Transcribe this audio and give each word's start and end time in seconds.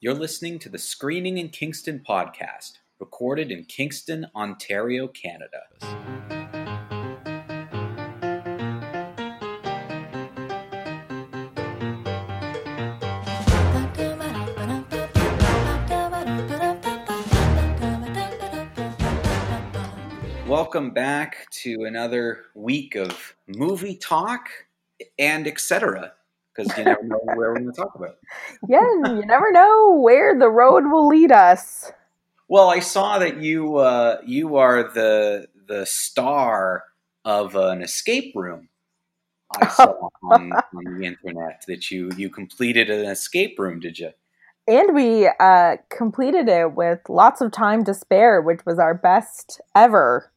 You're 0.00 0.14
listening 0.14 0.60
to 0.60 0.68
the 0.68 0.78
Screening 0.78 1.38
in 1.38 1.48
Kingston 1.48 2.04
podcast, 2.08 2.74
recorded 3.00 3.50
in 3.50 3.64
Kingston, 3.64 4.28
Ontario, 4.36 5.08
Canada. 5.08 5.58
Welcome 20.46 20.92
back 20.92 21.50
to 21.50 21.86
another 21.86 22.44
week 22.54 22.94
of 22.94 23.34
movie 23.48 23.96
talk 23.96 24.48
and 25.18 25.48
etc. 25.48 26.12
Because 26.58 26.76
you 26.76 26.84
never 26.84 27.04
know 27.04 27.20
where 27.24 27.52
we're 27.52 27.60
going 27.60 27.72
to 27.72 27.80
talk 27.80 27.94
about. 27.94 28.16
Yeah, 28.68 28.80
you 28.80 29.24
never 29.24 29.52
know 29.52 30.00
where 30.02 30.36
the 30.38 30.48
road 30.48 30.90
will 30.90 31.06
lead 31.06 31.30
us. 31.30 31.92
Well, 32.48 32.68
I 32.68 32.80
saw 32.80 33.18
that 33.18 33.40
you 33.40 33.76
uh, 33.76 34.18
you 34.26 34.56
are 34.56 34.82
the 34.82 35.46
the 35.66 35.86
star 35.86 36.84
of 37.24 37.54
an 37.54 37.82
escape 37.82 38.34
room. 38.34 38.68
I 39.54 39.68
saw 39.68 40.08
on, 40.22 40.52
on 40.52 40.98
the 40.98 41.06
internet 41.06 41.62
that 41.68 41.90
you 41.90 42.10
you 42.16 42.30
completed 42.30 42.90
an 42.90 43.06
escape 43.06 43.58
room. 43.58 43.80
Did 43.80 43.98
you? 43.98 44.10
And 44.66 44.94
we 44.94 45.30
uh, 45.40 45.76
completed 45.88 46.48
it 46.48 46.74
with 46.74 47.00
lots 47.08 47.40
of 47.40 47.52
time 47.52 47.84
to 47.84 47.94
spare, 47.94 48.40
which 48.42 48.60
was 48.66 48.78
our 48.78 48.94
best 48.94 49.60
ever. 49.74 50.30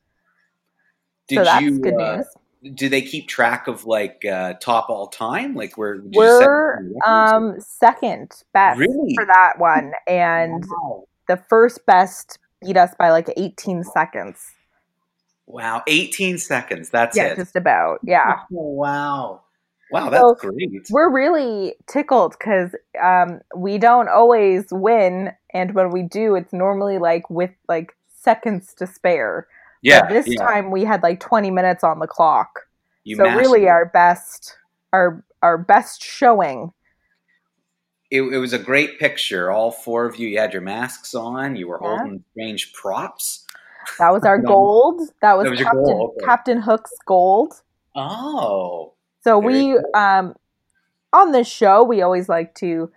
Did 1.28 1.36
so 1.36 1.44
that's 1.44 1.62
you, 1.64 1.80
good 1.80 1.96
uh, 1.96 2.18
news. 2.18 2.28
Do 2.76 2.90
they 2.90 3.02
keep 3.02 3.28
track 3.28 3.68
of 3.68 3.86
like 3.86 4.24
uh, 4.26 4.54
top 4.56 4.90
all 4.90 5.08
time? 5.08 5.56
Like 5.56 5.78
where 5.78 6.00
We're 6.04 6.80
um, 7.06 7.60
second 7.60 8.32
best 8.54 8.80
Really? 8.80 9.16
for 9.16 9.26
that 9.26 9.54
one, 9.58 9.94
and 10.08 10.64
wow. 10.68 11.06
the 11.28 11.38
first 11.50 11.86
best 11.86 12.40
beat 12.62 12.78
us 12.78 12.94
by 13.00 13.12
like 13.12 13.30
18 13.38 13.84
seconds. 13.84 14.40
wow, 15.48 15.82
eighteen 15.88 16.38
seconds. 16.38 16.90
That's 16.90 17.18
yeah, 17.18 17.28
it. 17.34 17.36
just 17.38 17.56
about. 17.56 18.00
Yeah. 18.04 18.40
Oh, 18.54 18.74
wow, 18.74 19.42
wow, 19.92 20.10
that's 20.10 20.22
So, 20.22 20.36
great. 20.36 20.70
We're 20.90 21.12
really 21.12 21.76
tickled 21.88 22.36
because 22.38 22.76
um, 23.02 23.42
we 23.56 23.78
don't 23.78 24.10
always 24.10 24.68
win, 24.72 25.32
and 25.54 25.74
when 25.74 25.90
we 25.92 26.04
do, 26.04 26.36
it's 26.36 26.54
normally 26.54 26.98
like 27.00 27.30
with 27.30 27.52
like 27.68 27.94
seconds 28.08 28.74
to 28.76 28.88
spare. 28.88 29.48
Yeah, 29.82 30.08
this 30.08 30.28
yeah. 30.28 30.36
time 30.46 30.72
we 30.72 30.84
had 30.84 31.02
like 31.04 31.20
20 31.20 31.50
minutes 31.52 31.84
on 31.84 32.00
the 32.00 32.08
clock. 32.08 32.68
You 33.04 33.16
so 33.16 33.24
really 33.24 33.64
it. 33.64 33.68
our 33.70 33.86
best 33.86 34.56
our 34.94 35.24
our 35.42 35.58
best 35.58 36.04
showing. 36.04 36.72
it, 38.12 38.22
it 38.22 38.38
was 38.38 38.54
a 38.54 38.60
great 38.60 39.00
picture. 39.00 39.50
All 39.52 39.72
four 39.72 40.06
of 40.06 40.18
you, 40.18 40.28
you 40.28 40.38
had 40.38 40.54
your 40.54 40.62
masks 40.62 41.16
on. 41.16 41.56
You 41.56 41.68
were 41.70 41.80
Yeah. 41.82 41.98
holding 41.98 42.24
strange 42.32 42.74
props. 42.74 43.46
That 44.00 44.12
was 44.14 44.24
our 44.24 44.38
gold. 44.54 45.02
That 45.22 45.36
was, 45.38 45.46
That 45.46 45.52
was 45.52 45.60
Captain 45.62 45.84
goal, 45.84 46.14
okay. 46.18 46.26
Captain 46.26 46.62
Hook's 46.62 46.94
gold. 47.06 47.54
Oh, 47.96 48.94
So 49.24 49.40
we 49.40 49.78
um 49.96 50.36
on 51.14 51.32
this 51.32 51.48
show 51.48 51.84
we 51.84 52.02
always 52.02 52.30
like 52.30 52.54
to 52.56 52.92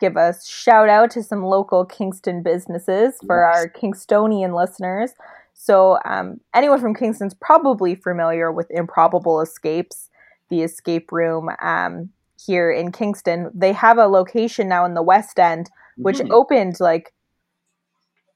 give 0.00 0.16
a 0.16 0.34
shout 0.44 0.88
out 0.88 1.10
to 1.12 1.22
some 1.22 1.44
local 1.44 1.84
Kingston 1.84 2.42
businesses 2.42 3.14
for 3.26 3.48
Yes. 3.48 3.56
our 3.58 3.68
Kingstonian 3.70 4.54
listeners. 4.58 5.12
So 5.54 5.98
um, 6.04 6.40
anyone 6.54 6.80
from 6.80 6.94
Kingston's 6.94 7.34
probably 7.34 7.94
familiar 7.94 8.52
with 8.52 8.66
Improbable 8.70 9.40
Escapes, 9.40 10.10
the 10.50 10.62
escape 10.62 11.10
room 11.10 11.48
um, 11.62 12.10
here 12.44 12.70
in 12.70 12.92
Kingston. 12.92 13.50
They 13.54 13.72
have 13.72 13.96
a 13.96 14.06
location 14.06 14.68
now 14.68 14.84
in 14.84 14.94
the 14.94 15.02
West 15.02 15.38
End, 15.38 15.70
which 15.96 16.18
Mhm. 16.18 16.30
opened 16.30 16.80
like 16.80 17.12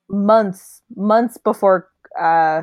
months 0.09 0.81
months 0.97 1.37
before 1.39 1.89
uh, 2.19 2.63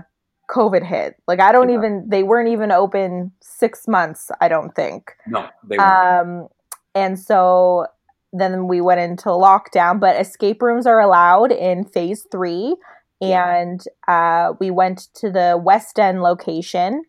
COVID 0.50 0.84
hit. 0.84 1.16
Like 1.28 1.40
I 1.40 1.52
don't 1.52 1.70
Yeah. 1.70 1.76
even 1.78 2.06
they 2.10 2.24
weren't 2.24 2.50
even 2.50 2.72
open 2.72 3.32
six 3.42 3.88
months. 3.88 4.32
I 4.42 4.48
don't 4.48 4.74
think. 4.76 5.16
no, 5.28 5.48
they 5.68 5.78
weren't. 5.78 6.22
Um, 6.44 6.48
and 6.96 7.20
so 7.20 7.86
then 8.34 8.68
we 8.68 8.82
went 8.82 9.00
into 9.00 9.30
lockdown, 9.30 10.00
but 10.00 10.20
escape 10.20 10.62
rooms 10.62 10.86
are 10.88 11.00
allowed 11.00 11.52
in 11.52 11.84
phase 11.86 12.26
three. 12.32 12.76
And 13.22 13.82
uh, 14.08 14.54
we 14.60 14.72
went 14.72 15.08
to 15.16 15.32
the 15.32 15.60
West 15.62 16.00
End 16.00 16.22
location 16.22 17.04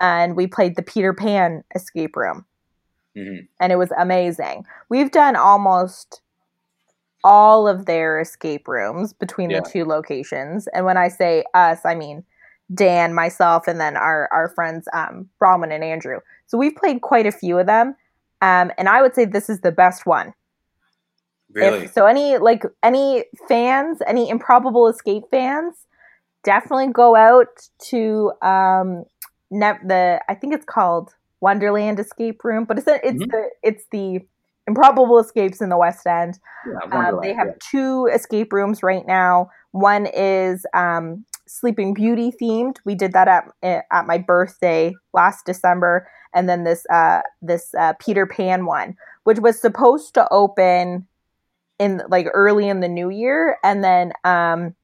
and 0.00 0.36
we 0.36 0.46
played 0.46 0.76
the 0.76 0.82
Peter 0.82 1.12
Pan 1.12 1.62
escape 1.74 2.16
room. 2.16 2.44
Mhm. 3.16 3.46
And 3.60 3.72
it 3.72 3.76
was 3.76 3.92
amazing. 3.96 4.66
We've 4.88 5.10
done 5.12 5.36
almost 5.36 6.20
all 7.22 7.66
of 7.68 7.86
their 7.86 8.20
escape 8.20 8.66
rooms 8.68 9.12
between 9.12 9.50
Yeah. 9.50 9.60
the 9.60 9.70
two 9.70 9.84
locations. 9.84 10.66
And 10.68 10.84
when 10.84 10.96
I 10.96 11.08
say 11.08 11.44
us, 11.54 11.80
I 11.84 11.94
mean 11.94 12.24
Dan, 12.72 13.14
myself, 13.14 13.68
and 13.68 13.78
then 13.80 13.96
our, 13.96 14.28
our 14.32 14.48
friends 14.48 14.88
um, 14.92 15.28
Bronwyn 15.40 15.72
and 15.72 15.84
Andrew. 15.84 16.18
So 16.46 16.58
we've 16.58 16.74
played 16.74 17.02
quite 17.02 17.26
a 17.26 17.32
few 17.32 17.58
of 17.58 17.66
them. 17.66 17.94
Um, 18.42 18.72
and 18.78 18.88
I 18.88 19.00
would 19.02 19.14
say 19.14 19.24
this 19.26 19.48
is 19.48 19.60
the 19.60 19.70
best 19.72 20.06
one. 20.06 20.34
Really? 21.54 21.84
If, 21.84 21.92
so 21.92 22.06
any 22.06 22.38
like 22.38 22.64
any 22.82 23.24
fans, 23.48 23.98
any 24.06 24.28
improbable 24.28 24.88
escape 24.88 25.24
fans, 25.30 25.86
definitely 26.42 26.88
go 26.92 27.16
out 27.16 27.68
to 27.90 28.32
um 28.42 29.04
ne- 29.50 29.78
the 29.86 30.20
I 30.28 30.34
think 30.34 30.54
it's 30.54 30.64
called 30.64 31.14
Wonderland 31.40 32.00
Escape 32.00 32.42
Room, 32.44 32.64
but 32.64 32.78
it's 32.78 32.86
a, 32.88 33.06
it's 33.06 33.22
Mhm. 33.22 33.30
the 33.30 33.50
it's 33.62 33.84
the 33.92 34.20
improbable 34.66 35.18
escapes 35.18 35.60
in 35.60 35.68
the 35.68 35.76
West 35.76 36.06
End. 36.06 36.38
yeah, 36.66 36.98
Um, 36.98 37.20
they 37.22 37.34
have 37.34 37.48
yeah. 37.48 37.52
two 37.70 38.06
escape 38.12 38.52
rooms 38.52 38.82
right 38.82 39.06
now. 39.06 39.50
One 39.72 40.06
is 40.06 40.64
um, 40.74 41.24
Sleeping 41.46 41.92
Beauty 41.94 42.32
themed. 42.40 42.78
We 42.84 42.94
did 42.94 43.12
that 43.12 43.28
at 43.28 43.44
eh, 43.62 43.82
at 43.92 44.06
my 44.06 44.18
birthday 44.18 44.94
last 45.12 45.44
December, 45.46 46.08
and 46.34 46.48
then 46.48 46.64
this 46.64 46.86
uh, 46.90 47.20
this 47.42 47.74
uh, 47.78 47.92
Peter 48.00 48.26
Pan 48.26 48.64
one, 48.66 48.96
which 49.24 49.38
was 49.38 49.60
supposed 49.60 50.14
to 50.14 50.26
open 50.32 51.06
in 51.78 52.02
like 52.08 52.26
early 52.32 52.68
in 52.68 52.80
the 52.80 52.88
new 52.88 53.10
year, 53.10 53.58
and 53.62 53.82
then 53.84 54.12
um, 54.24 54.74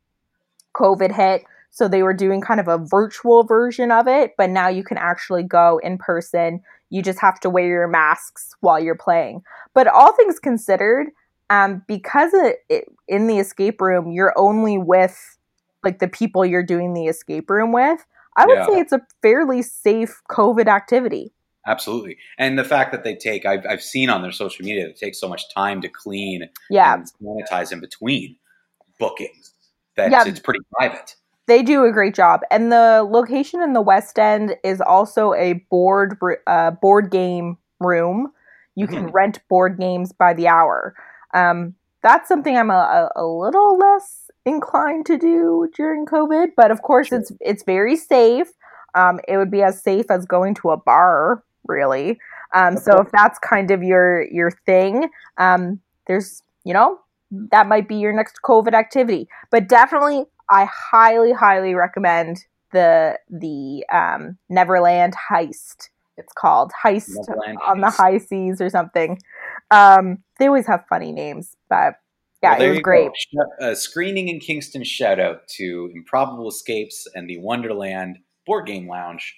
COVID 0.77 1.13
hit. 1.15 1.45
So 1.71 1.87
they 1.87 2.03
were 2.03 2.15
doing 2.15 2.41
kind 2.41 2.59
of 2.59 2.67
a 2.69 2.79
virtual 2.79 3.45
version 3.45 3.93
of 3.93 4.09
it, 4.09 4.33
but 4.37 4.51
now 4.51 4.69
you 4.69 4.83
can 4.83 4.99
actually 4.99 5.45
go 5.45 5.79
in 5.83 5.99
person. 5.99 6.61
You 6.91 7.01
just 7.03 7.21
have 7.21 7.39
to 7.41 7.51
wear 7.51 7.67
your 7.67 7.87
masks 7.87 8.55
while 8.61 8.83
you're 8.83 8.97
playing. 8.97 9.43
But 9.73 9.87
all 9.87 10.13
things 10.13 10.41
considered, 10.41 11.09
um, 11.51 11.83
because 11.87 12.33
it, 12.33 12.59
it, 12.69 12.85
in 13.09 13.27
the 13.27 13.39
escape 13.39 13.81
room 13.81 14.11
you're 14.13 14.33
only 14.37 14.79
with 14.79 15.37
like 15.85 15.99
the 15.99 16.09
people 16.09 16.47
you're 16.47 16.63
doing 16.63 16.95
the 16.95 17.07
escape 17.07 17.51
room 17.51 17.73
with 17.73 18.05
i 18.37 18.47
would 18.47 18.57
Yeah. 18.57 18.67
say 18.67 18.79
it's 18.81 18.93
a 18.93 19.01
fairly 19.21 19.61
safe 19.61 20.23
covid 20.31 20.69
activity 20.69 21.33
Absolutely. 21.67 22.17
And 22.39 22.59
the 22.59 22.65
fact 22.65 22.91
that 22.93 23.05
they 23.05 23.15
take, 23.15 23.45
I've, 23.45 23.65
I've 23.69 23.83
seen 23.83 24.09
on 24.11 24.23
their 24.23 24.33
social 24.33 24.65
media, 24.65 24.87
they 24.87 24.93
take 24.95 25.15
so 25.15 25.29
much 25.29 25.43
time 25.55 25.81
to 25.83 25.89
clean 25.89 26.49
yeah 26.71 26.95
and 26.95 27.07
sanitize 27.23 27.71
in 27.73 27.81
between 27.81 28.37
bookings 28.99 29.53
that 29.97 30.11
Yeah. 30.11 30.25
it's 30.27 30.41
pretty 30.41 30.61
private. 30.73 31.17
they 31.47 31.63
do 31.63 31.85
a 31.85 31.93
great 31.93 32.15
job 32.15 32.41
and 32.51 32.71
the 32.71 33.07
location 33.11 33.61
in 33.63 33.73
the 33.73 33.81
west 33.81 34.19
end 34.19 34.57
is 34.63 34.81
also 34.81 35.35
a 35.35 35.55
board 35.71 36.17
uh, 36.47 36.71
board 36.71 37.11
game 37.11 37.57
room 37.81 38.31
you 38.77 38.87
can 38.87 39.07
Mhm. 39.09 39.13
rent 39.13 39.41
board 39.49 39.79
games 39.79 40.13
by 40.13 40.33
the 40.35 40.47
hour 40.49 40.95
um, 41.35 41.75
that's 42.03 42.29
something 42.29 42.57
i'm 42.57 42.71
a, 42.71 43.11
a, 43.17 43.23
a 43.23 43.27
little 43.27 43.77
less 43.79 44.31
inclined 44.47 45.07
to 45.07 45.19
do 45.19 45.69
during 45.75 46.07
covid 46.07 46.49
but 46.57 46.71
of 46.71 46.83
course 46.83 47.09
Sure. 47.09 47.19
it's 47.19 47.33
it's 47.41 47.63
very 47.65 47.97
safe 47.97 48.49
um, 48.95 49.19
it 49.29 49.37
would 49.39 49.51
be 49.51 49.63
as 49.63 49.83
safe 49.83 50.07
as 50.11 50.25
going 50.27 50.55
to 50.55 50.71
a 50.71 50.77
bar 50.77 51.43
really 51.67 52.19
um, 52.55 52.77
so 52.77 52.93
course. 52.93 53.07
if 53.07 53.13
that's 53.13 53.39
kind 53.39 53.71
of 53.71 53.83
your 53.83 54.23
your 54.31 54.51
thing 54.67 55.09
um, 55.39 55.81
there's 56.07 56.43
you 56.65 56.75
know 56.75 56.99
that 57.31 57.69
might 57.69 57.89
be 57.89 57.97
your 57.97 58.13
next 58.13 58.41
covid 58.45 58.75
activity 58.75 59.29
but 59.51 59.69
definitely 59.69 60.25
i 60.51 60.65
highly 60.65 61.33
highly 61.33 61.75
recommend 61.75 62.45
the 62.73 63.19
the 63.29 63.85
um, 63.93 64.37
neverland 64.49 65.15
heist 65.31 65.89
it's 66.17 66.33
called 66.35 66.73
heist 66.85 67.11
Neverland 67.29 67.59
on 67.67 67.81
the 67.81 67.91
high 67.91 68.19
seas 68.19 68.61
or 68.61 68.69
something 68.69 69.19
um, 69.71 70.19
they 70.39 70.47
always 70.47 70.67
have 70.67 70.85
funny 70.89 71.13
names 71.13 71.57
but 71.69 71.95
yeah 72.43 72.59
Well, 72.59 72.69
it 72.69 72.71
was 72.71 72.79
great. 72.81 73.11
Uh, 73.61 73.75
screening 73.75 74.29
in 74.29 74.41
Kingston 74.41 74.85
shout 74.85 75.21
out 75.21 75.47
to 75.57 75.91
Improbable 75.95 76.49
Escapes 76.49 77.07
and 77.15 77.29
the 77.29 77.39
Wonderland 77.39 78.19
Board 78.47 78.67
Game 78.67 78.89
Lounge 78.89 79.37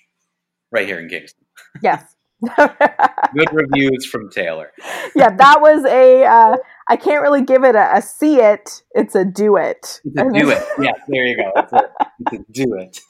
right 0.70 0.86
here 0.86 0.98
in 0.98 1.08
Kingston. 1.08 1.41
Yes 1.82 2.16
Good 2.56 3.52
reviews 3.52 4.04
from 4.04 4.28
Taylor. 4.31 4.72
yeah 5.14 5.31
that 5.31 5.60
was 5.60 5.84
a 5.84 6.25
uh, 6.25 6.56
i 6.88 6.96
can't 6.96 7.22
really 7.22 7.43
give 7.43 7.62
it 7.62 7.76
a, 7.76 7.96
a 7.96 8.02
see 8.02 8.40
it 8.40 8.82
it's 8.94 9.14
a 9.14 9.25
do 9.25 9.56
it 9.56 10.00
It's 10.04 10.20
a 10.20 10.31
do 10.32 10.50
it. 10.50 10.62
Yeah, 10.81 10.93
there 11.08 11.25
you 11.25 11.37
go. 11.37 11.52
It's 11.56 11.72
a, 11.72 11.90
it's 12.20 12.32
a 12.32 12.52
do 12.52 12.75
it. 12.75 13.00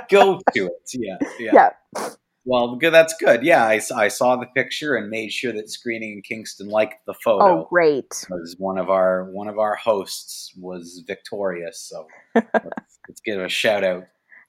go 0.10 0.40
to 0.54 0.66
it. 0.66 0.90
Yeah, 0.94 1.16
yeah. 1.38 1.70
Yeah. 1.94 2.10
Well, 2.44 2.76
good. 2.76 2.92
That's 2.94 3.14
good. 3.20 3.42
Yeah, 3.42 3.64
I, 3.64 3.80
I 3.94 4.08
saw 4.08 4.36
the 4.36 4.46
picture 4.46 4.96
and 4.96 5.10
made 5.10 5.32
sure 5.32 5.52
that 5.52 5.68
screening 5.70 6.14
in 6.14 6.22
Kingston 6.22 6.68
liked 6.68 7.04
the 7.06 7.12
photo. 7.12 7.60
Oh, 7.60 7.66
great! 7.68 8.08
Because 8.08 8.56
one 8.58 8.78
of 8.78 8.88
our 8.88 9.24
one 9.30 9.48
of 9.48 9.58
our 9.58 9.74
hosts 9.74 10.52
was 10.58 11.04
victorious. 11.06 11.80
So 11.80 12.06
let's, 12.34 12.98
let's 13.08 13.20
give 13.20 13.40
a 13.40 13.48
shout 13.48 13.84
out. 13.84 14.04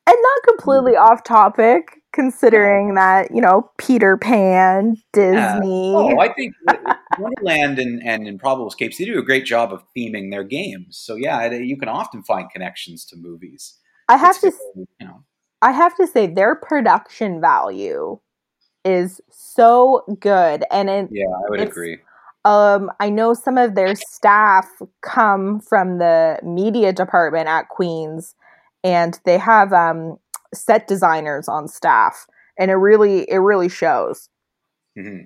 And 0.07 0.15
not 0.17 0.43
completely 0.47 0.93
mm-hmm. 0.93 1.11
off 1.11 1.23
topic, 1.23 1.98
considering 2.13 2.95
that 2.95 3.33
you 3.33 3.41
know 3.41 3.69
Peter 3.77 4.17
Pan, 4.17 4.95
Disney. 5.13 5.91
Yeah. 5.91 5.97
Oh, 5.97 6.19
I 6.19 6.33
think 6.33 6.53
Wonderland 7.19 7.79
and 7.79 8.01
and 8.03 8.27
Improbable 8.27 8.67
Escapes 8.67 8.97
they 8.97 9.05
do 9.05 9.19
a 9.19 9.23
great 9.23 9.45
job 9.45 9.73
of 9.73 9.83
theming 9.95 10.31
their 10.31 10.43
games. 10.43 10.97
So 10.97 11.15
yeah, 11.15 11.51
you 11.51 11.77
can 11.77 11.89
often 11.89 12.23
find 12.23 12.49
connections 12.49 13.05
to 13.05 13.15
movies. 13.17 13.77
I 14.07 14.17
have 14.17 14.37
it's 14.41 14.57
to, 14.57 14.71
you 14.75 14.87
know. 15.01 15.23
I 15.61 15.71
have 15.71 15.95
to 15.97 16.07
say 16.07 16.27
their 16.27 16.55
production 16.55 17.41
value 17.41 18.19
is 18.85 19.21
so 19.29 20.03
good, 20.19 20.63
and 20.71 20.89
it, 20.89 21.09
yeah, 21.11 21.25
I 21.25 21.49
would 21.49 21.61
agree. 21.61 21.99
Um, 22.45 22.89
I 22.99 23.09
know 23.09 23.33
some 23.33 23.57
of 23.57 23.75
their 23.75 23.93
staff 23.95 24.65
come 25.01 25.59
from 25.59 25.97
the 25.97 26.39
media 26.41 26.93
department 26.93 27.49
at 27.49 27.67
Queen's, 27.67 28.35
and 28.83 29.19
they 29.25 29.37
have 29.37 29.73
um, 29.73 30.17
set 30.53 30.87
designers 30.87 31.47
on 31.47 31.67
staff, 31.67 32.25
and 32.57 32.71
it 32.71 32.75
really 32.75 33.29
it 33.29 33.37
really 33.37 33.69
shows. 33.69 34.29
Mm-hmm. 34.97 35.25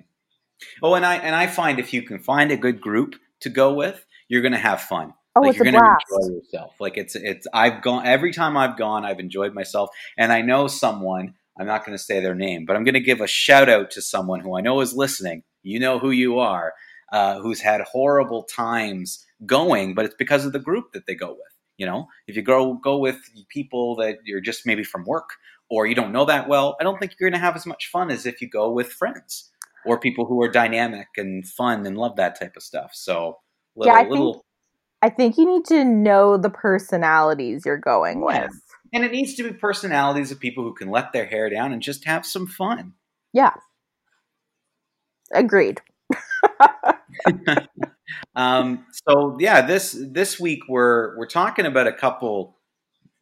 Oh, 0.82 0.94
and 0.94 1.04
I 1.04 1.16
and 1.16 1.34
I 1.34 1.46
find 1.46 1.78
if 1.78 1.92
you 1.92 2.02
can 2.02 2.18
find 2.18 2.50
a 2.50 2.56
good 2.56 2.80
group 2.80 3.16
to 3.40 3.50
go 3.50 3.74
with, 3.74 4.04
you're 4.28 4.42
going 4.42 4.52
to 4.52 4.58
have 4.58 4.80
fun. 4.80 5.14
Oh, 5.36 5.40
like 5.40 5.50
it's 5.50 5.58
you're 5.58 5.68
a 5.68 5.72
gonna 5.72 5.84
blast. 5.84 6.04
enjoy 6.10 6.34
yourself. 6.36 6.74
Like 6.78 6.96
it's 6.96 7.16
it's 7.16 7.46
I've 7.52 7.82
gone 7.82 8.06
every 8.06 8.32
time 8.32 8.56
I've 8.56 8.76
gone, 8.76 9.04
I've 9.04 9.18
enjoyed 9.18 9.54
myself, 9.54 9.90
and 10.16 10.32
I 10.32 10.42
know 10.42 10.66
someone. 10.68 11.34
I'm 11.56 11.66
not 11.66 11.86
going 11.86 11.96
to 11.96 12.02
say 12.02 12.18
their 12.18 12.34
name, 12.34 12.64
but 12.64 12.74
I'm 12.74 12.82
going 12.82 12.94
to 12.94 13.00
give 13.00 13.20
a 13.20 13.28
shout 13.28 13.68
out 13.68 13.92
to 13.92 14.02
someone 14.02 14.40
who 14.40 14.58
I 14.58 14.60
know 14.60 14.80
is 14.80 14.92
listening. 14.92 15.44
You 15.62 15.78
know 15.78 16.00
who 16.00 16.10
you 16.10 16.40
are, 16.40 16.72
uh, 17.12 17.38
who's 17.38 17.60
had 17.60 17.80
horrible 17.82 18.42
times 18.42 19.24
going, 19.46 19.94
but 19.94 20.04
it's 20.04 20.16
because 20.16 20.44
of 20.44 20.52
the 20.52 20.58
group 20.58 20.92
that 20.94 21.06
they 21.06 21.14
go 21.14 21.28
with. 21.28 21.53
You 21.76 21.86
know, 21.86 22.06
if 22.26 22.36
you 22.36 22.42
go 22.42 22.74
go 22.74 22.98
with 22.98 23.18
people 23.48 23.96
that 23.96 24.18
you're 24.24 24.40
just 24.40 24.66
maybe 24.66 24.84
from 24.84 25.04
work 25.04 25.30
or 25.68 25.86
you 25.86 25.94
don't 25.94 26.12
know 26.12 26.24
that 26.24 26.48
well, 26.48 26.76
I 26.80 26.84
don't 26.84 26.98
think 26.98 27.16
you're 27.18 27.28
going 27.28 27.38
to 27.38 27.44
have 27.44 27.56
as 27.56 27.66
much 27.66 27.90
fun 27.90 28.10
as 28.10 28.26
if 28.26 28.40
you 28.40 28.48
go 28.48 28.70
with 28.70 28.92
friends 28.92 29.50
or 29.84 29.98
people 29.98 30.24
who 30.24 30.42
are 30.42 30.48
dynamic 30.48 31.08
and 31.16 31.46
fun 31.46 31.86
and 31.86 31.98
love 31.98 32.16
that 32.16 32.38
type 32.38 32.56
of 32.56 32.62
stuff. 32.62 32.90
So, 32.94 33.38
little, 33.76 33.94
yeah, 33.94 34.00
I 34.00 34.08
little, 34.08 34.32
think 34.34 34.44
I 35.04 35.10
think 35.10 35.36
you 35.36 35.44
need 35.44 35.66
to 35.66 35.84
know 35.84 36.38
the 36.38 36.48
personalities 36.48 37.66
you're 37.66 37.76
going 37.76 38.24
with. 38.24 38.50
And 38.94 39.04
it 39.04 39.12
needs 39.12 39.34
to 39.34 39.42
be 39.42 39.52
personalities 39.52 40.30
of 40.30 40.40
people 40.40 40.64
who 40.64 40.72
can 40.72 40.88
let 40.88 41.12
their 41.12 41.26
hair 41.26 41.50
down 41.50 41.72
and 41.72 41.82
just 41.82 42.06
have 42.06 42.24
some 42.24 42.46
fun. 42.46 42.94
Yeah. 43.32 43.52
Agreed. 45.32 45.82
um, 48.34 48.86
so 49.06 49.36
yeah, 49.40 49.62
this 49.62 49.96
this 50.10 50.38
week 50.38 50.60
we're 50.68 51.16
we're 51.16 51.26
talking 51.26 51.66
about 51.66 51.86
a 51.86 51.92
couple 51.92 52.58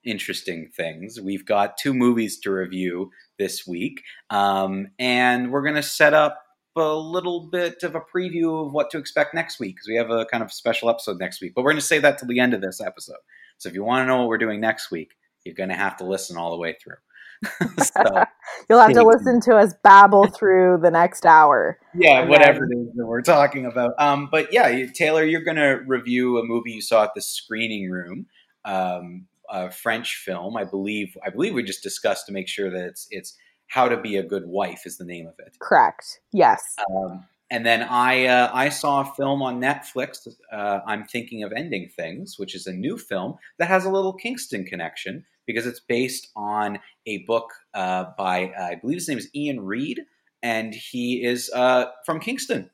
interesting 0.04 0.70
things. 0.76 1.20
We've 1.20 1.46
got 1.46 1.76
two 1.76 1.94
movies 1.94 2.38
to 2.40 2.50
review 2.52 3.10
this 3.38 3.66
week, 3.66 4.02
um, 4.30 4.88
and 4.98 5.50
we're 5.52 5.62
going 5.62 5.76
to 5.76 5.82
set 5.82 6.14
up 6.14 6.42
a 6.76 6.94
little 6.94 7.48
bit 7.50 7.82
of 7.82 7.94
a 7.94 8.00
preview 8.00 8.66
of 8.66 8.72
what 8.72 8.90
to 8.90 8.98
expect 8.98 9.34
next 9.34 9.60
week 9.60 9.76
because 9.76 9.88
we 9.88 9.96
have 9.96 10.10
a 10.10 10.24
kind 10.26 10.42
of 10.42 10.52
special 10.52 10.88
episode 10.88 11.18
next 11.18 11.40
week. 11.40 11.52
But 11.54 11.62
we're 11.62 11.72
going 11.72 11.80
to 11.80 11.86
save 11.86 12.02
that 12.02 12.18
to 12.18 12.26
the 12.26 12.40
end 12.40 12.54
of 12.54 12.62
this 12.62 12.80
episode. 12.80 13.18
So 13.58 13.68
if 13.68 13.74
you 13.74 13.84
want 13.84 14.02
to 14.02 14.06
know 14.06 14.18
what 14.18 14.28
we're 14.28 14.38
doing 14.38 14.60
next 14.60 14.90
week, 14.90 15.12
you're 15.44 15.54
going 15.54 15.68
to 15.68 15.74
have 15.74 15.96
to 15.98 16.04
listen 16.04 16.36
all 16.36 16.50
the 16.50 16.56
way 16.56 16.76
through. 16.82 16.96
so, 17.78 18.24
You'll 18.68 18.80
have 18.80 18.92
to 18.92 19.02
listen 19.02 19.40
to 19.42 19.56
us 19.56 19.74
babble 19.82 20.26
through 20.26 20.78
the 20.82 20.90
next 20.90 21.26
hour. 21.26 21.78
Yeah, 21.94 22.24
whatever 22.24 22.66
then... 22.68 22.78
it 22.78 22.90
is 22.90 22.94
that 22.96 23.06
we're 23.06 23.22
talking 23.22 23.66
about. 23.66 23.94
Um, 23.98 24.28
but 24.30 24.52
yeah, 24.52 24.86
Taylor, 24.94 25.24
you're 25.24 25.44
going 25.44 25.56
to 25.56 25.82
review 25.86 26.38
a 26.38 26.44
movie 26.44 26.72
you 26.72 26.82
saw 26.82 27.04
at 27.04 27.14
the 27.14 27.22
screening 27.22 27.90
room, 27.90 28.26
um, 28.64 29.26
a 29.50 29.70
French 29.70 30.16
film, 30.16 30.56
I 30.56 30.64
believe. 30.64 31.16
I 31.24 31.30
believe 31.30 31.54
we 31.54 31.62
just 31.62 31.82
discussed 31.82 32.26
to 32.26 32.32
make 32.32 32.48
sure 32.48 32.70
that 32.70 32.84
it's 32.84 33.08
it's 33.10 33.36
how 33.66 33.88
to 33.88 33.96
Be 33.96 34.16
a 34.16 34.22
Good 34.22 34.46
Wife 34.46 34.82
is 34.84 34.98
the 34.98 35.04
name 35.04 35.26
of 35.26 35.34
it. 35.38 35.56
Correct. 35.58 36.20
Yes. 36.32 36.76
Um, 36.90 37.24
and 37.50 37.66
then 37.66 37.82
I 37.82 38.26
uh, 38.26 38.50
I 38.52 38.68
saw 38.70 39.02
a 39.02 39.14
film 39.14 39.42
on 39.42 39.60
Netflix. 39.60 40.26
Uh, 40.50 40.80
I'm 40.86 41.04
thinking 41.04 41.42
of 41.42 41.52
ending 41.52 41.90
things, 41.94 42.38
which 42.38 42.54
is 42.54 42.66
a 42.66 42.72
new 42.72 42.96
film 42.96 43.36
that 43.58 43.68
has 43.68 43.84
a 43.84 43.90
little 43.90 44.14
Kingston 44.14 44.64
connection 44.64 45.24
because 45.46 45.66
it's 45.66 45.80
based 45.80 46.28
on 46.36 46.78
a 47.06 47.18
book 47.24 47.50
uh, 47.74 48.06
by 48.16 48.52
uh, 48.58 48.64
I 48.64 48.74
believe 48.76 48.96
his 48.96 49.08
name 49.08 49.18
is 49.18 49.30
Iain 49.36 49.60
Reid, 49.60 50.02
and 50.42 50.74
he 50.74 51.24
is 51.24 51.50
uh, 51.54 51.86
from 52.06 52.20
Kingston. 52.20 52.70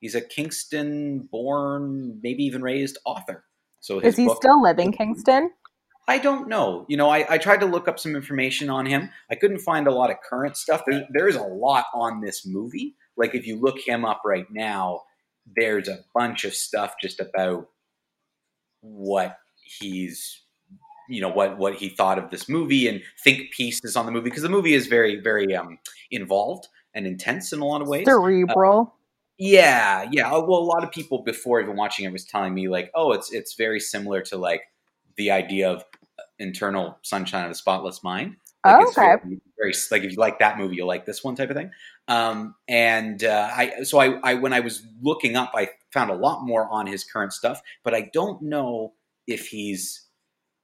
He's 0.00 0.14
a 0.14 0.20
Kingston-born, 0.22 2.20
maybe 2.22 2.44
even 2.44 2.62
raised 2.62 2.96
author. 3.04 3.44
So 3.80 3.98
is 3.98 4.16
he 4.16 4.26
book, 4.26 4.38
still 4.38 4.62
living 4.62 4.92
Kingston? 4.92 5.50
I 6.08 6.18
don't 6.18 6.48
know. 6.48 6.86
You 6.88 6.96
know, 6.96 7.08
I, 7.08 7.24
I, 7.28 7.38
tried 7.38 7.60
to 7.60 7.66
look 7.66 7.86
up 7.86 7.98
some 7.98 8.16
information 8.16 8.68
on 8.68 8.84
him. 8.84 9.10
I 9.30 9.36
couldn't 9.36 9.60
find 9.60 9.86
a 9.86 9.92
lot 9.92 10.10
of 10.10 10.16
current 10.28 10.56
stuff. 10.56 10.82
There's, 10.86 11.04
there's 11.10 11.36
a 11.36 11.42
lot 11.42 11.84
on 11.94 12.20
this 12.20 12.44
movie. 12.44 12.96
Like, 13.16 13.34
if 13.34 13.46
you 13.46 13.60
look 13.60 13.78
him 13.78 14.04
up 14.04 14.22
right 14.24 14.46
now, 14.50 15.02
there's 15.54 15.88
a 15.88 16.00
bunch 16.14 16.44
of 16.44 16.54
stuff 16.54 16.94
just 17.00 17.20
about 17.20 17.68
what 18.80 19.38
he's, 19.62 20.42
you 21.10 21.20
know, 21.20 21.28
what 21.28 21.58
what 21.58 21.74
he 21.74 21.88
thought 21.88 22.18
of 22.18 22.30
this 22.30 22.48
movie 22.48 22.88
and 22.88 23.02
think 23.22 23.50
pieces 23.52 23.96
on 23.96 24.06
the 24.06 24.12
movie 24.12 24.30
because 24.30 24.42
the 24.42 24.48
movie 24.48 24.74
is 24.74 24.86
very 24.86 25.20
very 25.20 25.54
um, 25.54 25.78
involved 26.10 26.68
and 26.94 27.06
intense 27.06 27.52
in 27.52 27.60
a 27.60 27.64
lot 27.64 27.82
of 27.82 27.88
ways. 27.88 28.06
Cerebral. 28.06 28.80
Uh, 28.80 28.96
yeah, 29.38 30.08
yeah. 30.12 30.30
Well, 30.32 30.58
a 30.58 30.60
lot 30.60 30.84
of 30.84 30.90
people 30.90 31.22
before 31.22 31.60
even 31.60 31.76
watching 31.76 32.04
it 32.04 32.12
was 32.12 32.24
telling 32.24 32.52
me 32.54 32.68
like, 32.68 32.90
oh, 32.94 33.12
it's 33.12 33.32
it's 33.32 33.54
very 33.54 33.80
similar 33.80 34.20
to 34.22 34.36
like 34.36 34.62
the 35.16 35.30
idea 35.30 35.70
of 35.70 35.84
eternal 36.38 36.98
sunshine 37.02 37.44
of 37.44 37.50
the 37.50 37.54
spotless 37.54 38.02
mind. 38.02 38.36
Like 38.64 38.76
oh, 38.76 38.88
okay. 38.88 39.16
Very, 39.22 39.40
very, 39.58 39.74
like 39.90 40.02
if 40.02 40.12
you 40.12 40.18
like 40.18 40.38
that 40.40 40.58
movie, 40.58 40.76
you'll 40.76 40.86
like 40.86 41.06
this 41.06 41.24
one 41.24 41.34
type 41.34 41.50
of 41.50 41.56
thing. 41.56 41.70
Um, 42.08 42.54
and 42.68 43.24
uh, 43.24 43.48
I 43.50 43.82
so 43.82 43.98
I, 43.98 44.18
I 44.22 44.34
when 44.34 44.52
I 44.52 44.60
was 44.60 44.82
looking 45.00 45.36
up, 45.36 45.52
I 45.54 45.70
found 45.90 46.10
a 46.10 46.14
lot 46.14 46.44
more 46.44 46.68
on 46.70 46.86
his 46.86 47.04
current 47.04 47.32
stuff, 47.32 47.62
but 47.82 47.94
I 47.94 48.10
don't 48.12 48.42
know 48.42 48.92
if 49.26 49.48
he's 49.48 50.06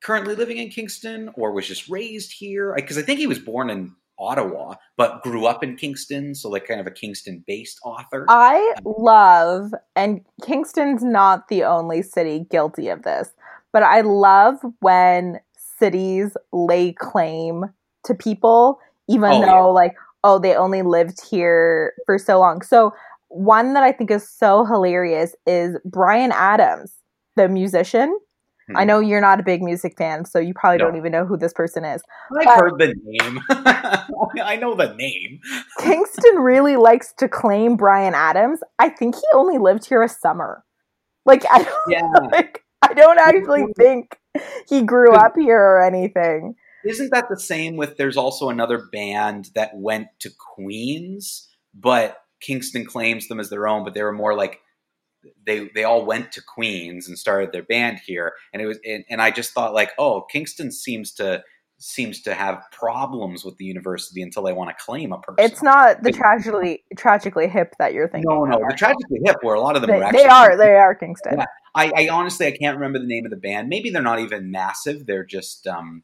currently 0.03 0.35
living 0.35 0.59
in 0.59 0.69
Kingston 0.69 1.31
or 1.35 1.53
was 1.53 1.67
just 1.67 1.89
raised 1.89 2.33
here 2.33 2.73
because 2.77 2.99
I, 2.99 3.01
I 3.01 3.05
think 3.05 3.19
he 3.19 3.27
was 3.27 3.39
born 3.39 3.71
in 3.71 3.95
Ottawa, 4.19 4.75
but 4.97 5.23
grew 5.23 5.47
up 5.47 5.63
in 5.63 5.77
Kingston, 5.77 6.35
so 6.35 6.49
like 6.49 6.67
kind 6.67 6.81
of 6.81 6.87
a 6.87 6.91
Kingston 6.91 7.45
based 7.47 7.79
author. 7.85 8.25
I 8.29 8.75
love, 8.85 9.73
and 9.95 10.25
Kingston's 10.43 11.03
not 11.03 11.49
the 11.49 11.65
only 11.65 12.03
city 12.03 12.47
guilty 12.51 12.89
of 12.89 13.03
this, 13.03 13.31
but 13.73 13.83
I 13.83 14.01
love 14.01 14.57
when 14.81 15.41
cities 15.79 16.37
lay 16.53 16.93
claim 16.93 17.65
to 18.05 18.15
people, 18.15 18.81
even 19.09 19.31
oh, 19.31 19.41
though, 19.41 19.47
yeah. 19.47 19.61
like, 19.65 19.95
oh, 20.25 20.38
they 20.38 20.55
only 20.55 20.83
lived 20.83 21.21
here 21.29 21.93
for 22.07 22.19
so 22.19 22.38
long. 22.38 22.62
So, 22.62 22.95
one 23.29 23.75
that 23.75 23.83
I 23.83 23.93
think 23.93 24.11
is 24.11 24.26
so 24.29 24.65
hilarious 24.65 25.35
is 25.47 25.76
Bryan 25.85 26.33
Adams, 26.33 26.93
the 27.35 27.49
musician. 27.49 28.19
Hmm. 28.68 28.76
I 28.76 28.85
know 28.85 29.00
you're 29.00 29.20
not 29.20 29.38
a 29.38 29.42
big 29.42 29.62
music 29.62 29.96
fan, 29.96 30.25
so 30.25 30.38
you 30.38 30.52
probably 30.54 30.78
no. 30.78 30.87
don't 30.87 30.96
even 30.96 31.12
know 31.12 31.25
who 31.25 31.37
this 31.37 31.52
person 31.52 31.85
is. 31.85 32.02
I've 32.38 32.44
but 32.44 32.58
heard 32.58 32.78
the 32.78 32.94
name. 33.04 33.40
I 33.49 34.56
know 34.56 34.75
the 34.75 34.94
name. 34.94 35.40
Kingston 35.80 36.37
really 36.37 36.76
likes 36.76 37.12
to 37.18 37.28
claim 37.28 37.76
Bryan 37.76 38.14
Adams. 38.14 38.61
I 38.78 38.88
think 38.88 39.14
he 39.14 39.23
only 39.35 39.58
lived 39.58 39.87
here 39.87 40.02
a 40.02 40.08
summer. 40.08 40.64
Like 41.25 41.44
I 41.50 41.62
don't 41.62 41.78
yeah. 41.88 42.11
like 42.30 42.64
I 42.82 42.94
don't 42.94 43.18
actually 43.18 43.66
think 43.76 44.18
he 44.68 44.82
grew 44.82 45.12
up 45.12 45.32
here 45.37 45.61
or 45.61 45.85
anything. 45.85 46.54
Isn't 46.85 47.11
that 47.11 47.28
the 47.28 47.38
same 47.38 47.76
with 47.76 47.96
there's 47.96 48.16
also 48.16 48.49
another 48.49 48.87
band 48.92 49.50
that 49.54 49.73
went 49.75 50.08
to 50.20 50.30
Queen's, 50.54 51.49
but 51.75 52.18
Kingston 52.40 52.85
claims 52.85 53.26
them 53.28 53.40
as 53.40 53.50
their 53.50 53.66
own, 53.66 53.85
but 53.85 53.94
they 53.94 54.02
were 54.02 54.12
more 54.12 54.35
like 54.35 54.61
they 55.45 55.71
they 55.75 55.85
all 55.85 56.04
went 56.04 56.33
to 56.33 56.42
Queen's 56.42 57.09
and 57.09 57.18
started 57.18 57.52
their 57.52 57.62
band 57.62 58.00
here, 58.04 58.35
and 58.52 58.62
it 58.62 58.66
was 58.66 58.78
and, 58.85 59.04
and 59.09 59.21
I 59.23 59.30
just 59.30 59.52
thought 59.52 59.75
like, 59.75 59.92
oh, 59.99 60.23
Kingston 60.23 60.73
seems 60.73 61.12
to 61.14 61.42
seems 61.78 62.23
to 62.23 62.33
have 62.35 62.62
problems 62.73 63.45
with 63.45 63.56
the 63.59 63.64
university 63.64 64.23
until 64.23 64.42
they 64.42 64.52
want 64.52 64.71
to 64.71 64.85
claim 64.85 65.12
a 65.12 65.18
person. 65.18 65.45
It's 65.45 65.62
not 65.62 66.02
the 66.02 66.11
tragically 66.11 66.85
tragically 66.97 67.49
hip 67.49 67.75
that 67.78 67.92
you're 67.92 68.09
thinking. 68.09 68.30
No, 68.30 68.45
no, 68.45 68.59
the 68.68 68.75
tragically 68.75 69.21
hip 69.25 69.37
where 69.42 69.54
a 69.54 69.61
lot 69.61 69.76
of 69.76 69.83
them 69.83 69.90
they, 69.90 69.99
are 69.99 70.04
actually, 70.04 70.23
they 70.23 70.28
are 70.28 70.56
they 70.56 70.75
are 70.75 70.95
Kingston. 70.95 71.38
Yeah. 71.38 71.45
I, 71.75 71.92
I, 71.95 72.09
honestly 72.09 72.47
I 72.47 72.56
can't 72.56 72.76
remember 72.78 72.99
the 72.99 73.06
name 73.06 73.26
of 73.26 73.30
the 73.30 73.37
band. 73.37 73.68
Maybe 73.68 73.90
they're 73.90 74.02
not 74.02 74.21
even 74.21 74.50
massive. 74.50 75.04
They're 75.04 75.26
just 75.26 75.66
um, 75.66 76.02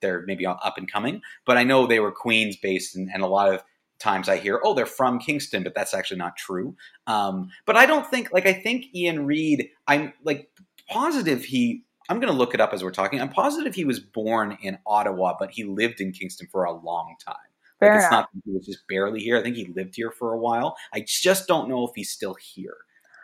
they're 0.00 0.24
maybe 0.26 0.46
up 0.46 0.74
and 0.76 0.90
coming. 0.90 1.22
But 1.44 1.56
I 1.56 1.64
know 1.64 1.86
they 1.86 2.00
were 2.00 2.12
Queen's 2.12 2.56
based, 2.56 2.96
and, 2.96 3.08
and 3.12 3.22
a 3.22 3.26
lot 3.26 3.52
of 3.52 3.62
times 3.98 4.28
I 4.28 4.36
hear, 4.36 4.60
oh, 4.62 4.74
they're 4.74 4.86
from 4.86 5.18
Kingston, 5.18 5.62
but 5.62 5.74
that's 5.74 5.94
actually 5.94 6.18
not 6.18 6.36
true. 6.36 6.76
Um, 7.06 7.50
but 7.64 7.76
I 7.76 7.86
don't 7.86 8.06
think 8.06 8.32
like 8.32 8.46
I 8.46 8.52
think 8.52 8.86
Iain 8.94 9.26
Reid. 9.26 9.68
I'm 9.86 10.12
like 10.24 10.50
positive 10.88 11.44
he 11.44 11.84
I'm 12.08 12.20
going 12.20 12.32
to 12.32 12.38
look 12.38 12.54
it 12.54 12.60
up 12.60 12.72
as 12.72 12.84
we're 12.84 12.92
talking. 12.92 13.20
I'm 13.20 13.28
positive 13.28 13.74
he 13.74 13.84
was 13.84 13.98
born 13.98 14.56
in 14.62 14.78
Ottawa, 14.86 15.34
but 15.38 15.50
he 15.50 15.64
lived 15.64 16.00
in 16.00 16.12
Kingston 16.12 16.46
for 16.50 16.64
a 16.64 16.72
long 16.72 17.16
time. 17.24 17.34
Fair 17.80 17.94
like, 17.94 18.02
it's 18.02 18.10
not 18.10 18.28
he 18.44 18.52
was 18.52 18.64
just 18.64 18.86
barely 18.88 19.20
here. 19.20 19.36
I 19.36 19.42
think 19.42 19.56
he 19.56 19.66
lived 19.66 19.96
here 19.96 20.10
for 20.10 20.32
a 20.32 20.38
while. 20.38 20.76
I 20.94 21.04
just 21.06 21.46
don't 21.46 21.68
know 21.68 21.84
if 21.86 21.90
he's 21.94 22.10
still 22.10 22.34
here. 22.34 22.76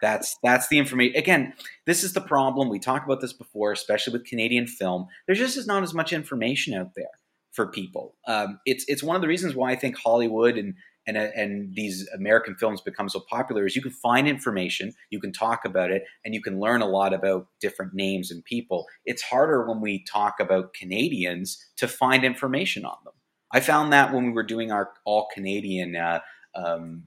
That's 0.02 0.36
that's 0.42 0.68
the 0.68 0.78
information. 0.78 1.16
Again, 1.16 1.54
this 1.86 2.02
is 2.02 2.12
the 2.12 2.20
problem. 2.20 2.68
We 2.68 2.80
talked 2.80 3.06
about 3.06 3.20
this 3.20 3.32
before, 3.32 3.70
especially 3.72 4.12
with 4.12 4.26
Canadian 4.26 4.66
film. 4.66 5.06
There 5.26 5.36
just 5.36 5.56
is 5.56 5.66
not 5.66 5.84
as 5.84 5.94
much 5.94 6.12
information 6.12 6.74
out 6.74 6.90
there 6.96 7.06
for 7.52 7.66
people. 7.66 8.16
Um, 8.26 8.60
it's 8.66 8.84
it's 8.88 9.02
one 9.02 9.16
of 9.16 9.22
the 9.22 9.28
reasons 9.28 9.54
why 9.54 9.70
I 9.70 9.76
think 9.76 9.96
Hollywood 9.96 10.56
and 10.58 10.74
and 11.06 11.16
and 11.16 11.74
these 11.74 12.08
American 12.14 12.54
films 12.54 12.80
become 12.80 13.08
so 13.08 13.20
popular 13.20 13.66
is 13.66 13.76
you 13.76 13.82
can 13.82 13.90
find 13.90 14.28
information, 14.28 14.92
you 15.10 15.20
can 15.20 15.32
talk 15.32 15.64
about 15.64 15.90
it, 15.90 16.04
and 16.24 16.34
you 16.34 16.42
can 16.42 16.60
learn 16.60 16.82
a 16.82 16.86
lot 16.86 17.12
about 17.12 17.46
different 17.60 17.94
names 17.94 18.30
and 18.30 18.44
people. 18.44 18.86
It's 19.04 19.22
harder 19.22 19.66
when 19.68 19.80
we 19.80 20.04
talk 20.04 20.40
about 20.40 20.74
Canadians 20.74 21.64
to 21.76 21.88
find 21.88 22.24
information 22.24 22.84
on 22.84 22.96
them. 23.04 23.14
I 23.52 23.60
found 23.60 23.92
that 23.92 24.12
when 24.12 24.26
we 24.26 24.32
were 24.32 24.42
doing 24.42 24.72
our 24.72 24.90
all 25.04 25.28
Canadian 25.34 25.94
uh, 25.96 26.20
um, 26.54 27.04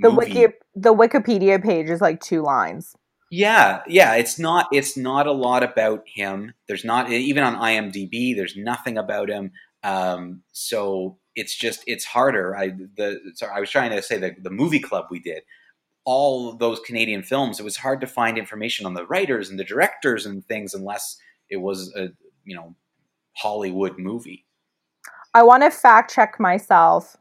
The 0.00 0.10
wiki 0.10 0.46
the 0.74 0.94
Wikipedia 0.94 1.62
page 1.62 1.90
is 1.90 2.00
like 2.00 2.20
two 2.20 2.42
lines. 2.42 2.94
yeah, 3.30 3.82
yeah, 3.86 4.14
it's 4.14 4.38
not 4.38 4.68
it's 4.72 4.96
not 4.96 5.26
a 5.26 5.32
lot 5.32 5.62
about 5.62 6.04
him. 6.06 6.54
There's 6.66 6.84
not 6.84 7.10
even 7.10 7.42
on 7.42 7.56
IMDb. 7.56 8.36
There's 8.36 8.56
nothing 8.56 8.96
about 8.96 9.28
him. 9.28 9.52
Um, 9.82 10.42
so 10.52 11.18
it's 11.34 11.54
just 11.54 11.82
it's 11.86 12.04
harder. 12.04 12.56
I 12.56 12.68
the 12.68 13.20
sorry, 13.34 13.52
I 13.54 13.60
was 13.60 13.70
trying 13.70 13.90
to 13.90 14.02
say 14.02 14.18
that 14.18 14.42
the 14.42 14.50
movie 14.50 14.80
club 14.80 15.06
we 15.10 15.20
did 15.20 15.42
all 16.04 16.54
those 16.54 16.80
Canadian 16.80 17.22
films. 17.22 17.60
It 17.60 17.64
was 17.64 17.76
hard 17.76 18.00
to 18.00 18.06
find 18.06 18.38
information 18.38 18.86
on 18.86 18.94
the 18.94 19.06
writers 19.06 19.50
and 19.50 19.58
the 19.58 19.64
directors 19.64 20.24
and 20.24 20.44
things 20.46 20.72
unless 20.72 21.18
it 21.50 21.58
was 21.58 21.92
a 21.94 22.08
you 22.44 22.56
know 22.56 22.74
Hollywood 23.36 23.98
movie. 23.98 24.46
I 25.34 25.42
want 25.42 25.62
to 25.62 25.70
fact 25.70 26.12
check 26.12 26.40
myself. 26.40 27.16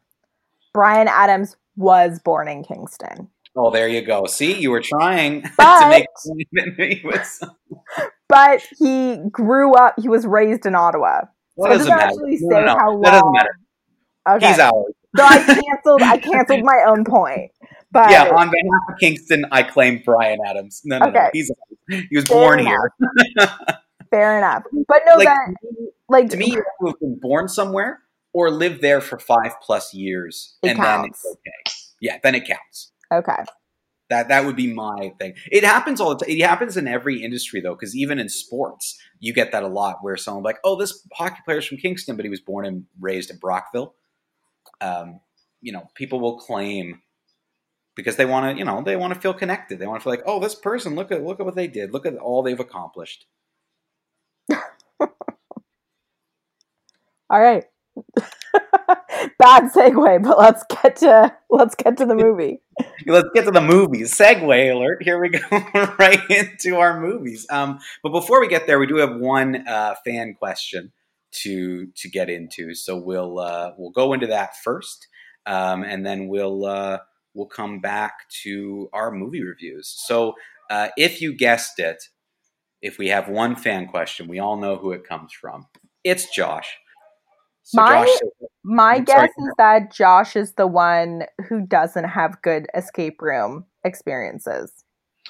Bryan 0.74 1.08
Adams 1.08 1.56
was 1.76 2.20
born 2.20 2.48
in 2.48 2.64
Kingston, 2.64 3.30
Oh, 3.60 3.72
there 3.72 3.88
you 3.88 4.04
go. 4.04 4.28
See, 4.28 4.60
you 4.60 4.70
were 4.70 4.82
trying 4.82 5.42
to 5.60 5.88
make 5.90 6.06
a 6.06 6.28
point 6.28 6.48
that 6.54 6.76
he 6.78 7.02
was. 7.04 7.44
but 8.30 8.62
he 8.78 9.18
grew 9.32 9.74
up. 9.74 9.96
He 10.00 10.08
was 10.08 10.28
raised 10.28 10.68
in 10.68 10.76
Ottawa. 10.76 11.22
That 11.58 11.64
So 11.64 11.66
it 11.66 11.78
doesn't 11.78 11.90
matter. 11.90 12.04
actually 12.08 12.38
No, 12.42 12.50
say 12.50 12.60
no, 12.62 12.66
no. 12.66 12.78
how 12.78 12.92
long. 12.92 13.02
That 13.02 13.12
doesn't 13.12 13.32
matter. 13.34 13.60
Okay, 14.30 14.48
He's 14.50 14.60
ours. 14.60 14.94
so 15.16 15.24
I 15.24 15.38
canceled. 15.66 16.02
I 16.04 16.18
canceled 16.18 16.64
my 16.64 16.86
own 16.88 17.04
point. 17.06 17.52
But 17.92 18.12
yeah, 18.12 18.24
on 18.26 18.50
behalf 18.52 18.82
of 18.90 19.00
Kingston, 19.00 19.46
I 19.52 19.64
claim 19.64 20.02
Bryan 20.04 20.40
Adams. 20.46 20.82
No, 20.84 20.98
no, 21.00 21.06
no. 21.06 21.12
Okay. 21.12 21.30
He's 21.34 21.50
he 21.90 22.08
was 22.16 22.26
Fair 22.28 22.38
born 22.38 22.60
enough. 22.60 22.74
here. 23.38 23.48
fair 24.12 24.38
enough. 24.38 24.64
But 24.88 25.02
no, 25.06 25.16
Like, 25.16 25.28
that 25.28 25.54
like 26.10 26.30
to 26.32 26.38
me, 26.38 26.48
you 26.52 26.64
have 26.86 27.00
been 27.00 27.18
born 27.22 27.48
somewhere 27.48 28.02
or 28.34 28.52
lived 28.52 28.82
there 28.82 29.00
for 29.02 29.18
five 29.18 29.54
plus 29.62 29.94
years, 29.94 30.58
It 30.62 30.72
and 30.72 30.80
then 30.80 30.86
counts. 30.86 31.24
it's 31.26 31.36
okay. 31.36 31.76
Yeah, 32.02 32.18
then 32.22 32.36
it 32.36 32.46
counts. 32.46 32.92
okay. 33.12 33.44
That 34.10 34.30
that 34.30 34.46
would 34.46 34.56
be 34.56 34.74
my 34.74 35.14
thing. 35.20 35.34
It 35.52 35.64
happens 35.66 36.00
all 36.00 36.16
the 36.16 36.24
time. 36.26 36.34
It 36.34 36.42
happens 36.42 36.78
in 36.78 36.88
every 36.88 37.22
industry 37.22 37.60
though, 37.60 37.76
because 37.76 37.96
even 37.96 38.20
in 38.20 38.30
sports, 38.30 38.98
you 39.20 39.34
get 39.34 39.52
that 39.52 39.64
a 39.64 39.68
lot 39.68 39.98
where 40.02 40.16
someone 40.16 40.44
like, 40.44 40.60
"Oh, 40.64 40.78
this 40.78 41.06
hockey 41.14 41.42
player's 41.44 41.66
from 41.66 41.78
Kingston, 41.78 42.16
but 42.16 42.24
he 42.24 42.30
was 42.30 42.40
born 42.40 42.66
and 42.66 42.86
raised 43.00 43.30
in 43.30 43.38
Brockville." 43.38 43.96
Um, 44.82 45.20
you 45.62 45.74
know, 45.74 45.88
people 45.96 46.20
will 46.22 46.40
claim 46.40 47.02
because 47.96 48.16
they 48.16 48.26
want 48.26 48.54
to, 48.56 48.60
you 48.60 48.66
know, 48.66 48.82
they 48.82 48.96
want 48.96 49.14
to 49.14 49.20
feel 49.20 49.34
connected. 49.34 49.80
They 49.80 49.88
want 49.88 50.00
to 50.02 50.04
feel 50.04 50.14
like, 50.14 50.24
"Oh, 50.26 50.40
this 50.40 50.56
person, 50.56 50.96
look 50.96 51.12
at 51.12 51.24
look 51.24 51.40
at 51.40 51.46
what 51.46 51.56
they 51.56 51.68
did. 51.68 51.92
Look 51.94 52.06
at 52.06 52.16
all 52.18 52.44
they've 52.44 52.60
accomplished." 52.60 53.26
All 57.30 57.42
right. 57.42 57.66
Bad 59.40 59.72
segue, 59.72 60.24
but 60.24 60.38
let's 60.38 60.64
get 60.70 60.96
to 60.98 61.36
let's 61.50 61.76
get 61.76 61.98
to 61.98 62.06
the 62.06 62.16
movie. 62.16 62.62
Let's 63.06 63.30
get 63.34 63.46
to 63.46 63.52
the 63.52 63.62
movies. 63.62 64.16
Segue 64.16 64.72
alert. 64.74 65.04
Here 65.04 65.20
we 65.20 65.30
go, 65.30 65.40
right 66.00 66.20
into 66.30 66.78
our 66.78 67.00
movies. 67.00 67.46
Um, 67.50 67.80
but 68.04 68.12
before 68.12 68.40
we 68.40 68.48
get 68.48 68.68
there, 68.68 68.80
we 68.80 68.88
do 68.88 68.98
have 68.98 69.16
one 69.16 69.68
uh, 69.68 69.96
fan 70.06 70.36
question 70.36 70.92
to 71.32 71.88
to 71.88 72.10
get 72.10 72.30
into. 72.30 72.74
So 72.74 72.98
we'll 72.98 73.40
uh, 73.40 73.72
we'll 73.78 73.92
go 73.92 74.14
into 74.14 74.28
that 74.28 74.56
first, 74.58 75.08
um, 75.46 75.84
and 75.84 76.06
then 76.06 76.28
we'll 76.28 76.66
uh, 76.66 77.00
we'll 77.34 77.48
come 77.48 77.80
back 77.80 78.30
to 78.44 78.90
our 78.94 79.12
movie 79.12 79.44
reviews. 79.44 79.88
So 79.88 80.36
uh, 80.70 80.90
if 80.98 81.22
you 81.22 81.34
guessed 81.34 81.80
it, 81.80 82.04
if 82.82 82.98
we 82.98 83.10
have 83.10 83.30
one 83.30 83.56
fan 83.56 83.88
question, 83.88 84.28
we 84.28 84.40
all 84.40 84.58
know 84.58 84.78
who 84.78 84.92
it 84.92 85.08
comes 85.08 85.34
from. 85.34 85.68
It's 86.04 86.34
Josh. 86.34 86.78
So 87.70 87.82
My- 87.82 88.06
Josh, 88.06 88.50
My 88.64 88.96
I'm 88.96 89.04
guess 89.04 89.16
sorry. 89.16 89.28
is 89.50 89.54
that 89.58 89.94
Josh 89.94 90.36
is 90.38 90.54
the 90.54 90.68
one 90.68 91.24
who 91.50 91.60
doesn't 91.68 92.06
have 92.06 92.42
good 92.42 92.68
escape 92.74 93.22
room 93.22 93.66
experiences. 93.84 94.72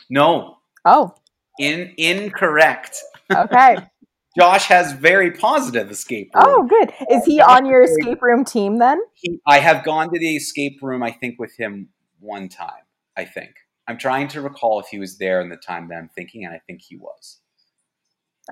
no, 0.09 0.57
Oh, 0.85 1.15
in 1.59 1.93
incorrect. 1.97 2.95
okay. 3.33 3.77
Josh 4.39 4.65
has 4.67 4.91
very 4.93 5.31
positive 5.31 5.89
escape 5.89 6.29
room. 6.35 6.43
oh, 6.47 6.67
good. 6.67 6.93
Is 7.09 7.25
he 7.25 7.41
on 7.41 7.65
your 7.65 7.81
escape 7.81 8.21
room 8.21 8.45
team 8.45 8.77
then? 8.77 8.99
He, 9.15 9.39
I 9.47 9.57
have 9.57 9.83
gone 9.83 10.13
to 10.13 10.19
the 10.19 10.35
escape 10.35 10.77
room, 10.83 11.01
I 11.01 11.09
think, 11.11 11.39
with 11.39 11.57
him 11.57 11.89
one 12.19 12.47
time. 12.49 12.83
I 13.17 13.25
think. 13.25 13.55
I'm 13.87 13.97
trying 13.97 14.27
to 14.29 14.41
recall 14.41 14.79
if 14.79 14.87
he 14.89 14.99
was 14.99 15.17
there 15.17 15.41
in 15.41 15.49
the 15.49 15.57
time 15.57 15.87
that 15.87 15.95
I'm 15.95 16.09
thinking, 16.09 16.45
and 16.45 16.53
I 16.53 16.59
think 16.67 16.81
he 16.83 16.97
was. 16.97 17.39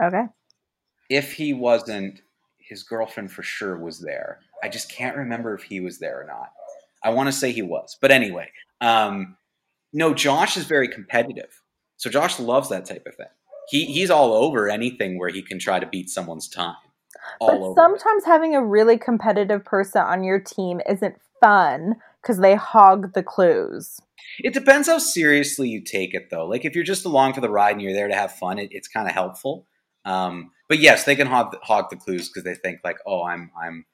Okay. 0.01 0.23
If 1.07 1.33
he 1.33 1.53
wasn't, 1.53 2.21
his 2.67 2.83
girlfriend 2.83 3.31
for 3.31 3.43
sure 3.43 3.77
was 3.77 3.99
there. 3.99 4.39
I 4.63 4.69
just 4.69 4.91
can't 4.91 5.17
remember 5.17 5.53
if 5.53 5.63
he 5.63 5.79
was 5.79 5.99
there 5.99 6.21
or 6.21 6.25
not. 6.25 6.51
I 7.03 7.09
want 7.09 7.27
to 7.27 7.33
say 7.33 7.51
he 7.51 7.61
was. 7.61 7.97
But 8.01 8.11
anyway, 8.11 8.49
um, 8.81 9.37
no, 9.93 10.13
Josh 10.13 10.57
is 10.57 10.65
very 10.65 10.87
competitive. 10.87 11.61
So 11.97 12.09
Josh 12.09 12.39
loves 12.39 12.69
that 12.69 12.85
type 12.85 13.05
of 13.05 13.15
thing. 13.15 13.27
He, 13.69 13.85
he's 13.85 14.09
all 14.09 14.33
over 14.33 14.69
anything 14.69 15.17
where 15.17 15.29
he 15.29 15.41
can 15.41 15.59
try 15.59 15.79
to 15.79 15.85
beat 15.87 16.09
someone's 16.09 16.47
time. 16.49 16.75
All 17.39 17.47
But 17.49 17.57
over. 17.57 17.71
it. 17.71 17.75
sometimes 17.75 18.25
having 18.25 18.55
a 18.55 18.63
really 18.63 18.97
competitive 18.97 19.63
person 19.63 20.01
on 20.01 20.23
your 20.23 20.39
team 20.39 20.81
isn't 20.87 21.15
fun 21.41 21.95
because 22.21 22.39
they 22.39 22.55
hog 22.55 23.13
the 23.13 23.23
clues. 23.23 23.99
It 24.39 24.53
depends 24.53 24.87
how 24.87 24.97
seriously 24.97 25.69
you 25.69 25.81
take 25.81 26.13
it, 26.13 26.29
though. 26.31 26.45
Like 26.47 26.65
if 26.65 26.75
you're 26.75 26.83
just 26.83 27.05
along 27.05 27.33
for 27.33 27.41
the 27.41 27.49
ride 27.49 27.73
and 27.73 27.81
you're 27.81 27.93
there 27.93 28.07
to 28.07 28.15
have 28.15 28.33
fun, 28.33 28.59
it, 28.59 28.69
it's 28.71 28.87
kind 28.87 29.07
of 29.07 29.13
helpful. 29.13 29.67
Um, 30.03 30.51
but 30.67 30.79
yes, 30.79 31.03
they 31.03 31.15
can 31.15 31.27
hog, 31.27 31.55
hog 31.63 31.89
the 31.89 31.95
clues 31.95 32.29
because 32.29 32.43
they 32.43 32.55
think 32.55 32.79
like, 32.83 32.97
oh, 33.05 33.23
I'm 33.23 33.51
I'm 33.61 33.85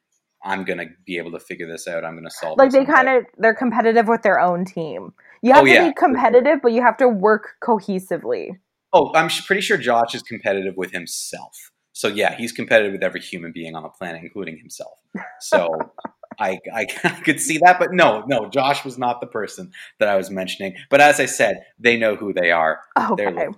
I'm 0.43 0.63
gonna 0.63 0.87
be 1.05 1.17
able 1.17 1.31
to 1.31 1.39
figure 1.39 1.67
this 1.67 1.87
out. 1.87 2.03
I'm 2.03 2.15
gonna 2.15 2.29
solve. 2.31 2.57
Like 2.57 2.71
they 2.71 2.85
kind 2.85 3.09
of 3.09 3.25
they're 3.37 3.55
competitive 3.55 4.07
with 4.07 4.23
their 4.23 4.39
own 4.39 4.65
team. 4.65 5.13
You 5.41 5.51
Oh, 5.53 5.55
have 5.55 5.65
to 5.65 5.71
yeah. 5.71 5.87
be 5.89 5.93
competitive, 5.93 6.59
but 6.61 6.71
you 6.71 6.81
have 6.81 6.97
to 6.97 7.07
work 7.07 7.55
cohesively. 7.63 8.59
Oh, 8.93 9.11
I'm 9.13 9.29
pretty 9.29 9.61
sure 9.61 9.77
Josh 9.77 10.13
is 10.13 10.21
competitive 10.21 10.75
with 10.77 10.91
himself. 10.91 11.71
So 11.93 12.07
yeah, 12.07 12.35
he's 12.35 12.51
competitive 12.51 12.93
with 12.93 13.03
every 13.03 13.21
human 13.21 13.51
being 13.51 13.75
on 13.75 13.83
the 13.83 13.89
planet, 13.89 14.21
including 14.23 14.57
himself. 14.57 14.99
So 15.39 15.69
I, 16.39 16.57
I 16.73 16.85
could 17.23 17.39
see 17.39 17.57
that, 17.59 17.77
but 17.79 17.93
no, 17.93 18.23
no, 18.27 18.49
Josh 18.49 18.83
was 18.85 18.97
not 18.97 19.19
the 19.21 19.27
person 19.27 19.71
that 19.99 20.07
I 20.07 20.15
was 20.15 20.31
mentioning. 20.31 20.75
But 20.89 21.01
as 21.01 21.19
I 21.19 21.25
said, 21.25 21.57
they 21.79 21.97
know 21.97 22.15
who 22.15 22.33
they 22.33 22.51
are. 22.51 22.79
Oh, 22.95 23.13
okay. 23.13 23.33
They're. 23.35 23.51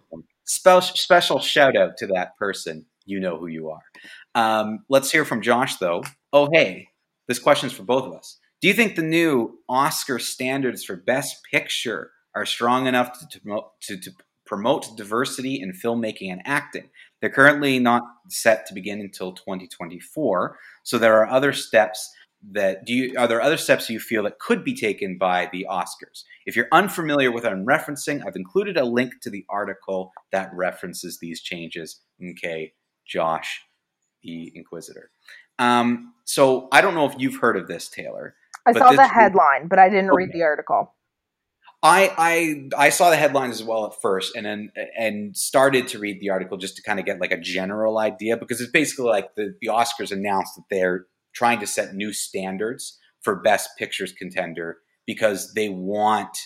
Special, 0.45 0.95
special 0.97 1.39
shout 1.39 1.77
out 1.77 1.95
to 1.97 2.07
that 2.07 2.35
person. 2.37 2.85
You 3.05 3.19
know 3.19 3.37
who 3.37 3.47
you 3.47 3.69
are. 3.69 3.81
Um, 4.35 4.79
let's 4.89 5.11
hear 5.11 5.25
from 5.25 5.41
Josh, 5.41 5.77
though. 5.77 6.03
Oh, 6.31 6.49
hey, 6.53 6.87
this 7.27 7.39
question's 7.39 7.73
for 7.73 7.83
both 7.83 8.05
of 8.05 8.13
us. 8.13 8.39
Do 8.61 8.67
you 8.67 8.73
think 8.73 8.95
the 8.95 9.01
new 9.01 9.59
Oscar 9.67 10.19
standards 10.19 10.83
for 10.83 10.95
Best 10.95 11.41
Picture 11.51 12.11
are 12.35 12.45
strong 12.45 12.87
enough 12.87 13.19
to, 13.29 13.39
to, 13.81 13.97
to 13.97 14.11
promote 14.45 14.95
diversity 14.95 15.59
in 15.61 15.73
filmmaking 15.73 16.31
and 16.31 16.41
acting? 16.45 16.89
They're 17.19 17.29
currently 17.29 17.79
not 17.79 18.03
set 18.29 18.65
to 18.67 18.73
begin 18.73 18.99
until 19.01 19.33
2024, 19.33 20.57
so 20.83 20.97
there 20.97 21.17
are 21.17 21.27
other 21.27 21.53
steps 21.53 22.09
that 22.51 22.85
do 22.85 22.93
you 22.93 23.17
are 23.17 23.27
there 23.27 23.41
other 23.41 23.57
steps 23.57 23.89
you 23.89 23.99
feel 23.99 24.23
that 24.23 24.39
could 24.39 24.63
be 24.63 24.75
taken 24.75 25.17
by 25.17 25.49
the 25.51 25.65
Oscars? 25.69 26.23
If 26.45 26.55
you're 26.55 26.67
unfamiliar 26.71 27.31
with 27.31 27.43
what 27.45 27.53
I'm 27.53 27.65
referencing, 27.65 28.25
I've 28.25 28.35
included 28.35 28.77
a 28.77 28.83
link 28.83 29.13
to 29.21 29.29
the 29.29 29.45
article 29.49 30.11
that 30.31 30.51
references 30.53 31.19
these 31.19 31.41
changes. 31.41 32.01
Okay, 32.31 32.73
Josh, 33.05 33.61
the 34.23 34.51
Inquisitor. 34.55 35.09
Um, 35.59 36.13
so 36.25 36.67
I 36.71 36.81
don't 36.81 36.95
know 36.95 37.05
if 37.05 37.15
you've 37.17 37.37
heard 37.37 37.57
of 37.57 37.67
this, 37.67 37.89
Taylor. 37.89 38.35
I 38.65 38.73
saw 38.73 38.91
the 38.91 39.07
headline, 39.07 39.67
but 39.67 39.79
I 39.79 39.89
didn't 39.89 40.11
read 40.11 40.31
the 40.31 40.43
article. 40.43 40.93
I, 41.85 42.69
I 42.77 42.85
I 42.85 42.89
saw 42.89 43.09
the 43.09 43.17
headline 43.17 43.49
as 43.49 43.61
well 43.61 43.85
at 43.85 44.01
first, 44.01 44.37
and 44.37 44.45
then 44.45 44.71
and 44.97 45.35
started 45.35 45.89
to 45.89 45.99
read 45.99 46.21
the 46.21 46.29
article 46.29 46.57
just 46.57 46.77
to 46.77 46.81
kind 46.81 46.97
of 46.97 47.05
get 47.05 47.19
like 47.19 47.33
a 47.33 47.37
general 47.37 47.97
idea 47.97 48.37
because 48.37 48.61
it's 48.61 48.71
basically 48.71 49.05
like 49.05 49.35
the 49.35 49.53
the 49.59 49.67
Oscars 49.67 50.11
announced 50.11 50.55
that 50.55 50.63
they're 50.69 51.07
trying 51.33 51.59
to 51.59 51.67
set 51.67 51.93
new 51.93 52.13
standards 52.13 52.97
for 53.21 53.35
Best 53.35 53.71
Pictures 53.77 54.13
contender 54.13 54.77
because 55.05 55.53
they 55.55 55.67
want 55.67 56.37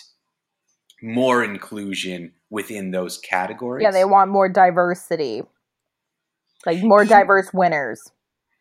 more 1.00 1.44
inclusion 1.44 2.32
within 2.50 2.90
those 2.90 3.18
categories. 3.18 3.84
Yeah, 3.84 3.92
they 3.92 4.04
want 4.04 4.32
more 4.32 4.48
diversity, 4.48 5.42
like 6.68 6.82
more 6.82 7.04
diverse 7.04 7.50
winners. 7.54 8.02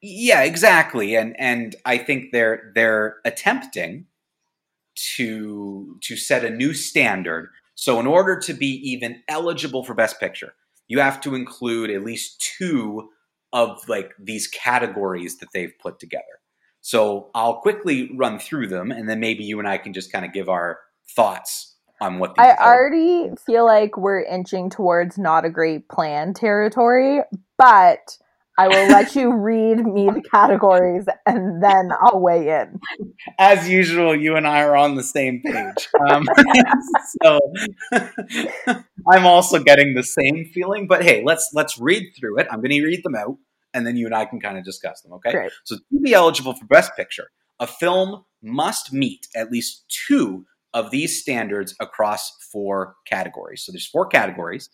Yeah, 0.02 0.44
exactly. 0.44 1.16
And 1.16 1.36
and 1.40 1.76
I 1.86 1.98
think 1.98 2.32
they're 2.32 2.72
they're 2.74 3.18
attempting 3.26 4.06
to 5.16 5.98
to 6.02 6.16
set 6.16 6.46
a 6.46 6.50
new 6.50 6.74
standard. 6.74 7.50
So 7.76 8.00
in 8.00 8.08
order 8.08 8.40
to 8.40 8.54
be 8.54 8.68
even 8.92 9.22
eligible 9.28 9.84
for 9.84 9.94
best 9.94 10.20
picture, 10.20 10.54
you 10.88 11.00
have 11.00 11.20
to 11.22 11.36
include 11.36 11.90
at 11.90 12.04
least 12.04 12.42
two 12.58 13.10
of 13.54 13.88
like 13.88 14.14
these 14.20 14.48
categories 14.48 15.38
that 15.40 15.50
they've 15.54 15.74
put 15.82 16.00
together. 16.00 16.24
So 16.82 17.30
I'll 17.36 17.60
quickly 17.60 18.12
run 18.16 18.40
through 18.40 18.68
them 18.68 18.92
and 18.92 19.10
then 19.10 19.20
maybe 19.20 19.44
you 19.44 19.60
and 19.60 19.68
I 19.68 19.78
can 19.78 19.94
just 19.94 20.12
kind 20.12 20.26
of 20.26 20.32
give 20.32 20.48
our 20.48 20.80
thoughts 21.16 21.76
on 22.00 22.20
what 22.20 22.36
I 22.38 22.54
already 22.56 23.30
feel 23.46 23.66
like 23.66 23.98
we're 23.98 24.22
inching 24.22 24.70
towards 24.70 25.18
not 25.18 25.46
a 25.46 25.50
great 25.50 25.90
plan 25.90 26.34
territory, 26.34 27.22
but 27.58 28.18
I 28.58 28.68
will 28.68 28.88
let 28.88 29.16
you 29.16 29.34
read 29.34 29.86
me 29.86 30.10
the 30.10 30.22
categories 30.22 31.06
and 31.26 31.62
then 31.62 31.92
I'll 32.02 32.20
weigh 32.20 32.50
in. 32.50 32.80
As 33.38 33.70
usual, 33.70 34.16
you 34.16 34.36
and 34.36 34.48
I 34.48 34.64
are 34.64 34.76
on 34.76 34.96
the 34.96 35.04
same 35.04 35.42
page. 35.44 35.90
Um, 36.10 36.28
so 37.24 37.40
I'm 39.12 39.26
also 39.26 39.60
getting 39.60 39.94
the 39.94 40.04
same 40.04 40.46
feeling. 40.54 40.88
But 40.88 41.04
hey, 41.04 41.24
let's 41.24 41.52
let's 41.54 41.80
read 41.80 42.04
through 42.20 42.40
it. 42.40 42.48
I'm 42.50 42.60
going 42.60 42.72
to 42.72 42.84
read 42.84 43.04
them 43.04 43.16
out, 43.16 43.38
and 43.74 43.86
then 43.86 43.96
you 43.96 44.06
and 44.06 44.16
I 44.16 44.26
can 44.26 44.40
kind 44.40 44.58
of 44.58 44.64
discuss 44.64 45.02
them. 45.02 45.14
Okay. 45.14 45.32
Great. 45.32 45.52
So 45.64 45.78
to 45.78 46.02
be 46.02 46.14
eligible 46.14 46.54
for 46.54 46.66
Best 46.66 46.96
Picture, 46.96 47.30
a 47.60 47.68
film 47.68 48.24
must 48.42 48.94
meet 48.94 49.28
at 49.36 49.52
least 49.52 49.86
two 50.08 50.46
of 50.78 50.92
these 50.92 51.20
standards 51.20 51.74
across 51.80 52.32
four 52.52 52.96
categories. 53.08 53.64
So 53.64 53.72
there's 53.72 53.88
four 53.88 54.06
categories, 54.06 54.70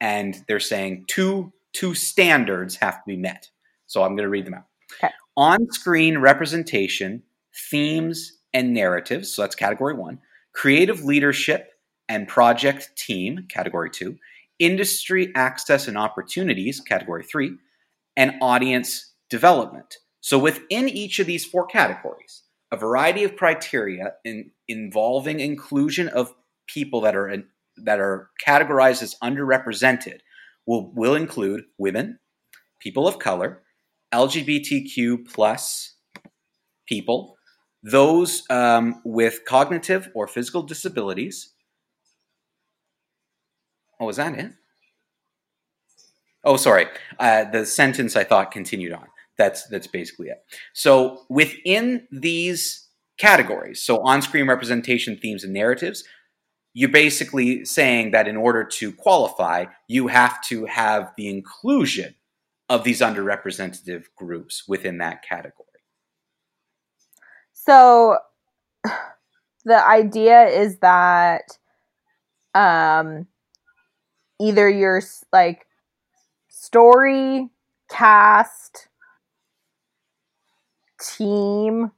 and 0.00 0.34
they're 0.48 0.60
saying 0.60 1.04
two 1.08 1.52
two 1.74 1.94
standards 1.94 2.76
have 2.76 2.94
to 2.94 3.02
be 3.06 3.18
met. 3.18 3.50
So 3.86 4.02
I'm 4.02 4.16
going 4.16 4.24
to 4.24 4.30
read 4.30 4.46
them 4.46 4.54
out. 4.54 4.64
Okay. 4.98 5.12
On 5.36 5.70
screen 5.70 6.18
representation, 6.18 7.22
themes, 7.70 8.32
and 8.54 8.72
narratives. 8.72 9.34
So 9.34 9.42
that's 9.42 9.54
category 9.54 9.92
one. 9.92 10.18
Creative 10.54 11.04
leadership 11.04 11.68
and 12.08 12.26
project 12.26 12.96
team, 12.96 13.46
category 13.50 13.90
two. 13.90 14.16
Industry 14.58 15.32
access 15.34 15.86
and 15.86 15.98
opportunities, 15.98 16.80
category 16.80 17.24
three. 17.24 17.50
And 18.16 18.32
audience 18.40 19.12
development. 19.28 19.96
So 20.22 20.38
within 20.38 20.88
each 20.88 21.18
of 21.18 21.26
these 21.26 21.44
four 21.44 21.66
categories, 21.66 22.42
a 22.76 22.78
variety 22.78 23.24
of 23.24 23.36
criteria 23.36 24.12
in, 24.24 24.50
involving 24.68 25.40
inclusion 25.40 26.08
of 26.08 26.34
people 26.66 27.00
that 27.00 27.16
are 27.16 27.28
in, 27.28 27.44
that 27.78 27.98
are 27.98 28.30
categorized 28.46 29.02
as 29.02 29.14
underrepresented 29.22 30.18
will, 30.66 30.92
will 30.94 31.14
include 31.14 31.64
women, 31.78 32.18
people 32.80 33.08
of 33.08 33.18
color, 33.18 33.62
LGBTQ 34.12 35.26
plus 35.26 35.94
people, 36.86 37.36
those 37.82 38.42
um, 38.50 39.00
with 39.04 39.44
cognitive 39.46 40.10
or 40.14 40.26
physical 40.26 40.62
disabilities. 40.62 41.54
Oh, 43.98 44.06
was 44.06 44.16
that 44.16 44.38
it? 44.38 44.52
Oh, 46.44 46.56
sorry. 46.56 46.86
Uh, 47.18 47.44
the 47.44 47.64
sentence 47.64 48.16
I 48.16 48.24
thought 48.24 48.50
continued 48.50 48.92
on. 48.92 49.06
That's 49.38 49.66
that's 49.68 49.86
basically 49.86 50.28
it. 50.28 50.38
So 50.72 51.24
within 51.28 52.06
these 52.10 52.88
categories, 53.18 53.82
so 53.82 53.98
on-screen 53.98 54.46
representation, 54.48 55.16
themes, 55.16 55.44
and 55.44 55.52
narratives, 55.52 56.04
you're 56.74 56.90
basically 56.90 57.64
saying 57.64 58.10
that 58.10 58.28
in 58.28 58.36
order 58.36 58.62
to 58.64 58.92
qualify, 58.92 59.66
you 59.88 60.08
have 60.08 60.42
to 60.44 60.66
have 60.66 61.12
the 61.16 61.28
inclusion 61.28 62.14
of 62.68 62.84
these 62.84 63.00
underrepresented 63.00 64.04
groups 64.16 64.64
within 64.68 64.98
that 64.98 65.22
category. 65.22 65.66
So 67.52 68.18
the 69.64 69.86
idea 69.86 70.44
is 70.44 70.78
that 70.78 71.42
um, 72.54 73.26
either 74.40 74.68
your 74.68 75.02
like 75.32 75.66
story, 76.48 77.48
cast, 77.90 78.88
team. 81.00 81.90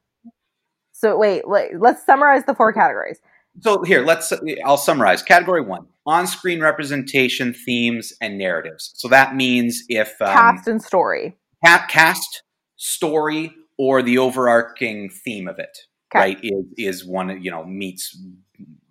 So 0.92 1.16
wait, 1.16 1.46
let, 1.46 1.80
let's 1.80 2.04
summarize 2.04 2.44
the 2.44 2.54
four 2.54 2.72
categories. 2.72 3.20
So 3.60 3.82
here 3.82 4.04
let's 4.04 4.32
i'll 4.64 4.76
summarize. 4.76 5.22
Category 5.22 5.62
one 5.62 5.86
on-screen 6.06 6.60
representation 6.60 7.52
themes 7.52 8.12
and 8.20 8.38
narratives. 8.38 8.92
So 8.94 9.08
that 9.08 9.34
means 9.36 9.84
if 9.88 10.20
um, 10.22 10.28
cast 10.28 10.68
and 10.68 10.82
story. 10.82 11.36
cast 11.62 12.42
story 12.76 13.54
or 13.78 14.02
the 14.02 14.18
overarching 14.18 15.10
theme 15.10 15.48
of 15.48 15.58
it 15.58 15.76
okay. 16.14 16.18
right 16.18 16.38
is, 16.42 16.64
is 16.76 17.04
one 17.04 17.42
you 17.42 17.50
know 17.50 17.64
meets 17.64 18.16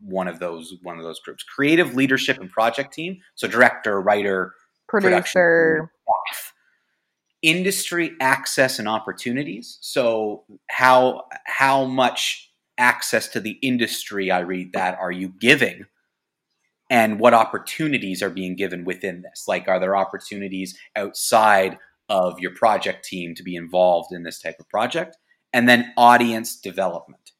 one 0.02 0.28
of 0.28 0.40
those 0.40 0.76
one 0.84 0.98
of 0.98 1.04
those 1.04 1.20
groups. 1.20 1.44
Creative 1.44 1.96
leadership 1.96 2.40
and 2.40 2.50
project 2.50 2.94
team 2.94 3.18
so 3.36 3.48
director 3.48 4.02
writer 4.02 4.54
producer 4.88 5.92
industry 7.48 8.12
access 8.20 8.78
and 8.80 8.88
opportunities 8.88 9.78
so 9.82 10.44
how 10.70 11.24
how 11.46 11.86
much 11.86 12.48
access 12.78 13.28
to 13.30 13.40
the 13.40 13.58
industry, 13.62 14.32
I 14.32 14.40
read 14.40 14.74
that, 14.74 14.98
are 15.00 15.12
you 15.12 15.30
giving? 15.30 15.86
And 16.90 17.20
what 17.20 17.34
opportunities 17.34 18.24
are 18.24 18.30
being 18.30 18.56
given 18.56 18.86
within 18.86 19.22
this? 19.22 19.46
Like, 19.48 19.68
are 19.68 19.80
there 19.80 19.96
opportunities 19.96 20.78
outside 20.96 21.78
of 22.08 22.40
your 22.40 22.52
project 22.52 23.04
team 23.04 23.36
to 23.36 23.44
be 23.44 23.56
involved 23.56 24.14
in 24.14 24.24
this 24.24 24.40
type 24.40 24.56
of 24.60 24.70
project? 24.70 25.18
And 25.52 25.68
then 25.68 25.92
audience 25.98 26.56
development. 26.56 27.32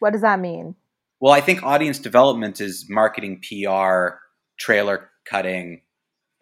What 0.00 0.12
does 0.12 0.22
that 0.22 0.40
mean? 0.40 0.74
Well, 1.20 1.32
I 1.32 1.40
think 1.40 1.62
audience 1.62 1.98
development 1.98 2.60
is 2.60 2.86
marketing, 2.88 3.40
PR, 3.40 4.16
trailer 4.58 5.10
cutting, 5.24 5.82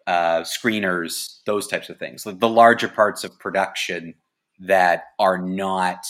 uh, 0.07 0.41
screeners, 0.41 1.39
those 1.45 1.67
types 1.67 1.89
of 1.89 1.97
things. 1.97 2.23
The 2.23 2.49
larger 2.49 2.87
parts 2.87 3.23
of 3.23 3.37
production 3.39 4.15
that 4.59 5.05
are 5.19 5.37
not 5.37 6.05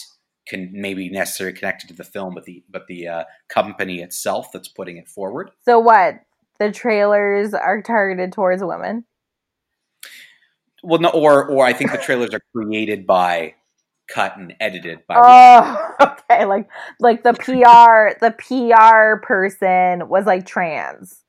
can 0.47 0.69
maybe 0.73 1.09
necessarily 1.09 1.57
connected 1.57 1.87
to 1.87 1.93
the 1.93 2.03
film, 2.03 2.35
but 2.35 2.45
the 2.45 2.63
but 2.69 2.87
the 2.87 3.07
uh, 3.07 3.23
company 3.49 4.01
itself 4.01 4.51
that's 4.51 4.67
putting 4.67 4.97
it 4.97 5.07
forward. 5.07 5.51
So 5.63 5.79
what? 5.79 6.19
The 6.59 6.71
trailers 6.71 7.53
are 7.53 7.81
targeted 7.81 8.31
towards 8.31 8.63
women. 8.63 9.05
Well, 10.83 11.01
no, 11.01 11.09
or 11.09 11.49
or 11.49 11.65
I 11.65 11.73
think 11.73 11.91
the 11.91 11.97
trailers 11.97 12.29
are 12.33 12.41
created 12.55 13.07
by, 13.07 13.55
cut 14.07 14.37
and 14.37 14.55
edited 14.59 14.99
by. 15.07 15.15
Oh, 15.17 15.95
okay. 16.29 16.45
Like 16.45 16.69
like 16.99 17.23
the 17.23 17.33
PR 17.33 18.17
the 18.23 18.31
PR 18.37 19.25
person 19.25 20.07
was 20.07 20.25
like 20.25 20.45
trans. 20.45 21.24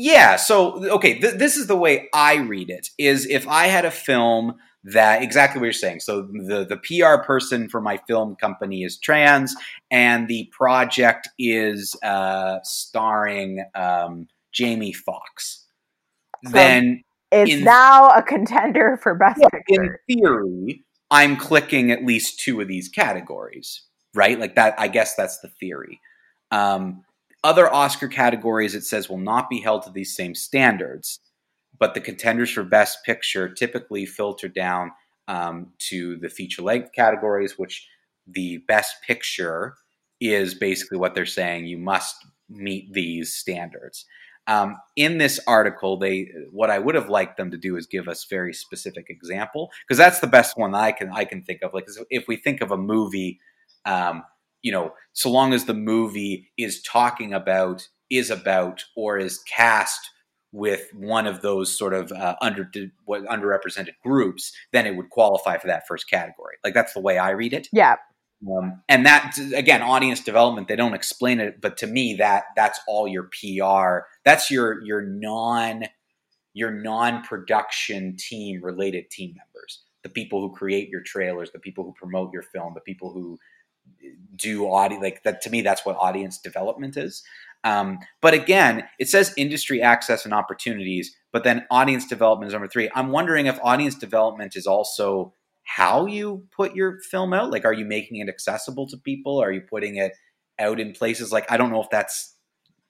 Yeah. 0.00 0.36
So 0.36 0.88
okay, 0.92 1.18
th- 1.18 1.34
this 1.34 1.56
is 1.56 1.66
the 1.66 1.76
way 1.76 2.08
I 2.14 2.36
read 2.36 2.70
it. 2.70 2.90
Is 2.98 3.26
if 3.26 3.48
I 3.48 3.66
had 3.66 3.84
a 3.84 3.90
film 3.90 4.54
that 4.84 5.24
exactly 5.24 5.58
what 5.58 5.64
you're 5.64 5.72
saying. 5.72 5.98
So 5.98 6.22
the 6.22 6.64
the 6.64 6.76
PR 6.76 7.20
person 7.20 7.68
for 7.68 7.80
my 7.80 7.98
film 8.06 8.36
company 8.36 8.84
is 8.84 8.96
trans, 8.96 9.56
and 9.90 10.28
the 10.28 10.48
project 10.52 11.28
is 11.36 11.96
uh, 12.04 12.58
starring 12.62 13.64
um, 13.74 14.28
Jamie 14.52 14.92
Foxx. 14.92 15.66
So 16.44 16.52
then 16.52 17.02
it's 17.32 17.50
in, 17.50 17.64
now 17.64 18.10
a 18.10 18.22
contender 18.22 19.00
for 19.02 19.16
best 19.16 19.40
yeah, 19.40 19.48
picture. 19.48 20.00
In 20.08 20.16
theory, 20.16 20.84
I'm 21.10 21.36
clicking 21.36 21.90
at 21.90 22.04
least 22.04 22.38
two 22.38 22.60
of 22.60 22.68
these 22.68 22.88
categories, 22.88 23.82
right? 24.14 24.38
Like 24.38 24.54
that. 24.54 24.78
I 24.78 24.86
guess 24.86 25.16
that's 25.16 25.40
the 25.40 25.48
theory. 25.58 26.00
Um, 26.52 27.02
other 27.44 27.72
Oscar 27.72 28.08
categories, 28.08 28.74
it 28.74 28.84
says, 28.84 29.08
will 29.08 29.18
not 29.18 29.48
be 29.48 29.60
held 29.60 29.82
to 29.84 29.90
these 29.90 30.14
same 30.14 30.34
standards 30.34 31.20
but 31.78 31.94
the 31.94 32.00
contenders 32.00 32.50
for 32.50 32.62
Best 32.64 33.04
Picture 33.04 33.48
typically 33.48 34.06
filter 34.06 34.48
down 34.48 34.92
um, 35.28 35.72
to 35.78 36.16
the 36.16 36.28
feature 36.28 36.62
length 36.62 36.92
categories, 36.92 37.58
which 37.58 37.86
the 38.26 38.58
Best 38.68 38.96
Picture 39.06 39.74
is 40.20 40.54
basically 40.54 40.98
what 40.98 41.14
they're 41.14 41.26
saying. 41.26 41.66
You 41.66 41.78
must 41.78 42.16
meet 42.48 42.92
these 42.92 43.34
standards. 43.34 44.04
Um, 44.46 44.76
in 44.96 45.18
this 45.18 45.38
article, 45.46 45.98
they 45.98 46.30
what 46.50 46.70
I 46.70 46.78
would 46.78 46.94
have 46.94 47.10
liked 47.10 47.36
them 47.36 47.50
to 47.50 47.58
do 47.58 47.76
is 47.76 47.86
give 47.86 48.08
us 48.08 48.26
very 48.28 48.54
specific 48.54 49.06
example 49.10 49.70
because 49.86 49.98
that's 49.98 50.20
the 50.20 50.26
best 50.26 50.56
one 50.56 50.74
I 50.74 50.90
can 50.92 51.10
I 51.12 51.26
can 51.26 51.42
think 51.42 51.60
of. 51.62 51.74
Like 51.74 51.86
if 52.08 52.26
we 52.26 52.36
think 52.36 52.62
of 52.62 52.70
a 52.70 52.78
movie, 52.78 53.40
um, 53.84 54.24
you 54.62 54.72
know, 54.72 54.92
so 55.12 55.30
long 55.30 55.52
as 55.52 55.64
the 55.64 55.74
movie 55.74 56.50
is 56.56 56.82
talking 56.82 57.32
about 57.32 57.88
is 58.10 58.30
about 58.30 58.84
or 58.96 59.18
is 59.18 59.38
cast 59.40 60.10
with 60.52 60.88
one 60.94 61.26
of 61.26 61.42
those 61.42 61.76
sort 61.76 61.92
of 61.92 62.10
uh, 62.12 62.34
under 62.40 62.70
underrepresented 63.08 63.92
groups, 64.02 64.52
then 64.72 64.86
it 64.86 64.96
would 64.96 65.10
qualify 65.10 65.58
for 65.58 65.66
that 65.66 65.86
first 65.86 66.08
category. 66.08 66.56
Like 66.64 66.74
that's 66.74 66.94
the 66.94 67.00
way 67.00 67.18
I 67.18 67.30
read 67.30 67.52
it. 67.52 67.68
Yeah. 67.72 67.96
Um, 68.56 68.82
and 68.88 69.04
that 69.04 69.36
again, 69.54 69.82
audience 69.82 70.20
development. 70.20 70.68
They 70.68 70.76
don't 70.76 70.94
explain 70.94 71.40
it, 71.40 71.60
but 71.60 71.76
to 71.78 71.86
me, 71.86 72.14
that 72.14 72.44
that's 72.56 72.80
all 72.86 73.08
your 73.08 73.24
PR. 73.24 74.06
That's 74.24 74.50
your 74.50 74.82
your 74.84 75.02
non 75.02 75.84
your 76.54 76.70
non 76.70 77.22
production 77.22 78.16
team 78.16 78.60
related 78.62 79.10
team 79.10 79.34
members. 79.36 79.82
the 80.04 80.08
people 80.08 80.40
who 80.40 80.54
create 80.54 80.88
your 80.88 81.02
trailers, 81.02 81.50
the 81.50 81.58
people 81.58 81.82
who 81.82 81.92
promote 81.94 82.32
your 82.32 82.42
film, 82.42 82.72
the 82.74 82.80
people 82.80 83.12
who 83.12 83.38
do 84.34 84.70
audio 84.70 84.98
like 84.98 85.22
that 85.24 85.40
to 85.42 85.50
me 85.50 85.62
that's 85.62 85.84
what 85.84 85.96
audience 85.98 86.38
development 86.38 86.96
is. 86.96 87.22
Um, 87.64 87.98
but 88.20 88.34
again 88.34 88.84
it 88.98 89.08
says 89.08 89.34
industry 89.36 89.82
access 89.82 90.24
and 90.24 90.32
opportunities 90.32 91.16
but 91.32 91.44
then 91.44 91.66
audience 91.70 92.06
development 92.06 92.48
is 92.48 92.52
number 92.52 92.68
three. 92.68 92.90
I'm 92.94 93.08
wondering 93.10 93.46
if 93.46 93.58
audience 93.62 93.94
development 93.96 94.56
is 94.56 94.66
also 94.66 95.34
how 95.64 96.06
you 96.06 96.46
put 96.56 96.74
your 96.74 96.98
film 97.00 97.32
out. 97.34 97.50
Like 97.50 97.64
are 97.64 97.72
you 97.72 97.84
making 97.84 98.18
it 98.18 98.28
accessible 98.28 98.86
to 98.88 98.96
people? 98.96 99.42
Are 99.42 99.52
you 99.52 99.60
putting 99.60 99.96
it 99.96 100.12
out 100.58 100.80
in 100.80 100.92
places? 100.92 101.32
Like 101.32 101.50
i 101.50 101.56
don't 101.56 101.70
know 101.70 101.82
if 101.82 101.90
that's 101.90 102.34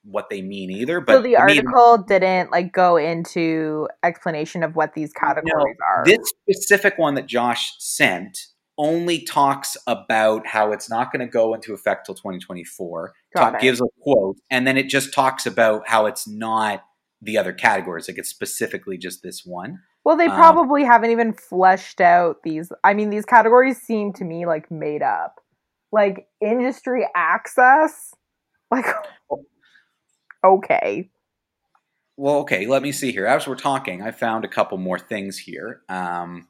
what 0.03 0.29
they 0.29 0.41
mean 0.41 0.71
either 0.71 1.01
but 1.01 1.13
so 1.13 1.21
the 1.21 1.35
article 1.35 1.97
didn't 2.07 2.51
like 2.51 2.71
go 2.71 2.95
into 2.97 3.87
explanation 4.03 4.63
of 4.63 4.75
what 4.75 4.93
these 4.93 5.11
categories 5.11 5.75
no, 5.79 5.85
are. 5.85 6.03
This 6.05 6.19
specific 6.41 6.97
one 6.97 7.15
that 7.15 7.27
josh 7.27 7.73
sent 7.79 8.37
only 8.79 9.21
talks 9.25 9.75
about 9.85 10.47
how 10.47 10.71
it's 10.71 10.89
not 10.89 11.11
going 11.11 11.19
to 11.19 11.31
go 11.31 11.53
into 11.53 11.73
effect 11.73 12.05
till 12.05 12.15
2024 12.15 13.13
talk, 13.35 13.59
gives 13.59 13.81
a 13.81 13.85
quote 14.01 14.37
and 14.49 14.65
then 14.65 14.77
it 14.77 14.87
just 14.87 15.13
talks 15.13 15.45
about 15.45 15.87
how 15.87 16.05
it's 16.05 16.27
not 16.27 16.83
the 17.21 17.37
other 17.37 17.51
categories 17.51 18.07
like 18.07 18.17
it's 18.17 18.29
specifically 18.29 18.97
just 18.97 19.21
this 19.21 19.45
one. 19.45 19.79
Well 20.05 20.15
they 20.15 20.27
um, 20.27 20.35
probably 20.35 20.83
um, 20.83 20.87
haven't 20.87 21.11
even 21.11 21.33
fleshed 21.33 21.99
out 21.99 22.37
these 22.43 22.71
i 22.83 22.93
mean 22.93 23.09
these 23.09 23.25
categories 23.25 23.77
seem 23.77 24.13
to 24.13 24.23
me 24.23 24.45
like 24.47 24.71
made 24.71 25.03
up. 25.03 25.35
Like 25.91 26.27
industry 26.41 27.05
access 27.15 28.13
like 28.71 28.85
okay. 30.43 31.09
Well 32.15 32.37
okay 32.37 32.65
let 32.65 32.81
me 32.81 32.93
see 32.93 33.11
here. 33.11 33.25
As 33.25 33.45
we're 33.45 33.55
talking 33.55 34.01
i 34.01 34.11
found 34.11 34.45
a 34.45 34.49
couple 34.49 34.77
more 34.77 34.97
things 34.97 35.37
here. 35.37 35.81
Um, 35.89 36.47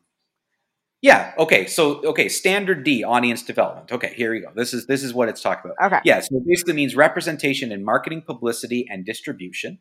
yeah. 1.02 1.34
Okay. 1.38 1.66
So 1.66 2.02
okay, 2.04 2.28
standard 2.28 2.84
D, 2.84 3.04
audience 3.04 3.44
development. 3.44 3.92
Okay, 3.92 4.14
here 4.16 4.34
we 4.34 4.42
go. 4.42 4.50
This 4.54 4.74
is 4.74 4.86
this 4.88 5.04
is 5.04 5.14
what 5.14 5.30
it's 5.30 5.42
talking 5.42 5.72
about. 5.72 5.94
Okay. 5.94 6.02
Yeah. 6.04 6.20
So 6.20 6.38
it 6.38 6.44
basically 6.46 6.74
means 6.74 6.96
representation 6.96 7.72
in 7.72 7.86
marketing, 7.86 8.24
publicity, 8.26 8.86
and 8.90 9.06
distribution. 9.06 9.80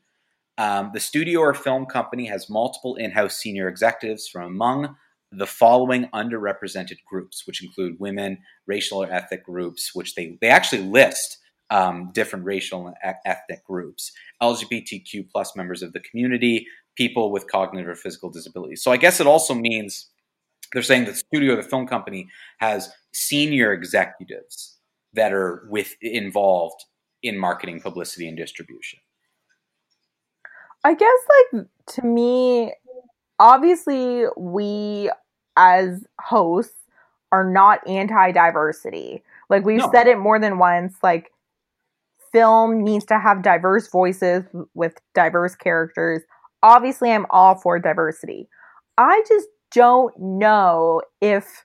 Um, 0.58 0.90
the 0.92 1.00
studio 1.00 1.40
or 1.40 1.54
film 1.54 1.86
company 1.86 2.26
has 2.26 2.50
multiple 2.50 2.96
in-house 2.96 3.36
senior 3.36 3.68
executives 3.68 4.26
from 4.26 4.42
among 4.42 4.96
the 5.30 5.46
following 5.46 6.06
underrepresented 6.14 6.98
groups, 7.08 7.46
which 7.46 7.62
include 7.62 7.96
women, 8.00 8.38
racial 8.66 9.02
or 9.02 9.12
ethnic 9.12 9.44
groups, 9.44 9.90
which 9.94 10.14
they 10.14 10.38
they 10.40 10.48
actually 10.48 10.82
list 10.82 11.38
um, 11.70 12.10
different 12.12 12.44
racial 12.44 12.86
and 12.86 12.96
ethnic 13.24 13.64
groups, 13.64 14.12
LGBTQ 14.42 15.28
plus 15.30 15.54
members 15.56 15.82
of 15.82 15.92
the 15.92 16.00
community, 16.00 16.66
people 16.96 17.30
with 17.30 17.50
cognitive 17.50 17.88
or 17.88 17.94
physical 17.94 18.30
disabilities. 18.30 18.82
So 18.82 18.90
I 18.90 18.96
guess 18.96 19.20
it 19.20 19.26
also 19.26 19.54
means 19.54 20.08
they're 20.72 20.82
saying 20.82 21.04
the 21.04 21.14
studio, 21.14 21.56
the 21.56 21.62
film 21.62 21.86
company, 21.86 22.28
has 22.58 22.90
senior 23.12 23.72
executives 23.72 24.78
that 25.14 25.32
are 25.32 25.66
with 25.70 25.94
involved 26.00 26.84
in 27.22 27.38
marketing, 27.38 27.80
publicity, 27.80 28.28
and 28.28 28.36
distribution. 28.36 28.98
I 30.84 30.94
guess, 30.94 31.18
like 31.52 31.66
to 31.94 32.02
me, 32.02 32.72
obviously, 33.38 34.24
we 34.36 35.10
as 35.56 36.04
hosts 36.20 36.74
are 37.32 37.50
not 37.50 37.86
anti-diversity. 37.86 39.22
Like 39.50 39.64
we've 39.64 39.78
no. 39.78 39.90
said 39.92 40.06
it 40.06 40.18
more 40.18 40.38
than 40.38 40.58
once. 40.58 40.96
Like 41.02 41.32
film 42.32 42.84
needs 42.84 43.04
to 43.06 43.18
have 43.18 43.42
diverse 43.42 43.88
voices 43.88 44.44
with 44.74 45.00
diverse 45.14 45.54
characters. 45.54 46.22
Obviously, 46.62 47.10
I'm 47.10 47.26
all 47.30 47.54
for 47.56 47.78
diversity. 47.78 48.48
I 48.96 49.22
just 49.28 49.48
don't 49.72 50.14
know 50.18 51.02
if 51.20 51.64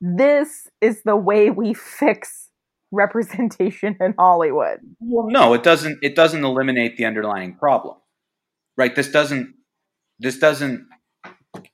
this 0.00 0.68
is 0.80 1.02
the 1.04 1.16
way 1.16 1.50
we 1.50 1.74
fix 1.74 2.50
representation 2.90 3.96
in 4.00 4.14
Hollywood. 4.18 4.78
Well, 5.00 5.28
no, 5.28 5.54
it 5.54 5.62
doesn't 5.62 5.98
it 6.02 6.14
doesn't 6.14 6.44
eliminate 6.44 6.96
the 6.96 7.04
underlying 7.04 7.54
problem. 7.54 7.96
Right? 8.76 8.94
This 8.94 9.10
doesn't 9.10 9.54
this 10.18 10.38
doesn't 10.38 10.86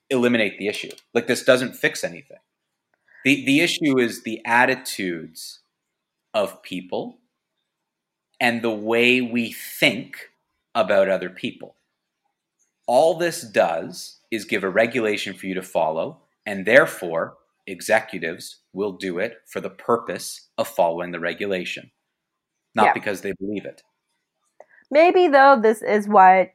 eliminate 0.09 0.57
the 0.57 0.67
issue. 0.67 0.91
Like 1.13 1.27
this 1.27 1.43
doesn't 1.43 1.75
fix 1.75 2.03
anything. 2.03 2.37
The 3.23 3.45
the 3.45 3.61
issue 3.61 3.99
is 3.99 4.23
the 4.23 4.41
attitudes 4.45 5.61
of 6.33 6.61
people 6.63 7.19
and 8.39 8.61
the 8.61 8.71
way 8.71 9.21
we 9.21 9.51
think 9.51 10.29
about 10.73 11.09
other 11.09 11.29
people. 11.29 11.75
All 12.87 13.17
this 13.17 13.41
does 13.41 14.14
is 14.35 14.45
give 14.45 14.63
a 14.63 14.69
regulation 14.69 15.33
for 15.33 15.47
you 15.47 15.55
to 15.55 15.61
follow, 15.61 16.21
and 16.45 16.65
therefore 16.65 17.37
executives 17.67 18.57
will 18.73 18.91
do 18.91 19.17
it 19.17 19.37
for 19.47 19.59
the 19.59 19.69
purpose 19.69 20.49
of 20.57 20.67
following 20.67 21.11
the 21.11 21.19
regulation, 21.19 21.91
not 22.75 22.87
yeah. 22.87 22.93
because 22.93 23.21
they 23.21 23.33
believe 23.39 23.65
it. 23.65 23.81
Maybe, 24.91 25.27
though, 25.27 25.59
this 25.59 25.81
is 25.81 26.07
what, 26.07 26.51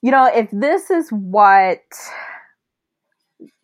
you 0.00 0.12
know, 0.12 0.26
if 0.26 0.48
this 0.52 0.90
is 0.90 1.10
what 1.10 1.82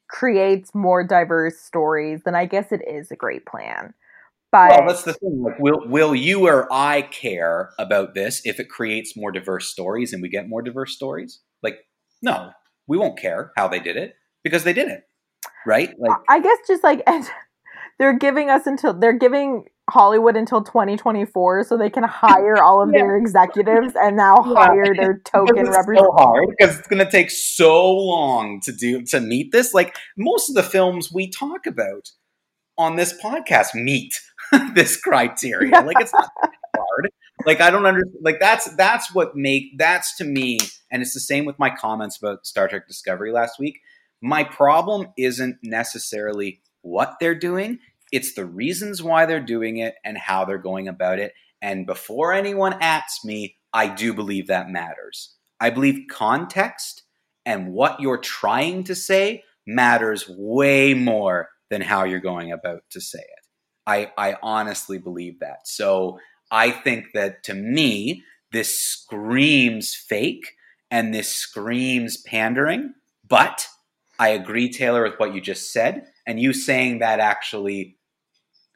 creates 0.08 0.74
more 0.74 1.04
diverse 1.04 1.58
stories, 1.60 2.22
then 2.24 2.34
I 2.34 2.46
guess 2.46 2.72
it 2.72 2.82
is 2.86 3.10
a 3.12 3.16
great 3.16 3.46
plan. 3.46 3.94
But 4.52 4.70
well, 4.70 4.88
that's 4.88 5.04
the 5.04 5.12
thing. 5.12 5.42
Like, 5.44 5.60
will 5.60 5.86
will 5.86 6.12
you 6.12 6.48
or 6.48 6.66
I 6.72 7.02
care 7.02 7.70
about 7.78 8.14
this 8.14 8.42
if 8.44 8.58
it 8.58 8.68
creates 8.68 9.16
more 9.16 9.30
diverse 9.30 9.68
stories 9.68 10.12
and 10.12 10.20
we 10.20 10.28
get 10.28 10.48
more 10.48 10.60
diverse 10.60 10.92
stories? 10.92 11.40
Like, 11.62 11.78
no, 12.22 12.52
we 12.86 12.98
won't 12.98 13.18
care 13.18 13.52
how 13.56 13.68
they 13.68 13.80
did 13.80 13.96
it 13.96 14.14
because 14.42 14.64
they 14.64 14.72
did 14.72 14.88
it, 14.88 15.02
right? 15.66 15.90
Like, 15.98 16.18
I 16.28 16.40
guess 16.40 16.58
just 16.66 16.82
like 16.82 17.02
they're 17.98 18.18
giving 18.18 18.50
us 18.50 18.66
until 18.66 18.94
they're 18.94 19.18
giving 19.18 19.64
Hollywood 19.90 20.36
until 20.36 20.62
2024 20.62 21.64
so 21.64 21.76
they 21.76 21.90
can 21.90 22.04
hire 22.04 22.62
all 22.62 22.82
of 22.82 22.90
yeah. 22.92 23.00
their 23.00 23.16
executives 23.16 23.94
and 24.00 24.16
now 24.16 24.36
yeah. 24.46 24.54
hire 24.54 24.94
their 24.94 25.18
token 25.24 25.66
representatives. 25.66 26.00
So 26.00 26.12
hard 26.12 26.48
because 26.56 26.78
it's 26.78 26.88
going 26.88 27.04
to 27.04 27.10
take 27.10 27.30
so 27.30 27.92
long 27.92 28.60
to 28.64 28.72
do 28.72 29.02
to 29.06 29.20
meet 29.20 29.52
this. 29.52 29.74
Like 29.74 29.96
most 30.16 30.48
of 30.48 30.54
the 30.54 30.62
films 30.62 31.12
we 31.12 31.28
talk 31.28 31.66
about 31.66 32.10
on 32.78 32.96
this 32.96 33.14
podcast 33.22 33.74
meet 33.74 34.18
this 34.74 34.96
criteria. 34.96 35.80
Like 35.80 36.00
it's 36.00 36.14
not 36.14 36.30
hard. 36.76 37.10
Like 37.46 37.60
I 37.60 37.70
don't 37.70 37.86
understand. 37.86 38.16
Like 38.22 38.40
that's 38.40 38.74
that's 38.76 39.14
what 39.14 39.36
make 39.36 39.78
that's 39.78 40.16
to 40.18 40.24
me, 40.24 40.58
and 40.90 41.02
it's 41.02 41.14
the 41.14 41.20
same 41.20 41.44
with 41.44 41.58
my 41.58 41.70
comments 41.70 42.18
about 42.18 42.46
Star 42.46 42.68
Trek 42.68 42.86
Discovery 42.86 43.32
last 43.32 43.58
week. 43.58 43.80
My 44.20 44.44
problem 44.44 45.08
isn't 45.16 45.56
necessarily 45.62 46.60
what 46.82 47.16
they're 47.20 47.34
doing; 47.34 47.78
it's 48.12 48.34
the 48.34 48.44
reasons 48.44 49.02
why 49.02 49.26
they're 49.26 49.40
doing 49.40 49.78
it 49.78 49.94
and 50.04 50.18
how 50.18 50.44
they're 50.44 50.58
going 50.58 50.88
about 50.88 51.18
it. 51.18 51.32
And 51.62 51.86
before 51.86 52.32
anyone 52.32 52.74
asks 52.80 53.24
me, 53.24 53.56
I 53.72 53.88
do 53.88 54.14
believe 54.14 54.46
that 54.48 54.70
matters. 54.70 55.34
I 55.60 55.70
believe 55.70 56.06
context 56.10 57.02
and 57.44 57.72
what 57.72 58.00
you're 58.00 58.18
trying 58.18 58.84
to 58.84 58.94
say 58.94 59.44
matters 59.66 60.28
way 60.28 60.94
more 60.94 61.48
than 61.70 61.82
how 61.82 62.04
you're 62.04 62.18
going 62.20 62.52
about 62.52 62.82
to 62.90 63.00
say 63.00 63.18
it. 63.18 63.46
I, 63.86 64.12
I 64.16 64.36
honestly 64.42 64.98
believe 64.98 65.40
that. 65.40 65.66
So 65.66 66.18
I 66.50 66.70
think 66.70 67.12
that 67.14 67.42
to 67.44 67.54
me, 67.54 68.24
this 68.52 68.78
screams 68.80 69.94
fake 69.94 70.54
and 70.90 71.14
this 71.14 71.28
screams 71.28 72.16
pandering. 72.18 72.94
But 73.28 73.66
I 74.18 74.30
agree, 74.30 74.68
Taylor, 74.70 75.02
with 75.02 75.18
what 75.18 75.34
you 75.34 75.40
just 75.40 75.72
said. 75.72 76.06
And 76.26 76.40
you 76.40 76.52
saying 76.52 76.98
that 76.98 77.20
actually 77.20 77.96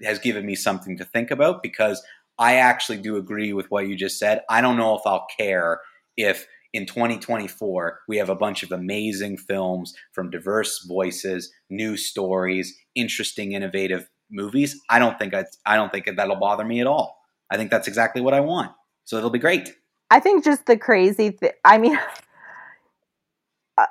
has 0.02 0.18
given 0.18 0.46
me 0.46 0.54
something 0.54 0.96
to 0.98 1.04
think 1.04 1.30
about 1.30 1.62
because 1.62 2.02
I 2.38 2.56
actually 2.56 2.98
do 2.98 3.16
agree 3.16 3.52
with 3.52 3.70
what 3.70 3.86
you 3.86 3.96
just 3.96 4.18
said. 4.18 4.42
I 4.48 4.60
don't 4.60 4.76
know 4.76 4.96
if 4.96 5.02
I'll 5.06 5.26
care 5.36 5.80
if 6.16 6.46
in 6.72 6.86
2024 6.86 8.00
we 8.08 8.16
have 8.16 8.28
a 8.28 8.34
bunch 8.34 8.62
of 8.62 8.72
amazing 8.72 9.36
films 9.36 9.94
from 10.12 10.30
diverse 10.30 10.84
voices, 10.86 11.52
new 11.70 11.96
stories, 11.96 12.76
interesting, 12.94 13.52
innovative 13.52 14.08
movies. 14.30 14.80
I 14.90 14.98
don't 14.98 15.18
think 15.18 15.34
I, 15.34 15.44
I 15.64 15.76
don't 15.76 15.92
think 15.92 16.06
that'll 16.06 16.36
bother 16.36 16.64
me 16.64 16.80
at 16.80 16.86
all. 16.86 17.23
I 17.54 17.56
think 17.56 17.70
that's 17.70 17.86
exactly 17.86 18.20
what 18.20 18.34
I 18.34 18.40
want. 18.40 18.72
So 19.04 19.16
it'll 19.16 19.30
be 19.30 19.38
great. 19.38 19.72
I 20.10 20.18
think 20.18 20.44
just 20.44 20.66
the 20.66 20.76
crazy 20.76 21.30
thing, 21.30 21.52
I 21.64 21.78
mean, 21.78 21.96
uh, 23.78 23.86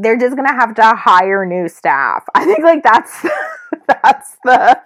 they're 0.00 0.16
just 0.16 0.34
going 0.34 0.48
to 0.48 0.54
have 0.54 0.74
to 0.76 0.94
hire 0.94 1.44
new 1.44 1.68
staff. 1.68 2.24
I 2.34 2.46
think 2.46 2.60
like 2.60 2.82
that's, 2.82 3.22
that's 3.86 4.36
the, 4.44 4.80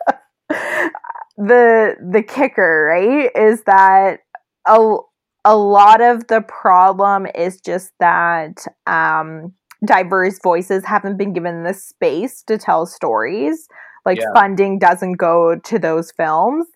the, 1.39 1.97
the 2.13 2.23
kicker, 2.27 2.89
right? 2.91 3.31
Is 3.37 3.63
that 3.63 4.23
a, 4.67 4.97
a 5.45 5.57
lot 5.57 6.01
of 6.01 6.27
the 6.27 6.41
problem 6.41 7.29
is 7.33 7.61
just 7.61 7.93
that, 8.01 8.67
um, 8.89 9.55
diverse 9.85 10.41
voices 10.43 10.85
haven't 10.85 11.17
been 11.17 11.33
given 11.33 11.63
the 11.63 11.75
space 11.75 12.43
to 12.43 12.59
tell 12.59 12.87
stories. 12.87 13.69
Like 14.05 14.19
yeah. 14.19 14.33
funding 14.35 14.81
doesn't 14.81 15.13
go 15.13 15.57
to 15.57 15.79
those 15.79 16.11
films. 16.11 16.67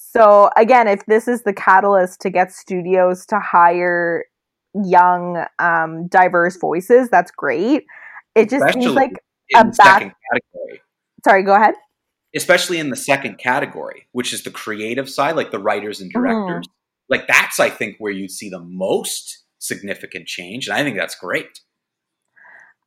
So 0.00 0.50
again, 0.56 0.86
if 0.88 1.04
this 1.06 1.26
is 1.28 1.42
the 1.42 1.52
catalyst 1.52 2.20
to 2.22 2.30
get 2.30 2.52
studios 2.52 3.26
to 3.26 3.40
hire 3.40 4.24
young, 4.84 5.44
um, 5.58 6.06
diverse 6.08 6.56
voices, 6.56 7.08
that's 7.10 7.30
great. 7.32 7.84
it 8.34 8.48
just 8.48 8.72
seems 8.72 8.86
like 8.94 9.12
a 9.56 9.64
back- 9.64 10.14
category. 10.32 10.82
sorry, 11.24 11.42
go 11.42 11.54
ahead. 11.54 11.74
especially 12.36 12.78
in 12.78 12.90
the 12.90 12.96
second 12.96 13.38
category, 13.38 14.06
which 14.12 14.32
is 14.32 14.42
the 14.44 14.50
creative 14.50 15.08
side, 15.10 15.34
like 15.34 15.50
the 15.50 15.58
writers 15.58 16.00
and 16.00 16.12
Mm-hmm. 16.14 16.22
directors. 16.46 16.68
Like 17.08 17.26
that's, 17.26 17.58
I 17.58 17.70
think, 17.70 17.96
where 17.98 18.12
you'd 18.12 18.30
see 18.30 18.50
the 18.50 18.60
most 18.60 19.44
significant 19.58 20.26
change, 20.26 20.68
and 20.68 20.76
I 20.76 20.82
think 20.84 20.96
that's 20.96 21.14
great. 21.16 21.60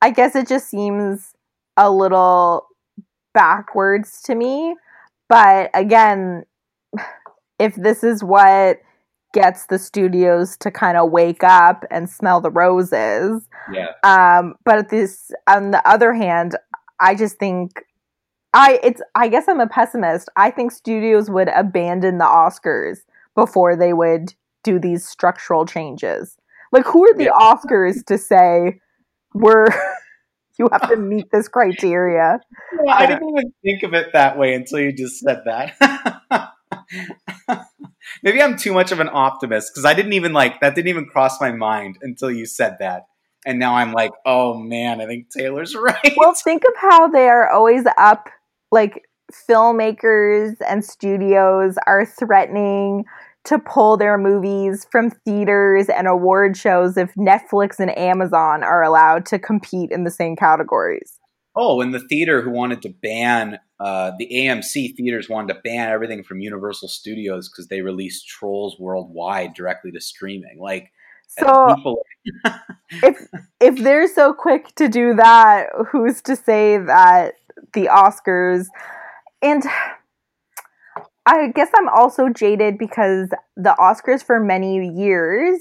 I 0.02 0.12
guess 0.12 0.36
it 0.36 0.48
just 0.48 0.70
seems 0.70 1.34
a 1.76 1.92
little 1.92 2.68
backwards 3.34 4.22
to 4.24 4.36
me. 4.36 4.76
But 5.28 5.72
again, 5.74 6.44
if 7.60 7.76
this 7.76 8.04
is 8.04 8.24
what 8.24 8.80
gets 9.34 9.68
the 9.68 9.80
studios 9.80 10.58
to 10.58 10.70
kind 10.70 10.98
of 10.98 11.10
wake 11.12 11.44
up 11.44 11.86
and 11.90 12.10
smell 12.10 12.42
the 12.42 12.52
roses, 12.52 13.48
Yeah, 13.72 13.92
um, 14.04 14.56
but 14.66 14.78
at 14.78 14.90
this 14.90 15.32
on 15.48 15.72
the 15.72 15.88
other 15.88 16.14
hand, 16.14 16.56
I 17.00 17.16
just 17.16 17.38
think 17.38 17.84
I 18.54 18.80
it's 18.84 19.02
I 19.16 19.28
guess 19.28 19.48
I'm 19.48 19.60
a 19.60 19.68
pessimist. 19.68 20.30
I 20.36 20.52
think 20.52 20.72
studios 20.72 21.30
would 21.30 21.50
abandon 21.50 22.18
the 22.18 22.26
Oscars 22.26 23.00
before 23.36 23.76
they 23.76 23.94
would 23.94 24.34
do 24.64 24.78
these 24.80 25.08
structural 25.08 25.66
changes. 25.66 26.38
Like 26.72 26.86
who 26.86 27.10
are 27.10 27.14
the 27.14 27.26
Yeah. 27.26 27.32
Oscars 27.32 28.06
to 28.06 28.18
say 28.18 28.80
we're 29.34 29.68
you 30.60 30.68
have 30.72 30.90
to 30.90 30.98
meet 30.98 31.32
this 31.32 31.48
criteria? 31.48 32.40
I 32.90 33.06
didn't 33.06 33.30
even 33.30 33.54
think 33.64 33.84
of 33.84 33.94
it 33.94 34.14
that 34.14 34.38
way 34.38 34.54
until 34.54 34.80
you 34.80 34.92
just 34.92 35.20
said 35.20 35.44
that. 35.46 35.74
Maybe 38.24 38.42
I'm 38.42 38.58
too 38.58 38.74
much 38.74 38.92
of 38.92 39.00
an 39.00 39.10
optimist 39.12 39.72
because 39.74 39.86
I 39.86 39.94
didn't 39.94 40.14
even 40.14 40.34
like 40.34 40.60
that. 40.62 40.76
Didn't 40.76 40.90
even 40.90 41.06
cross 41.06 41.40
my 41.40 41.52
mind 41.52 41.98
until 42.02 42.32
you 42.32 42.46
said 42.46 42.78
that, 42.80 43.06
and 43.46 43.60
now 43.60 43.76
I'm 43.76 43.94
like, 43.94 44.12
oh 44.26 44.58
man, 44.58 45.02
I 45.02 45.06
think 45.06 45.30
Taylor's 45.30 45.76
right. 45.80 46.14
Well, 46.18 46.34
think 46.34 46.64
of 46.64 46.74
how 46.78 47.08
they 47.08 47.30
are 47.30 47.50
always 47.50 47.84
up 47.98 48.30
like 48.72 49.06
filmmakers 49.32 50.56
and 50.68 50.84
studios 50.84 51.76
are 51.88 52.06
threatening 52.06 53.06
to 53.44 53.58
pull 53.58 53.98
their 53.98 54.18
movies 54.18 54.86
from 54.92 55.10
theaters 55.10 55.88
and 55.90 56.08
award 56.08 56.56
shows 56.56 56.98
if 56.98 57.14
Netflix 57.16 57.80
and 57.80 57.98
Amazon 57.98 58.64
are 58.64 58.84
allowed 58.84 59.26
to 59.28 59.40
compete 59.40 59.92
in 59.92 60.04
the 60.04 60.12
same 60.12 60.36
categories. 60.36 61.21
Oh, 61.56 61.82
and 61.82 61.94
the 61.94 62.00
theater 62.00 62.42
who 62.42 62.52
wanted 62.52 62.82
to 62.84 62.90
ban 62.90 63.60
uh, 63.80 64.12
the 64.20 64.30
AMC 64.32 64.96
theaters 64.96 65.28
wanted 65.28 65.54
to 65.54 65.60
ban 65.64 65.90
everything 65.90 66.24
from 66.24 66.40
Universal 66.40 66.88
Studios 66.88 67.50
because 67.50 67.68
they 67.68 67.82
released 67.82 68.28
Trolls 68.28 68.80
World 68.80 69.12
Tour 69.16 69.52
directly 69.56 69.92
to 69.92 70.00
streaming. 70.00 70.60
Like 70.60 70.92
So 71.28 71.76
people, 71.76 72.04
if 72.92 73.18
if 73.60 73.84
they're 73.84 74.08
so 74.08 74.34
quick 74.34 74.76
to 74.76 74.88
do 74.88 75.16
that, 75.16 75.68
who's 75.92 76.22
to 76.24 76.36
say 76.36 76.78
that 76.78 77.34
the 77.74 77.88
Oscars 77.88 78.68
and 79.42 79.64
I 81.26 81.48
guess 81.48 81.70
I'm 81.76 81.90
also 81.90 82.30
jaded 82.30 82.78
because 82.78 83.30
the 83.56 83.76
Oscars 83.80 84.24
for 84.24 84.40
many 84.40 84.90
years 84.90 85.60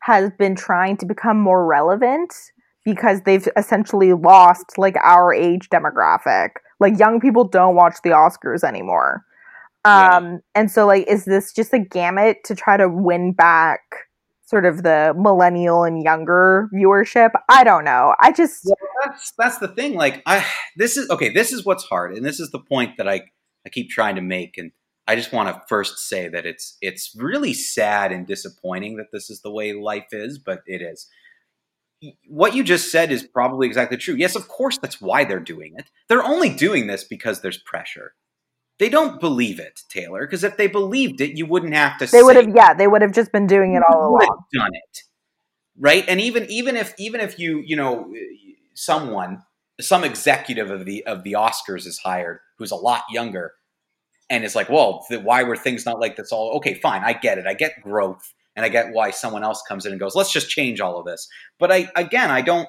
has 0.00 0.30
been 0.38 0.54
trying 0.54 0.96
to 0.98 1.06
become 1.06 1.38
more 1.40 1.66
relevant 1.66 2.32
because 2.86 3.20
they've 3.22 3.46
essentially 3.56 4.14
lost 4.14 4.78
like 4.78 4.96
our 5.02 5.34
age 5.34 5.68
demographic. 5.68 6.50
Like 6.80 6.98
young 6.98 7.20
people 7.20 7.46
don't 7.46 7.74
watch 7.74 7.96
the 8.02 8.10
Oscars 8.10 8.62
anymore. 8.64 9.24
Yeah. 9.84 10.16
Um 10.16 10.40
and 10.54 10.70
so 10.70 10.86
like 10.86 11.06
is 11.06 11.26
this 11.26 11.52
just 11.52 11.74
a 11.74 11.78
gamut 11.78 12.38
to 12.44 12.54
try 12.54 12.78
to 12.78 12.88
win 12.88 13.32
back 13.32 13.80
sort 14.46 14.64
of 14.64 14.84
the 14.84 15.12
millennial 15.16 15.82
and 15.82 16.02
younger 16.02 16.70
viewership? 16.72 17.30
I 17.48 17.64
don't 17.64 17.84
know. 17.84 18.14
I 18.22 18.32
just 18.32 18.60
Well, 18.64 18.76
that's 19.04 19.32
that's 19.36 19.58
the 19.58 19.68
thing. 19.68 19.96
Like 19.96 20.22
I, 20.24 20.46
this 20.76 20.96
is 20.96 21.10
okay. 21.10 21.28
This 21.28 21.52
is 21.52 21.64
what's 21.64 21.84
hard, 21.84 22.14
and 22.14 22.24
this 22.24 22.40
is 22.40 22.50
the 22.50 22.60
point 22.60 22.96
that 22.98 23.08
I 23.08 23.22
I 23.66 23.68
keep 23.68 23.90
trying 23.90 24.14
to 24.14 24.22
make. 24.22 24.58
And 24.58 24.70
I 25.08 25.16
just 25.16 25.32
want 25.32 25.48
to 25.48 25.60
first 25.68 25.98
say 25.98 26.28
that 26.28 26.46
it's 26.46 26.78
it's 26.80 27.16
really 27.18 27.52
sad 27.52 28.12
and 28.12 28.26
disappointing 28.26 28.96
that 28.96 29.10
this 29.12 29.28
is 29.28 29.42
the 29.42 29.50
way 29.50 29.72
life 29.72 30.12
is, 30.12 30.38
but 30.38 30.60
it 30.66 30.82
is. 30.82 31.08
What 32.28 32.54
you 32.54 32.62
just 32.62 32.90
said 32.90 33.10
is 33.10 33.22
probably 33.22 33.66
exactly 33.66 33.96
true. 33.96 34.14
Yes, 34.14 34.36
of 34.36 34.48
course, 34.48 34.78
that's 34.78 35.00
why 35.00 35.24
they're 35.24 35.40
doing 35.40 35.74
it. 35.76 35.90
They're 36.08 36.22
only 36.24 36.50
doing 36.50 36.86
this 36.86 37.04
because 37.04 37.40
there's 37.40 37.58
pressure. 37.58 38.14
They 38.78 38.90
don't 38.90 39.18
believe 39.18 39.58
it, 39.58 39.80
Taylor, 39.88 40.26
because 40.26 40.44
if 40.44 40.58
they 40.58 40.66
believed 40.66 41.22
it, 41.22 41.38
you 41.38 41.46
wouldn't 41.46 41.72
have 41.72 41.96
to. 41.98 42.06
they 42.06 42.22
would 42.22 42.36
have 42.36 42.54
yeah, 42.54 42.74
they 42.74 42.86
would 42.86 43.00
have 43.00 43.12
just 43.12 43.32
been 43.32 43.46
doing 43.46 43.74
it 43.74 43.82
all 43.88 44.10
along. 44.10 44.44
done 44.52 44.74
it 44.74 45.02
right 45.78 46.04
and 46.08 46.20
even 46.20 46.46
even 46.50 46.76
if 46.76 46.94
even 46.98 47.20
if 47.20 47.38
you 47.38 47.62
you 47.64 47.76
know 47.76 48.12
someone 48.74 49.42
some 49.80 50.04
executive 50.04 50.70
of 50.70 50.84
the 50.84 51.04
of 51.06 51.22
the 51.22 51.32
oscars 51.32 51.86
is 51.86 51.98
hired 51.98 52.38
who's 52.58 52.70
a 52.70 52.76
lot 52.76 53.02
younger 53.10 53.52
and 54.30 54.44
it's 54.44 54.54
like 54.54 54.68
well 54.68 55.04
why 55.22 55.42
were 55.42 55.56
things 55.56 55.84
not 55.84 56.00
like 56.00 56.16
this 56.16 56.32
all 56.32 56.56
okay 56.56 56.74
fine 56.74 57.02
i 57.04 57.12
get 57.12 57.38
it 57.38 57.46
i 57.46 57.54
get 57.54 57.80
growth 57.82 58.32
and 58.56 58.64
i 58.64 58.68
get 58.68 58.92
why 58.92 59.10
someone 59.10 59.44
else 59.44 59.62
comes 59.68 59.86
in 59.86 59.92
and 59.92 60.00
goes 60.00 60.16
let's 60.16 60.32
just 60.32 60.48
change 60.48 60.80
all 60.80 60.98
of 60.98 61.06
this 61.06 61.28
but 61.58 61.70
i 61.70 61.88
again 61.94 62.30
i 62.30 62.40
don't 62.40 62.68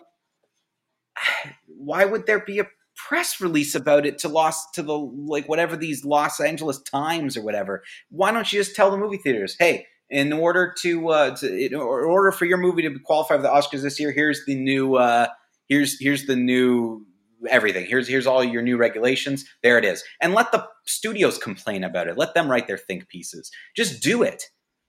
why 1.66 2.06
would 2.06 2.26
there 2.28 2.44
be 2.46 2.60
a 2.60 2.68
press 2.96 3.40
release 3.40 3.76
about 3.76 4.06
it 4.06 4.18
to 4.18 4.28
los 4.28 4.70
to 4.72 4.82
the 4.82 4.98
like 4.98 5.48
whatever 5.48 5.76
these 5.76 6.04
los 6.04 6.40
angeles 6.40 6.82
times 6.84 7.38
or 7.38 7.44
whatever 7.44 7.84
why 8.10 8.32
don't 8.32 8.52
you 8.52 8.60
just 8.60 8.76
tell 8.76 8.92
the 8.92 8.98
movie 8.98 9.18
theaters 9.18 9.56
hey 9.60 9.86
in 10.10 10.32
order 10.32 10.74
to, 10.80 11.10
uh, 11.10 11.36
to 11.36 11.66
in 11.66 11.76
order 11.76 12.32
for 12.32 12.46
your 12.46 12.58
movie 12.58 12.82
to 12.84 13.00
qualify 13.00 13.36
for 13.36 13.42
the 13.42 13.50
Oscars 13.50 13.82
this 13.82 14.00
year, 14.00 14.12
here's 14.12 14.46
the 14.46 14.56
new 14.56 14.96
uh, 14.96 15.28
here's 15.68 16.00
here's 16.00 16.26
the 16.26 16.36
new 16.36 17.06
everything. 17.50 17.86
Here's 17.86 18.08
here's 18.08 18.28
all 18.28 18.44
your 18.44 18.62
new 18.62 18.78
regulations. 18.78 19.46
There 19.64 19.78
it 19.78 19.86
is, 19.86 20.04
and 20.22 20.34
let 20.34 20.52
the 20.52 20.66
studios 20.86 21.38
complain 21.38 21.84
about 21.84 22.08
it. 22.08 22.18
Let 22.18 22.34
them 22.34 22.50
write 22.50 22.68
their 22.68 22.78
think 22.78 23.10
pieces. 23.10 23.52
Just 23.76 24.02
do 24.02 24.24
it. 24.24 24.44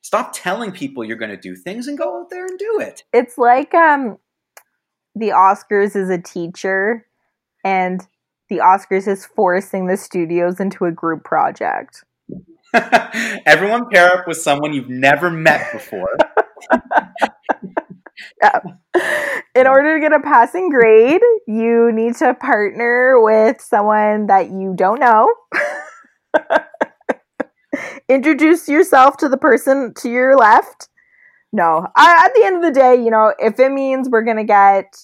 Stop 0.08 0.30
telling 0.32 0.72
people 0.72 1.04
you're 1.04 1.18
going 1.18 1.30
to 1.30 1.36
do 1.36 1.54
things 1.54 1.86
and 1.86 1.98
go 1.98 2.18
out 2.18 2.30
there 2.30 2.46
and 2.46 2.58
do 2.58 2.80
it. 2.80 3.04
It's 3.12 3.36
like 3.36 3.74
um 3.74 4.16
the 5.14 5.28
Oscars 5.28 5.94
is 5.94 6.08
a 6.08 6.16
teacher 6.16 7.04
and 7.62 8.00
the 8.48 8.56
Oscars 8.56 9.06
is 9.06 9.26
forcing 9.26 9.86
the 9.86 9.98
studios 9.98 10.60
into 10.60 10.86
a 10.86 10.90
group 10.90 11.24
project. 11.24 12.06
Everyone 13.44 13.90
pair 13.90 14.10
up 14.14 14.26
with 14.26 14.38
someone 14.38 14.72
you've 14.72 14.88
never 14.88 15.28
met 15.28 15.70
before. 15.74 16.16
yeah. 18.42 18.60
In 19.54 19.66
order 19.66 19.96
to 19.96 20.00
get 20.00 20.14
a 20.14 20.20
passing 20.20 20.70
grade, 20.70 21.20
you 21.46 21.92
need 21.92 22.16
to 22.16 22.32
partner 22.32 23.20
with 23.20 23.60
someone 23.60 24.28
that 24.28 24.50
you 24.50 24.72
don't 24.74 25.00
know. 25.00 25.30
Introduce 28.08 28.68
yourself 28.68 29.16
to 29.18 29.28
the 29.28 29.36
person 29.36 29.92
to 29.98 30.10
your 30.10 30.36
left. 30.36 30.88
No, 31.52 31.86
I, 31.96 32.24
at 32.26 32.34
the 32.34 32.44
end 32.44 32.56
of 32.56 32.62
the 32.62 32.78
day, 32.78 32.94
you 33.02 33.10
know, 33.10 33.32
if 33.38 33.58
it 33.58 33.72
means 33.72 34.08
we're 34.10 34.22
gonna 34.22 34.44
get 34.44 34.96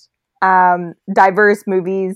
um, 0.42 0.94
diverse 1.14 1.64
movies, 1.66 2.14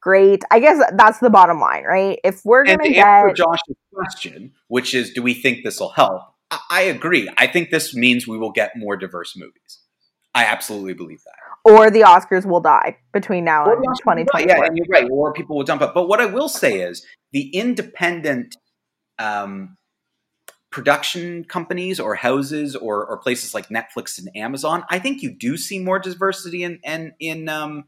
great. 0.00 0.42
I 0.50 0.60
guess 0.60 0.80
that's 0.96 1.18
the 1.18 1.28
bottom 1.30 1.60
line, 1.60 1.84
right? 1.84 2.18
If 2.24 2.40
we're 2.44 2.64
gonna 2.64 2.78
to 2.84 2.94
answer 2.96 3.28
get 3.28 3.36
Josh's 3.36 3.76
question, 3.92 4.52
which 4.68 4.94
is, 4.94 5.12
do 5.12 5.22
we 5.22 5.34
think 5.34 5.62
this 5.64 5.78
will 5.78 5.90
help? 5.90 6.22
I, 6.50 6.58
I 6.70 6.80
agree. 6.82 7.28
I 7.38 7.46
think 7.46 7.70
this 7.70 7.94
means 7.94 8.26
we 8.26 8.38
will 8.38 8.52
get 8.52 8.72
more 8.76 8.96
diverse 8.96 9.36
movies. 9.36 9.80
I 10.34 10.44
absolutely 10.44 10.92
believe 10.94 11.22
that. 11.24 11.70
or 11.72 11.90
the 11.90 12.00
Oscars 12.02 12.44
will 12.46 12.60
die 12.60 12.98
between 13.12 13.44
now 13.44 13.64
and 13.64 13.78
Or- 13.84 13.94
twenty 14.02 14.24
twenty 14.24 14.46
Yeah, 14.48 14.56
four. 14.56 14.64
and 14.66 14.76
you're 14.76 14.86
right. 14.90 15.08
Or 15.10 15.32
people 15.32 15.56
will 15.56 15.64
dump 15.64 15.82
it. 15.82 15.90
But 15.94 16.08
what 16.08 16.20
I 16.20 16.26
will 16.26 16.48
say 16.50 16.80
is 16.80 17.04
the 17.32 17.48
independent 17.54 18.54
um, 19.18 19.76
production 20.76 21.42
companies 21.42 21.98
or 21.98 22.14
houses 22.14 22.76
or, 22.76 23.02
or 23.06 23.16
places 23.16 23.54
like 23.54 23.70
Netflix 23.70 24.18
and 24.18 24.28
Amazon, 24.36 24.84
I 24.90 24.98
think 24.98 25.22
you 25.22 25.30
do 25.30 25.56
see 25.56 25.78
more 25.78 25.98
diversity 25.98 26.64
in 26.64 26.80
in 26.84 27.14
in, 27.18 27.48
um, 27.48 27.84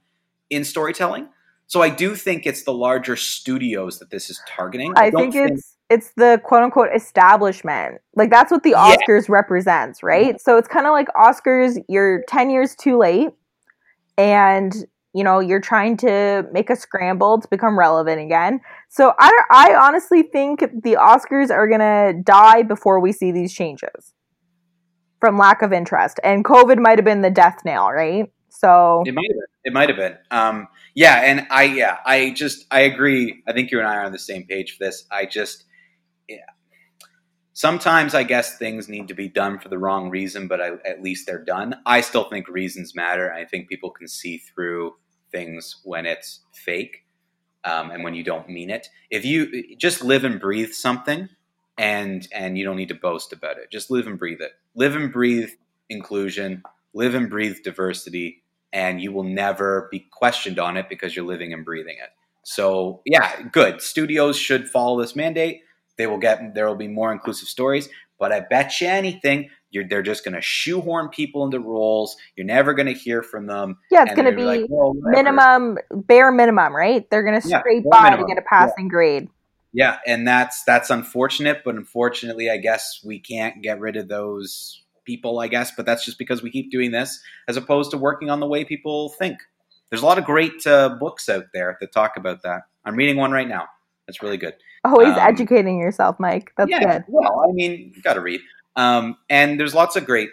in 0.49 0.65
storytelling. 0.65 1.29
So 1.67 1.83
I 1.83 1.91
do 1.91 2.15
think 2.15 2.47
it's 2.47 2.63
the 2.63 2.73
larger 2.73 3.15
studios 3.15 3.99
that 3.99 4.09
this 4.09 4.31
is 4.31 4.41
targeting. 4.49 4.95
I 4.97 5.11
don't 5.11 5.31
think 5.31 5.51
it's 5.51 5.77
it's 5.91 6.13
the 6.17 6.41
quote 6.43 6.63
unquote 6.63 6.89
establishment. 6.95 8.01
Like 8.17 8.31
that's 8.31 8.51
what 8.51 8.63
the 8.63 8.71
Yeah. 8.71 8.97
Oscars 8.97 9.29
represents, 9.29 10.03
right? 10.03 10.41
So 10.41 10.57
it's 10.57 10.67
kind 10.67 10.87
of 10.87 10.93
like 10.93 11.09
Oscars, 11.09 11.77
you're 11.91 12.23
10 12.27 12.49
years 12.49 12.75
too 12.75 12.97
late 12.97 13.29
and 14.17 14.73
you 15.19 15.25
know, 15.25 15.41
you're 15.41 15.61
trying 15.61 15.97
to 15.97 16.47
make 16.53 16.71
a 16.71 16.77
scramble 16.77 17.41
to 17.41 17.49
become 17.49 17.77
relevant 17.77 18.21
again. 18.21 18.61
So 18.89 19.15
I 19.19 19.43
I 19.51 19.75
honestly 19.75 20.23
think 20.23 20.61
the 20.61 20.95
Oscars 20.95 21.51
are 21.51 21.67
going 21.67 21.81
to 21.81 22.23
die 22.23 22.63
before 22.63 23.01
we 23.01 23.11
see 23.11 23.33
these 23.33 23.53
changes 23.53 24.15
from 25.21 25.37
lack 25.37 25.61
of 25.61 25.73
interest. 25.73 26.21
And 26.23 26.45
COVID 26.45 26.79
might 26.79 26.99
have 26.99 27.05
been 27.05 27.23
the 27.23 27.31
death 27.31 27.65
nail, 27.65 27.91
right? 27.91 28.31
So 28.49 29.03
It 29.05 29.13
might 29.13 29.27
have 29.29 29.37
been. 29.37 29.47
It 29.65 29.73
might 29.73 29.89
have 29.89 29.99
been. 29.99 30.17
Um, 30.31 30.69
yeah, 30.95 31.17
and 31.25 31.49
I 31.51 31.65
yeah, 31.65 31.97
I 32.07 32.31
just 32.31 32.67
I 32.71 32.83
agree. 32.83 33.43
I 33.49 33.53
think 33.53 33.73
you 33.73 33.81
and 33.81 33.89
I 33.89 33.97
are 33.97 34.05
on 34.05 34.13
the 34.13 34.21
same 34.21 34.45
page 34.45 34.77
for 34.77 34.85
this. 34.85 35.05
I 35.11 35.27
just 35.27 35.65
yeah. 36.29 36.39
Sometimes 37.55 38.15
I 38.15 38.23
guess 38.23 38.57
things 38.57 38.89
need 38.89 39.09
to 39.09 39.15
be 39.15 39.29
done 39.29 39.59
for 39.59 39.69
the 39.69 39.79
wrong 39.79 40.11
reason, 40.11 40.47
but 40.47 40.61
I, 40.61 40.75
at 40.87 41.03
least 41.03 41.27
they're 41.27 41.45
done. 41.45 41.75
I 41.87 42.03
still 42.03 42.31
think 42.31 42.47
reasons 42.47 42.95
matter. 42.95 43.33
I 43.33 43.47
think 43.47 43.69
people 43.69 43.91
can 43.91 44.07
see 44.07 44.39
through 44.39 44.95
things 45.33 45.81
when 45.85 46.07
it's 46.07 46.41
fake 46.53 47.05
um, 47.65 47.91
and 47.91 48.05
when 48.05 48.15
you 48.15 48.25
don't 48.25 48.49
mean 48.49 48.71
it. 48.71 48.89
If 49.11 49.25
you 49.25 49.77
just 49.77 50.03
live 50.03 50.25
and 50.25 50.41
breathe 50.41 50.73
something, 50.73 51.29
and 51.77 52.27
and 52.33 52.59
you 52.59 52.65
don't 52.65 52.77
need 52.77 52.89
to 52.89 52.95
boast 52.95 53.33
about 53.33 53.59
it. 53.59 53.71
Just 53.71 53.91
live 53.91 54.07
and 54.07 54.19
breathe 54.19 54.41
it. 54.41 54.53
Live 54.75 54.97
and 54.97 55.13
breathe 55.13 55.51
inclusion. 55.89 56.63
Live 56.95 57.15
and 57.15 57.31
breathe 57.31 57.59
diversity, 57.63 58.43
and 58.73 59.01
you 59.01 59.13
will 59.13 59.25
never 59.25 59.89
be 59.91 60.01
questioned 60.11 60.59
on 60.59 60.77
it 60.77 60.89
because 60.89 61.15
you're 61.15 61.25
living 61.25 61.53
and 61.53 61.65
breathing 61.65 61.97
it. 62.03 62.11
So 62.43 63.03
yeah, 63.05 63.43
good. 63.53 63.81
Studios 63.81 64.37
should 64.37 64.69
follow 64.69 65.01
this 65.01 65.15
mandate. 65.15 65.61
They 65.97 66.07
will 66.07 66.19
get 66.19 66.55
there 66.55 66.67
will 66.67 66.75
be 66.75 66.89
more 66.89 67.13
inclusive 67.13 67.49
stories. 67.49 67.89
But 68.19 68.33
I 68.33 68.41
bet 68.41 68.81
you 68.81 68.89
anything, 68.89 69.51
you're, 69.71 69.87
they're 69.87 70.03
just 70.03 70.25
going 70.25 70.35
to 70.35 70.41
shoehorn 70.41 71.09
people 71.09 71.45
into 71.45 71.61
roles. 71.61 72.17
You're 72.37 72.47
never 72.47 72.75
going 72.75 72.87
to 72.87 72.95
hear 72.95 73.23
from 73.23 73.47
them. 73.47 73.79
Yeah, 73.91 74.05
it's 74.05 74.15
going 74.15 74.31
to 74.31 74.37
be 74.37 74.45
like, 74.45 74.67
well, 74.69 74.95
minimum, 74.95 75.79
bare 75.91 76.33
minimum, 76.33 76.75
right? 76.75 77.09
They're 77.11 77.23
going 77.23 77.41
to 77.41 77.47
scrape 77.47 77.85
yeah, 77.85 77.91
by 77.91 78.05
minimum. 78.05 78.27
to 78.27 78.35
get 78.35 78.43
a 78.43 78.47
passing 78.47 78.87
yeah. 78.87 78.91
grade. 78.91 79.29
Yeah, 79.73 79.99
and 80.07 80.27
that's 80.27 80.65
that's 80.65 80.89
unfortunate, 80.89 81.63
but 81.65 81.75
unfortunately, 81.75 82.49
I 82.51 82.57
guess 82.57 83.01
we 83.05 83.19
can't 83.19 83.63
get 83.63 83.81
rid 83.81 83.97
of 83.97 84.09
those 84.09 84.83
people. 85.05 85.41
I 85.41 85.49
guess, 85.49 85.73
but 85.77 85.85
that's 85.85 86.05
just 86.05 86.19
because 86.19 86.43
we 86.43 86.51
keep 86.51 86.71
doing 86.71 86.91
this 86.91 87.21
as 87.49 87.57
opposed 87.59 87.91
to 87.91 87.99
working 87.99 88.31
on 88.31 88.41
the 88.41 88.47
way 88.47 88.65
people 88.65 89.11
think. 89.11 89.39
There's 89.91 90.03
a 90.03 90.07
lot 90.07 90.19
of 90.19 90.25
great 90.25 90.67
uh, 90.67 90.97
books 90.99 91.29
out 91.29 91.47
there 91.53 91.77
that 91.81 91.93
talk 91.93 92.17
about 92.17 92.43
that. 92.43 92.63
I'm 92.85 92.97
reading 92.97 93.17
one 93.17 93.31
right 93.31 93.49
now. 93.49 93.69
That's 94.07 94.23
really 94.23 94.39
good. 94.39 94.55
Always 94.85 95.09
um, 95.09 95.19
educating 95.19 95.79
yourself, 95.79 96.17
Mike. 96.19 96.53
That's 96.57 96.71
yeah, 96.71 96.99
good. 96.99 97.05
Well, 97.09 97.45
I 97.49 97.53
mean, 97.53 97.93
you 97.95 98.03
got 98.03 98.15
to 98.15 98.21
read. 98.21 98.41
Um, 98.79 99.17
and 99.29 99.59
there's 99.59 99.75
lots 99.75 99.97
of 99.97 100.07
great 100.07 100.31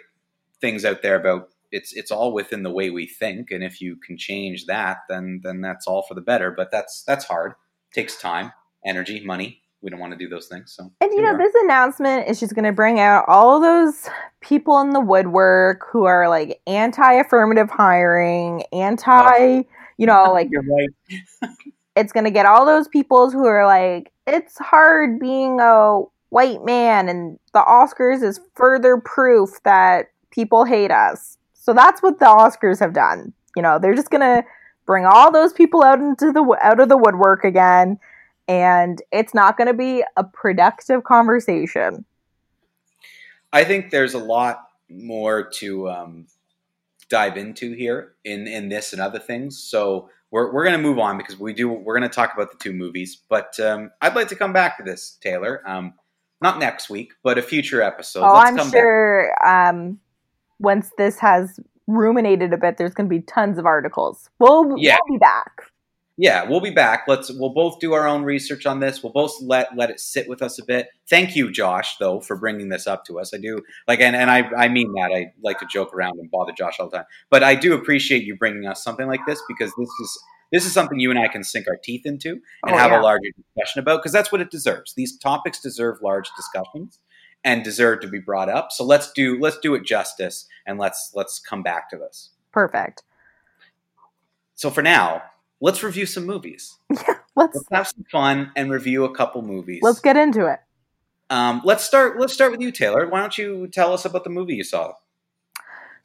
things 0.60 0.84
out 0.84 1.02
there 1.02 1.16
about 1.16 1.48
it's 1.72 1.92
it's 1.92 2.12
all 2.12 2.32
within 2.32 2.62
the 2.62 2.70
way 2.70 2.90
we 2.90 3.06
think, 3.06 3.50
and 3.50 3.62
if 3.62 3.80
you 3.80 3.96
can 3.96 4.16
change 4.16 4.66
that, 4.66 4.98
then 5.08 5.40
then 5.42 5.60
that's 5.60 5.86
all 5.88 6.02
for 6.02 6.14
the 6.14 6.20
better. 6.20 6.52
But 6.52 6.70
that's 6.70 7.02
that's 7.02 7.24
hard. 7.24 7.52
It 7.90 7.94
takes 7.94 8.16
time, 8.16 8.52
energy, 8.86 9.24
money. 9.24 9.62
We 9.82 9.90
don't 9.90 9.98
want 9.98 10.12
to 10.12 10.18
do 10.18 10.28
those 10.28 10.46
things. 10.46 10.72
So 10.76 10.92
and 11.00 11.10
you 11.12 11.22
know, 11.22 11.36
this 11.36 11.52
announcement 11.64 12.28
is 12.28 12.38
just 12.38 12.54
going 12.54 12.64
to 12.64 12.72
bring 12.72 13.00
out 13.00 13.24
all 13.26 13.60
those 13.60 14.08
people 14.40 14.80
in 14.80 14.90
the 14.90 15.00
woodwork 15.00 15.84
who 15.90 16.04
are 16.04 16.28
like 16.28 16.60
anti-affirmative 16.68 17.68
hiring, 17.68 18.62
anti, 18.72 19.10
oh. 19.10 19.64
you 19.98 20.06
know, 20.06 20.32
like 20.32 20.48
you're 20.52 20.62
right. 20.62 21.50
it's 21.96 22.12
going 22.12 22.24
to 22.24 22.30
get 22.30 22.46
all 22.46 22.64
those 22.64 22.86
people 22.86 23.28
who 23.30 23.44
are 23.44 23.66
like, 23.66 24.12
it's 24.26 24.56
hard 24.58 25.18
being 25.18 25.58
a 25.60 26.02
white 26.30 26.64
man, 26.64 27.08
and 27.08 27.38
the 27.52 27.60
Oscars 27.60 28.22
is 28.22 28.40
further 28.54 28.98
proof 28.98 29.62
that 29.64 30.10
people 30.30 30.64
hate 30.64 30.90
us. 30.90 31.38
So 31.54 31.72
that's 31.72 32.02
what 32.02 32.18
the 32.18 32.26
Oscars 32.26 32.80
have 32.80 32.92
done. 32.92 33.32
You 33.56 33.62
know, 33.62 33.78
they're 33.78 33.94
just 33.94 34.10
going 34.10 34.20
to 34.20 34.44
bring 34.86 35.04
all 35.04 35.32
those 35.32 35.52
people 35.52 35.82
out 35.82 35.98
into 35.98 36.32
the 36.32 36.58
out 36.62 36.80
of 36.80 36.88
the 36.88 36.96
woodwork 36.96 37.44
again 37.44 37.98
and 38.48 39.02
it's 39.12 39.34
not 39.34 39.56
going 39.56 39.66
to 39.66 39.74
be 39.74 40.04
a 40.16 40.24
productive 40.24 41.04
conversation. 41.04 42.04
I 43.52 43.64
think 43.64 43.90
there's 43.90 44.14
a 44.14 44.18
lot 44.18 44.68
more 44.88 45.48
to 45.54 45.88
um, 45.88 46.26
dive 47.08 47.36
into 47.36 47.72
here 47.72 48.14
in 48.24 48.46
in 48.46 48.68
this 48.68 48.92
and 48.92 49.02
other 49.02 49.18
things. 49.18 49.58
So 49.58 50.10
we're 50.30 50.52
we're 50.52 50.64
going 50.64 50.76
to 50.76 50.82
move 50.82 50.98
on 50.98 51.16
because 51.16 51.38
we 51.38 51.52
do 51.52 51.68
we're 51.68 51.98
going 51.98 52.08
to 52.08 52.14
talk 52.14 52.34
about 52.34 52.50
the 52.50 52.58
two 52.58 52.72
movies. 52.72 53.20
But 53.28 53.58
um, 53.60 53.90
I'd 54.00 54.14
like 54.14 54.28
to 54.28 54.36
come 54.36 54.52
back 54.52 54.76
to 54.78 54.84
this, 54.84 55.18
Taylor. 55.20 55.62
Um, 55.66 55.94
not 56.40 56.58
next 56.58 56.90
week, 56.90 57.12
but 57.22 57.38
a 57.38 57.42
future 57.42 57.82
episode. 57.82 58.24
Oh, 58.24 58.34
Let's 58.34 58.60
I'm 58.60 58.70
sure 58.70 59.32
um, 59.46 59.98
once 60.58 60.90
this 60.98 61.18
has 61.18 61.58
ruminated 61.86 62.52
a 62.52 62.58
bit, 62.58 62.76
there's 62.76 62.94
going 62.94 63.08
to 63.08 63.14
be 63.14 63.22
tons 63.22 63.58
of 63.58 63.66
articles. 63.66 64.28
We'll, 64.38 64.74
yeah. 64.76 64.96
we'll 65.08 65.18
be 65.18 65.20
back 65.20 65.62
yeah, 66.18 66.48
we'll 66.48 66.60
be 66.60 66.70
back. 66.70 67.04
Let's 67.06 67.30
we'll 67.30 67.52
both 67.52 67.78
do 67.78 67.92
our 67.92 68.06
own 68.06 68.22
research 68.22 68.64
on 68.64 68.80
this. 68.80 69.02
We'll 69.02 69.12
both 69.12 69.34
let 69.42 69.76
let 69.76 69.90
it 69.90 70.00
sit 70.00 70.26
with 70.28 70.40
us 70.40 70.58
a 70.58 70.64
bit. 70.64 70.88
Thank 71.10 71.36
you, 71.36 71.52
Josh, 71.52 71.98
though, 71.98 72.20
for 72.20 72.36
bringing 72.36 72.70
this 72.70 72.86
up 72.86 73.04
to 73.06 73.20
us. 73.20 73.34
I 73.34 73.38
do 73.38 73.60
like, 73.86 74.00
and, 74.00 74.16
and 74.16 74.30
I 74.30 74.48
I 74.56 74.68
mean 74.68 74.92
that. 74.94 75.12
I 75.14 75.32
like 75.42 75.58
to 75.58 75.66
joke 75.66 75.94
around 75.94 76.18
and 76.18 76.30
bother 76.30 76.52
Josh 76.56 76.80
all 76.80 76.88
the 76.88 76.98
time, 76.98 77.06
but 77.28 77.42
I 77.42 77.54
do 77.54 77.74
appreciate 77.74 78.24
you 78.24 78.34
bringing 78.34 78.66
us 78.66 78.82
something 78.82 79.06
like 79.06 79.20
this 79.26 79.42
because 79.46 79.70
this 79.78 79.88
is 79.88 80.18
this 80.52 80.64
is 80.64 80.72
something 80.72 80.98
you 80.98 81.10
and 81.10 81.18
I 81.18 81.28
can 81.28 81.44
sink 81.44 81.66
our 81.68 81.76
teeth 81.76 82.06
into 82.06 82.30
and 82.30 82.74
oh, 82.74 82.76
have 82.76 82.90
yeah. 82.90 83.00
a 83.00 83.02
larger 83.02 83.30
discussion 83.36 83.80
about 83.80 84.00
because 84.00 84.12
that's 84.12 84.30
what 84.30 84.40
it 84.40 84.50
deserves. 84.50 84.94
These 84.94 85.18
topics 85.18 85.60
deserve 85.60 85.98
large 86.02 86.30
discussions 86.36 86.98
and 87.44 87.62
deserve 87.62 88.00
to 88.00 88.08
be 88.08 88.18
brought 88.18 88.48
up. 88.48 88.72
So 88.72 88.84
let's 88.84 89.12
do 89.12 89.38
let's 89.40 89.58
do 89.58 89.74
it 89.74 89.84
justice 89.84 90.46
and 90.66 90.78
let's 90.78 91.12
let's 91.14 91.38
come 91.38 91.62
back 91.62 91.90
to 91.90 91.96
this. 91.96 92.30
Perfect. 92.52 93.02
So 94.54 94.70
for 94.70 94.82
now, 94.82 95.22
let's 95.60 95.82
review 95.82 96.06
some 96.06 96.26
movies. 96.26 96.76
Yeah, 97.36 97.44
let's, 97.44 97.56
let's 97.56 97.68
have 97.70 97.88
some 97.88 98.04
fun 98.10 98.52
and 98.56 98.70
review 98.70 99.04
a 99.04 99.14
couple 99.14 99.42
movies. 99.42 99.80
Let's 99.82 100.00
get 100.00 100.16
into 100.16 100.46
it. 100.46 100.60
Um, 101.28 101.60
let's 101.64 101.84
start. 101.84 102.18
Let's 102.18 102.32
start 102.32 102.50
with 102.50 102.62
you, 102.62 102.72
Taylor. 102.72 103.06
Why 103.08 103.20
don't 103.20 103.36
you 103.36 103.68
tell 103.68 103.92
us 103.92 104.06
about 104.06 104.24
the 104.24 104.30
movie 104.30 104.54
you 104.54 104.64
saw? 104.64 104.94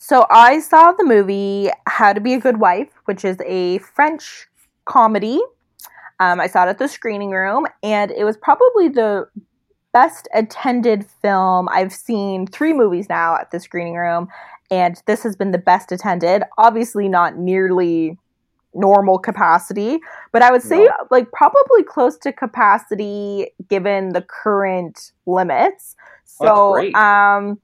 So 0.04 0.26
I 0.32 0.62
saw 0.62 0.94
the 0.94 1.06
movie 1.06 1.70
How 1.86 2.12
to 2.12 2.20
Be 2.20 2.34
a 2.34 2.40
Good 2.40 2.60
Wife, 2.60 2.90
which 3.06 3.24
is 3.24 3.38
a 3.46 3.78
French 3.78 4.48
comedy. 4.86 5.40
Um, 6.20 6.40
I 6.40 6.48
saw 6.48 6.66
it 6.66 6.70
at 6.70 6.80
the 6.80 6.88
screening 6.88 7.30
room, 7.30 7.68
and 7.84 8.10
it 8.10 8.24
was 8.24 8.36
probably 8.36 8.90
the 8.90 9.28
best 9.94 10.28
attended 10.34 11.06
film. 11.06 11.70
I've 11.70 11.94
seen 11.94 12.48
three 12.48 12.74
movies 12.74 13.10
now 13.10 13.36
at 13.36 13.52
the 13.52 13.60
screening 13.60 13.94
room, 13.94 14.28
and 14.72 15.00
this 15.06 15.22
has 15.22 15.36
been 15.36 15.52
the 15.52 15.60
best 15.60 15.92
attended. 15.92 16.42
Obviously, 16.58 17.08
not 17.08 17.38
nearly 17.38 18.18
normal 18.74 19.20
capacity, 19.20 20.00
but 20.32 20.42
I 20.42 20.50
would 20.50 20.64
say 20.64 20.86
no. 20.86 20.92
like 21.12 21.32
probably 21.32 21.84
close 21.84 22.18
to 22.24 22.34
capacity 22.34 23.52
given 23.70 24.14
the 24.14 24.24
current 24.24 25.12
limits. 25.28 25.96
So 26.26 26.92
um 26.96 27.60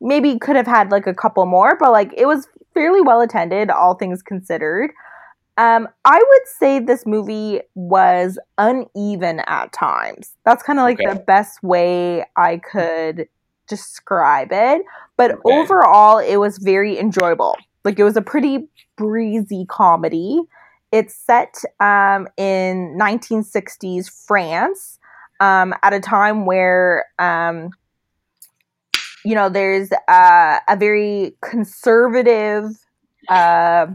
maybe 0.00 0.38
could 0.38 0.56
have 0.56 0.66
had 0.66 0.90
like 0.90 1.06
a 1.06 1.14
couple 1.14 1.44
more, 1.46 1.76
but 1.78 1.92
like 1.92 2.12
it 2.16 2.26
was 2.26 2.48
fairly 2.74 3.00
well 3.00 3.20
attended 3.20 3.70
all 3.70 3.94
things 3.94 4.22
considered. 4.22 4.90
Um 5.56 5.88
I 6.04 6.18
would 6.18 6.46
say 6.46 6.78
this 6.78 7.06
movie 7.06 7.60
was 7.74 8.38
uneven 8.58 9.40
at 9.46 9.72
times. 9.72 10.34
That's 10.44 10.62
kind 10.62 10.78
of 10.78 10.84
like 10.84 11.00
okay. 11.00 11.12
the 11.12 11.20
best 11.20 11.62
way 11.62 12.24
I 12.36 12.58
could 12.58 13.28
describe 13.68 14.48
it, 14.52 14.82
but 15.16 15.32
okay. 15.32 15.40
overall 15.44 16.18
it 16.18 16.36
was 16.36 16.58
very 16.58 16.98
enjoyable. 16.98 17.56
Like 17.84 17.98
it 17.98 18.04
was 18.04 18.16
a 18.16 18.22
pretty 18.22 18.68
breezy 18.96 19.64
comedy. 19.66 20.40
It's 20.90 21.14
set 21.14 21.62
um, 21.80 22.28
in 22.36 22.98
1960s 22.98 24.10
France 24.26 24.98
um, 25.40 25.74
at 25.82 25.92
a 25.92 26.00
time 26.00 26.46
where, 26.46 27.06
um, 27.18 27.70
you 29.28 29.34
know, 29.34 29.50
there's 29.50 29.90
uh, 30.08 30.58
a 30.66 30.74
very 30.74 31.36
conservative, 31.42 32.64
uh, 33.28 33.86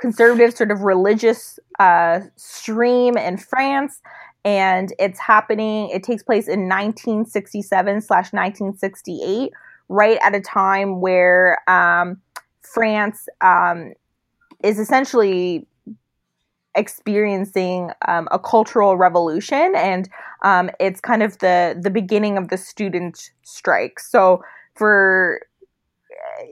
conservative 0.00 0.56
sort 0.56 0.72
of 0.72 0.80
religious 0.80 1.60
uh, 1.78 2.18
stream 2.34 3.16
in 3.16 3.36
France. 3.36 4.00
And 4.44 4.92
it's 4.98 5.20
happening, 5.20 5.90
it 5.90 6.02
takes 6.02 6.24
place 6.24 6.48
in 6.48 6.62
1967 6.62 8.00
slash 8.00 8.32
1968, 8.32 9.52
right 9.88 10.18
at 10.20 10.34
a 10.34 10.40
time 10.40 11.00
where 11.00 11.58
um, 11.70 12.20
France 12.60 13.28
um, 13.42 13.92
is 14.64 14.80
essentially 14.80 15.64
experiencing 16.74 17.90
um, 18.06 18.28
a 18.30 18.38
cultural 18.38 18.96
revolution, 18.96 19.72
and 19.76 20.08
um, 20.42 20.70
it's 20.78 21.00
kind 21.00 21.22
of 21.22 21.38
the 21.38 21.78
the 21.80 21.90
beginning 21.90 22.38
of 22.38 22.48
the 22.48 22.56
student 22.56 23.30
strike. 23.42 23.98
So 24.00 24.42
for 24.74 25.40
uh, 26.12 26.44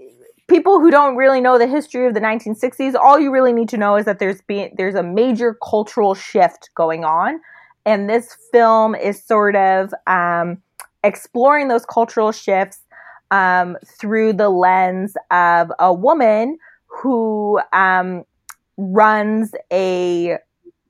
people 0.49 0.81
who 0.81 0.91
don't 0.91 1.17
really 1.17 1.41
know 1.41 1.59
the 1.59 1.67
history 1.67 2.07
of 2.07 2.15
the 2.15 2.21
1960s, 2.21 2.95
all 2.95 3.19
you 3.19 3.31
really 3.33 3.53
need 3.53 3.69
to 3.69 3.77
know 3.77 3.97
is 3.97 4.05
that 4.07 4.19
there's 4.19 4.43
been 4.43 4.71
there's 4.77 4.95
a 4.95 5.03
major 5.03 5.57
cultural 5.63 6.15
shift 6.15 6.71
going 6.75 7.05
on, 7.05 7.41
and 7.87 8.11
this 8.11 8.37
film 8.53 8.95
is 8.95 9.23
sort 9.23 9.57
of 9.57 9.93
um, 10.07 10.59
exploring 11.05 11.69
those 11.69 11.85
cultural 11.87 12.33
shifts 12.33 12.81
um, 13.31 13.77
through 13.87 14.33
the 14.33 14.49
lens 14.49 15.15
of 15.31 15.71
a 15.79 15.93
woman 15.93 16.59
who 16.87 17.61
um, 17.73 18.25
runs 18.79 19.53
a, 19.71 20.39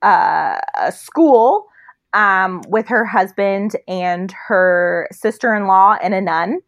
uh, 0.01 0.59
a 0.77 0.91
school 0.91 1.67
um, 2.13 2.61
with 2.69 2.87
her 2.87 3.05
husband 3.05 3.75
and 3.87 4.31
her 4.31 5.07
sister 5.11 5.53
in 5.53 5.67
law 5.67 5.97
and 6.01 6.13
a 6.13 6.21
nun. 6.21 6.59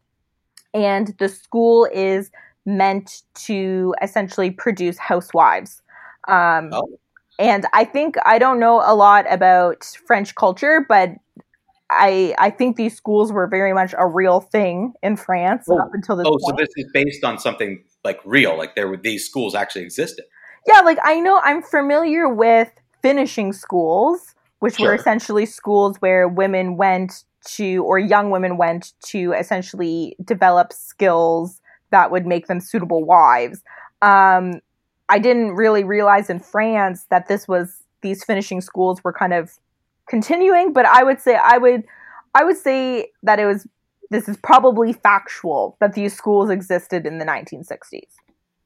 And 0.73 1.15
the 1.19 1.29
school 1.29 1.87
is 1.93 2.31
meant 2.65 3.23
to 3.33 3.95
essentially 4.01 4.51
produce 4.51 4.97
housewives. 4.97 5.81
Um, 6.27 6.69
oh. 6.73 6.97
And 7.39 7.65
I 7.73 7.85
think 7.85 8.15
I 8.25 8.37
don't 8.37 8.59
know 8.59 8.81
a 8.85 8.93
lot 8.93 9.25
about 9.31 9.83
French 10.05 10.35
culture, 10.35 10.85
but 10.87 11.09
I 11.89 12.35
I 12.37 12.51
think 12.51 12.77
these 12.77 12.95
schools 12.95 13.31
were 13.31 13.47
very 13.47 13.73
much 13.73 13.95
a 13.97 14.07
real 14.07 14.39
thing 14.39 14.93
in 15.01 15.17
France 15.17 15.65
oh. 15.69 15.79
up 15.79 15.89
until 15.93 16.15
this. 16.17 16.27
Oh, 16.27 16.37
point. 16.37 16.59
so 16.59 16.63
this 16.63 16.69
is 16.75 16.91
based 16.93 17.23
on 17.23 17.39
something 17.39 17.83
like 18.03 18.19
real, 18.25 18.57
like 18.57 18.75
there 18.75 18.87
were 18.87 18.97
these 18.97 19.25
schools 19.25 19.55
actually 19.55 19.81
existed. 19.81 20.25
Yeah, 20.67 20.81
like 20.81 20.99
I 21.03 21.19
know 21.19 21.39
I'm 21.43 21.61
familiar 21.61 22.27
with 22.29 22.69
finishing 23.01 23.51
schools, 23.53 24.35
which 24.59 24.75
Sure. 24.75 24.89
were 24.89 24.95
essentially 24.95 25.45
schools 25.45 25.97
where 26.01 26.27
women 26.27 26.77
went 26.77 27.23
to, 27.55 27.83
or 27.83 27.97
young 27.97 28.29
women 28.29 28.57
went 28.57 28.93
to 29.07 29.33
essentially 29.33 30.15
develop 30.23 30.71
skills 30.71 31.61
that 31.89 32.11
would 32.11 32.25
make 32.27 32.47
them 32.47 32.59
suitable 32.59 33.03
wives. 33.03 33.61
Um, 34.01 34.61
I 35.09 35.19
didn't 35.19 35.55
really 35.55 35.83
realize 35.83 36.29
in 36.29 36.39
France 36.39 37.05
that 37.09 37.27
this 37.27 37.47
was 37.47 37.83
these 38.01 38.23
finishing 38.23 38.61
schools 38.61 39.03
were 39.03 39.13
kind 39.13 39.33
of 39.33 39.51
continuing, 40.07 40.73
but 40.73 40.85
I 40.85 41.03
would 41.03 41.19
say 41.19 41.35
I 41.43 41.57
would 41.57 41.83
I 42.33 42.43
would 42.43 42.57
say 42.57 43.09
that 43.23 43.39
it 43.39 43.45
was 43.45 43.67
this 44.09 44.27
is 44.29 44.37
probably 44.37 44.93
factual 44.93 45.75
that 45.79 45.93
these 45.93 46.15
schools 46.15 46.49
existed 46.49 47.05
in 47.05 47.17
the 47.17 47.25
1960s. 47.25 48.07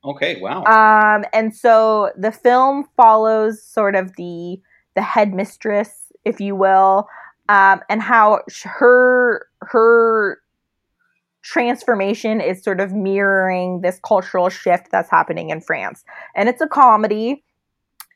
Okay, 0.06 0.40
wow. 0.40 0.64
Um, 0.66 1.26
and 1.34 1.56
so 1.56 2.12
the 2.16 2.32
film 2.32 2.88
follows 2.96 3.62
sort 3.62 3.96
of 3.96 4.16
the 4.16 4.62
the 4.96 5.02
headmistress, 5.02 6.12
if 6.24 6.40
you 6.40 6.56
will, 6.56 7.08
um, 7.50 7.82
and 7.90 8.02
how 8.02 8.42
her 8.64 9.48
her 9.62 10.40
transformation 11.42 12.40
is 12.40 12.64
sort 12.64 12.80
of 12.80 12.94
mirroring 12.94 13.82
this 13.82 14.00
cultural 14.08 14.50
shift 14.50 14.92
that's 14.92 15.10
happening 15.10 15.50
in 15.50 15.62
France. 15.62 16.04
And 16.36 16.50
it's 16.50 16.62
a 16.62 16.68
comedy, 16.68 17.44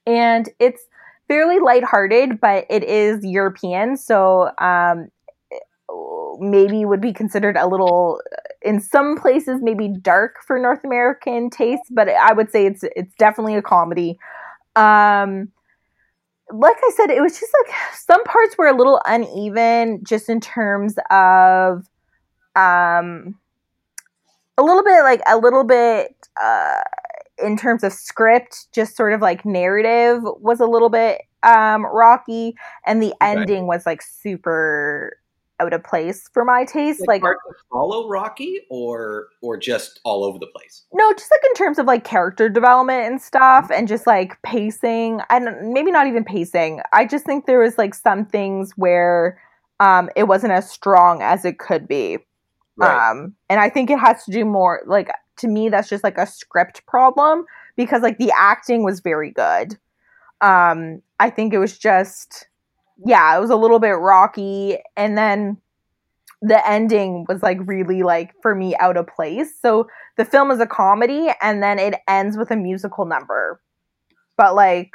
and 0.05 0.47
it's 0.59 0.83
fairly 1.27 1.59
lighthearted, 1.59 2.39
but 2.39 2.65
it 2.69 2.83
is 2.83 3.23
European, 3.23 3.97
so 3.97 4.51
um, 4.59 5.09
maybe 6.39 6.85
would 6.85 7.01
be 7.01 7.13
considered 7.13 7.57
a 7.57 7.67
little 7.67 8.19
in 8.61 8.79
some 8.79 9.17
places 9.17 9.59
maybe 9.61 9.87
dark 10.01 10.35
for 10.45 10.59
North 10.59 10.83
American 10.83 11.49
taste, 11.49 11.83
but 11.91 12.09
I 12.09 12.33
would 12.33 12.51
say 12.51 12.65
it's 12.65 12.83
it's 12.95 13.13
definitely 13.15 13.55
a 13.55 13.61
comedy. 13.61 14.17
Um 14.75 15.49
like 16.51 16.77
I 16.83 16.91
said, 16.95 17.11
it 17.11 17.21
was 17.21 17.39
just 17.39 17.53
like 17.63 17.75
some 17.95 18.23
parts 18.23 18.57
were 18.57 18.67
a 18.67 18.75
little 18.75 19.01
uneven 19.05 20.01
just 20.03 20.29
in 20.29 20.39
terms 20.39 20.95
of 21.11 21.85
um 22.55 23.35
a 24.57 24.63
little 24.63 24.83
bit 24.83 25.01
like 25.03 25.21
a 25.27 25.37
little 25.37 25.63
bit 25.63 26.15
uh 26.41 26.81
in 27.43 27.55
terms 27.57 27.83
of 27.83 27.93
script, 27.93 28.67
just 28.73 28.97
sort 28.97 29.13
of 29.13 29.21
like 29.21 29.45
narrative 29.45 30.21
was 30.41 30.59
a 30.59 30.65
little 30.65 30.89
bit 30.89 31.21
um 31.43 31.85
rocky 31.85 32.55
and 32.85 33.01
the 33.01 33.13
Okay. 33.21 33.21
ending 33.21 33.67
was 33.67 33.85
like 33.85 34.01
super 34.01 35.17
out 35.59 35.73
of 35.73 35.83
place 35.83 36.29
for 36.33 36.43
my 36.45 36.65
taste. 36.65 37.01
like 37.01 37.21
Like 37.21 37.21
hard 37.21 37.37
to 37.47 37.55
follow 37.71 38.07
Rocky, 38.09 38.61
or 38.69 39.27
or 39.41 39.57
just 39.57 39.99
all 40.03 40.23
over 40.23 40.39
the 40.39 40.47
place. 40.47 40.83
No, 40.93 41.11
just 41.13 41.31
like 41.31 41.49
in 41.49 41.53
terms 41.55 41.79
of 41.79 41.85
like 41.85 42.03
character 42.03 42.49
development 42.49 43.05
and 43.05 43.21
stuff 43.21 43.69
and 43.73 43.87
just 43.87 44.07
like 44.07 44.41
pacing. 44.43 45.21
And 45.29 45.73
maybe 45.73 45.91
not 45.91 46.07
even 46.07 46.23
pacing. 46.23 46.81
I 46.93 47.05
just 47.05 47.25
think 47.25 47.45
there 47.45 47.59
was 47.59 47.77
like 47.77 47.93
some 47.93 48.25
things 48.25 48.71
where 48.75 49.39
um 49.79 50.09
it 50.15 50.23
wasn't 50.23 50.53
as 50.53 50.69
strong 50.69 51.21
as 51.21 51.45
it 51.45 51.59
could 51.59 51.87
be. 51.87 52.17
Right. 52.77 53.09
Um 53.11 53.35
and 53.49 53.59
I 53.59 53.69
think 53.69 53.89
it 53.89 53.99
has 53.99 54.23
to 54.25 54.31
do 54.31 54.45
more 54.45 54.81
like 54.85 55.09
to 55.37 55.47
me 55.47 55.69
that's 55.69 55.89
just 55.89 56.03
like 56.03 56.17
a 56.17 56.27
script 56.27 56.85
problem 56.85 57.45
because 57.75 58.01
like 58.01 58.17
the 58.17 58.31
acting 58.37 58.83
was 58.83 58.99
very 58.99 59.31
good. 59.31 59.77
Um 60.41 61.01
I 61.19 61.29
think 61.29 61.53
it 61.53 61.59
was 61.59 61.77
just 61.77 62.48
yeah, 63.05 63.35
it 63.37 63.39
was 63.39 63.49
a 63.49 63.55
little 63.55 63.79
bit 63.79 63.91
rocky 63.91 64.77
and 64.97 65.17
then 65.17 65.57
the 66.41 66.65
ending 66.69 67.25
was 67.27 67.43
like 67.43 67.57
really 67.65 68.01
like 68.03 68.33
for 68.41 68.55
me 68.55 68.75
out 68.77 68.97
of 68.97 69.07
place. 69.07 69.49
So 69.61 69.87
the 70.17 70.25
film 70.25 70.51
is 70.51 70.59
a 70.59 70.65
comedy 70.65 71.29
and 71.41 71.61
then 71.61 71.79
it 71.79 71.95
ends 72.07 72.37
with 72.37 72.51
a 72.51 72.55
musical 72.55 73.05
number. 73.05 73.61
But 74.37 74.55
like 74.55 74.91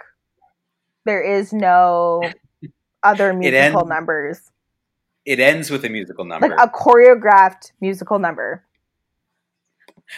there 1.04 1.22
is 1.22 1.52
no 1.52 2.22
other 3.02 3.32
musical 3.34 3.80
ends- 3.80 3.88
numbers. 3.88 4.50
it 5.26 5.38
ends 5.40 5.70
with 5.70 5.84
a 5.84 5.90
musical 5.90 6.24
number. 6.24 6.48
Like 6.48 6.58
a 6.58 6.70
choreographed 6.70 7.72
musical 7.80 8.18
number. 8.18 8.64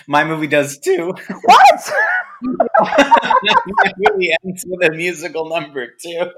My 0.06 0.24
movie 0.24 0.46
does 0.48 0.78
too. 0.78 1.14
What? 1.44 1.92
Movie 2.42 4.34
ends 4.44 4.64
with 4.66 4.88
a 4.88 4.92
musical 4.92 5.48
number 5.48 5.88
too. 6.02 6.30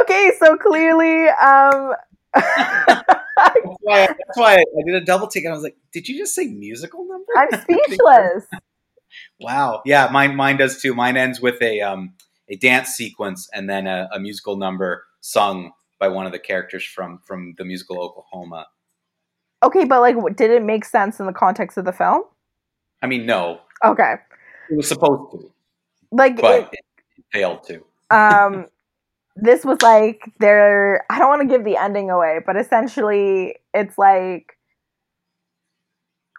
okay, 0.00 0.32
so 0.38 0.56
clearly 0.56 1.28
um 1.28 1.94
That's 2.34 3.78
why, 3.80 4.06
that's 4.06 4.36
why 4.36 4.54
I 4.54 4.82
did 4.86 4.94
a 4.94 5.04
double 5.04 5.26
take 5.26 5.44
and 5.44 5.52
I 5.52 5.56
was 5.56 5.62
like, 5.62 5.76
"Did 5.92 6.08
you 6.08 6.18
just 6.18 6.34
say 6.34 6.46
musical 6.46 7.06
number?" 7.06 7.32
I'm 7.36 7.60
speechless. 7.62 8.46
Wow. 9.40 9.82
Yeah, 9.84 10.08
mine 10.12 10.36
mine 10.36 10.56
does 10.56 10.80
too. 10.80 10.94
Mine 10.94 11.16
ends 11.16 11.40
with 11.40 11.60
a 11.62 11.80
um 11.80 12.14
a 12.48 12.56
dance 12.56 12.90
sequence 12.90 13.48
and 13.52 13.68
then 13.68 13.86
a, 13.86 14.08
a 14.12 14.20
musical 14.20 14.56
number 14.56 15.04
sung 15.20 15.72
by 15.98 16.08
one 16.08 16.26
of 16.26 16.32
the 16.32 16.38
characters 16.38 16.84
from 16.84 17.20
from 17.24 17.54
the 17.58 17.64
musical 17.64 18.00
Oklahoma. 18.00 18.66
Okay, 19.62 19.84
but 19.84 20.00
like 20.00 20.16
did 20.36 20.50
it 20.50 20.62
make 20.62 20.84
sense 20.84 21.20
in 21.20 21.26
the 21.26 21.32
context 21.32 21.78
of 21.78 21.84
the 21.84 21.92
film? 21.92 22.22
I 23.02 23.06
mean, 23.06 23.26
no, 23.26 23.60
Okay. 23.84 24.14
It 24.68 24.76
was 24.76 24.88
supposed 24.88 25.30
to, 25.32 25.52
Like 26.10 26.40
but 26.40 26.68
it, 26.72 26.80
it 27.16 27.24
failed 27.32 27.62
to. 27.64 27.84
um 28.10 28.66
this 29.36 29.64
was 29.64 29.80
like 29.82 30.20
their 30.40 31.04
i 31.10 31.18
don't 31.18 31.28
want 31.28 31.42
to 31.42 31.48
give 31.48 31.64
the 31.64 31.76
ending 31.76 32.10
away 32.10 32.40
but 32.44 32.56
essentially 32.56 33.56
it's 33.74 33.98
like 33.98 34.56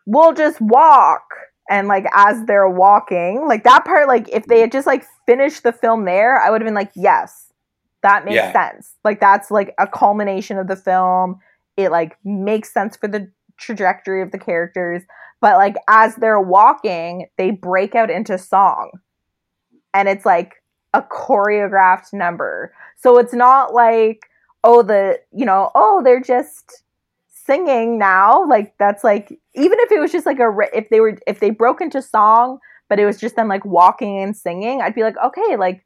we'll 0.05 0.33
just 0.33 0.59
walk 0.61 1.23
and 1.69 1.87
like 1.87 2.05
as 2.13 2.43
they're 2.45 2.69
walking 2.69 3.45
like 3.47 3.63
that 3.63 3.85
part 3.85 4.07
like 4.07 4.27
if 4.29 4.45
they 4.47 4.59
had 4.61 4.71
just 4.71 4.87
like 4.87 5.03
finished 5.25 5.63
the 5.63 5.71
film 5.71 6.05
there 6.05 6.37
i 6.41 6.49
would 6.49 6.61
have 6.61 6.67
been 6.67 6.75
like 6.75 6.91
yes 6.95 7.51
that 8.03 8.25
makes 8.25 8.35
Yeah. 8.35 8.51
sense 8.51 8.95
like 9.03 9.19
that's 9.19 9.51
like 9.51 9.73
a 9.79 9.87
culmination 9.87 10.57
of 10.57 10.67
the 10.67 10.75
film 10.75 11.39
it 11.77 11.89
like 11.91 12.17
makes 12.23 12.71
sense 12.73 12.95
for 12.95 13.07
the 13.07 13.31
trajectory 13.57 14.21
of 14.21 14.31
the 14.31 14.37
characters 14.39 15.03
but 15.45 15.57
like 15.57 15.75
as 15.87 16.15
they're 16.15 16.41
walking 16.41 17.27
they 17.37 17.51
break 17.51 17.93
out 17.93 18.09
into 18.09 18.37
song 18.37 18.89
and 19.93 20.09
it's 20.09 20.25
like 20.25 20.55
a 20.95 21.01
choreographed 21.01 22.13
number. 22.13 22.73
So 22.97 23.17
it's 23.17 23.33
not 23.33 23.73
like, 23.73 24.21
oh, 24.63 24.81
the, 24.81 25.19
you 25.31 25.45
know, 25.45 25.69
oh, 25.75 26.01
they're 26.03 26.21
just 26.21 26.83
singing 27.27 27.99
now. 27.99 28.47
Like 28.47 28.73
that's 28.79 29.03
like, 29.03 29.29
even 29.53 29.77
if 29.81 29.91
it 29.91 29.99
was 29.99 30.11
just 30.11 30.25
like 30.25 30.39
a, 30.39 30.51
if 30.73 30.89
they 30.89 31.01
were, 31.01 31.17
if 31.27 31.39
they 31.39 31.49
broke 31.49 31.81
into 31.81 32.01
song, 32.01 32.59
but 32.89 32.99
it 32.99 33.05
was 33.05 33.19
just 33.19 33.35
them 33.35 33.47
like 33.47 33.65
walking 33.65 34.17
and 34.17 34.35
singing, 34.35 34.81
I'd 34.81 34.95
be 34.95 35.03
like, 35.03 35.17
okay, 35.23 35.57
like, 35.57 35.84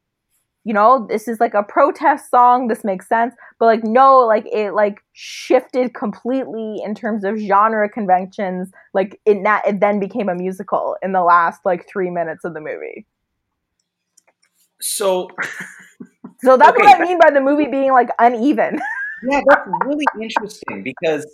you 0.64 0.74
know, 0.74 1.06
this 1.08 1.26
is 1.26 1.40
like 1.40 1.54
a 1.54 1.62
protest 1.62 2.30
song. 2.30 2.68
This 2.68 2.84
makes 2.84 3.08
sense. 3.08 3.34
But 3.58 3.66
like, 3.66 3.84
no, 3.84 4.18
like 4.20 4.46
it 4.52 4.72
like 4.72 5.00
shifted 5.12 5.94
completely 5.94 6.80
in 6.84 6.94
terms 6.94 7.24
of 7.24 7.38
genre 7.38 7.88
conventions. 7.88 8.70
Like 8.92 9.20
it, 9.24 9.38
na- 9.38 9.62
it 9.66 9.80
then 9.80 10.00
became 10.00 10.28
a 10.28 10.34
musical 10.34 10.96
in 11.02 11.12
the 11.12 11.22
last 11.22 11.60
like 11.64 11.88
three 11.88 12.10
minutes 12.10 12.44
of 12.44 12.54
the 12.54 12.60
movie. 12.60 13.06
So 14.80 15.28
So 16.42 16.56
that's 16.56 16.70
Okay. 16.70 16.84
what 16.84 17.00
I 17.00 17.04
mean 17.04 17.18
by 17.18 17.30
the 17.30 17.40
movie 17.40 17.66
being 17.66 17.92
like 17.92 18.08
uneven. 18.18 18.80
yeah, 19.30 19.40
that's 19.48 19.68
really 19.84 20.06
interesting 20.22 20.82
because 20.82 21.26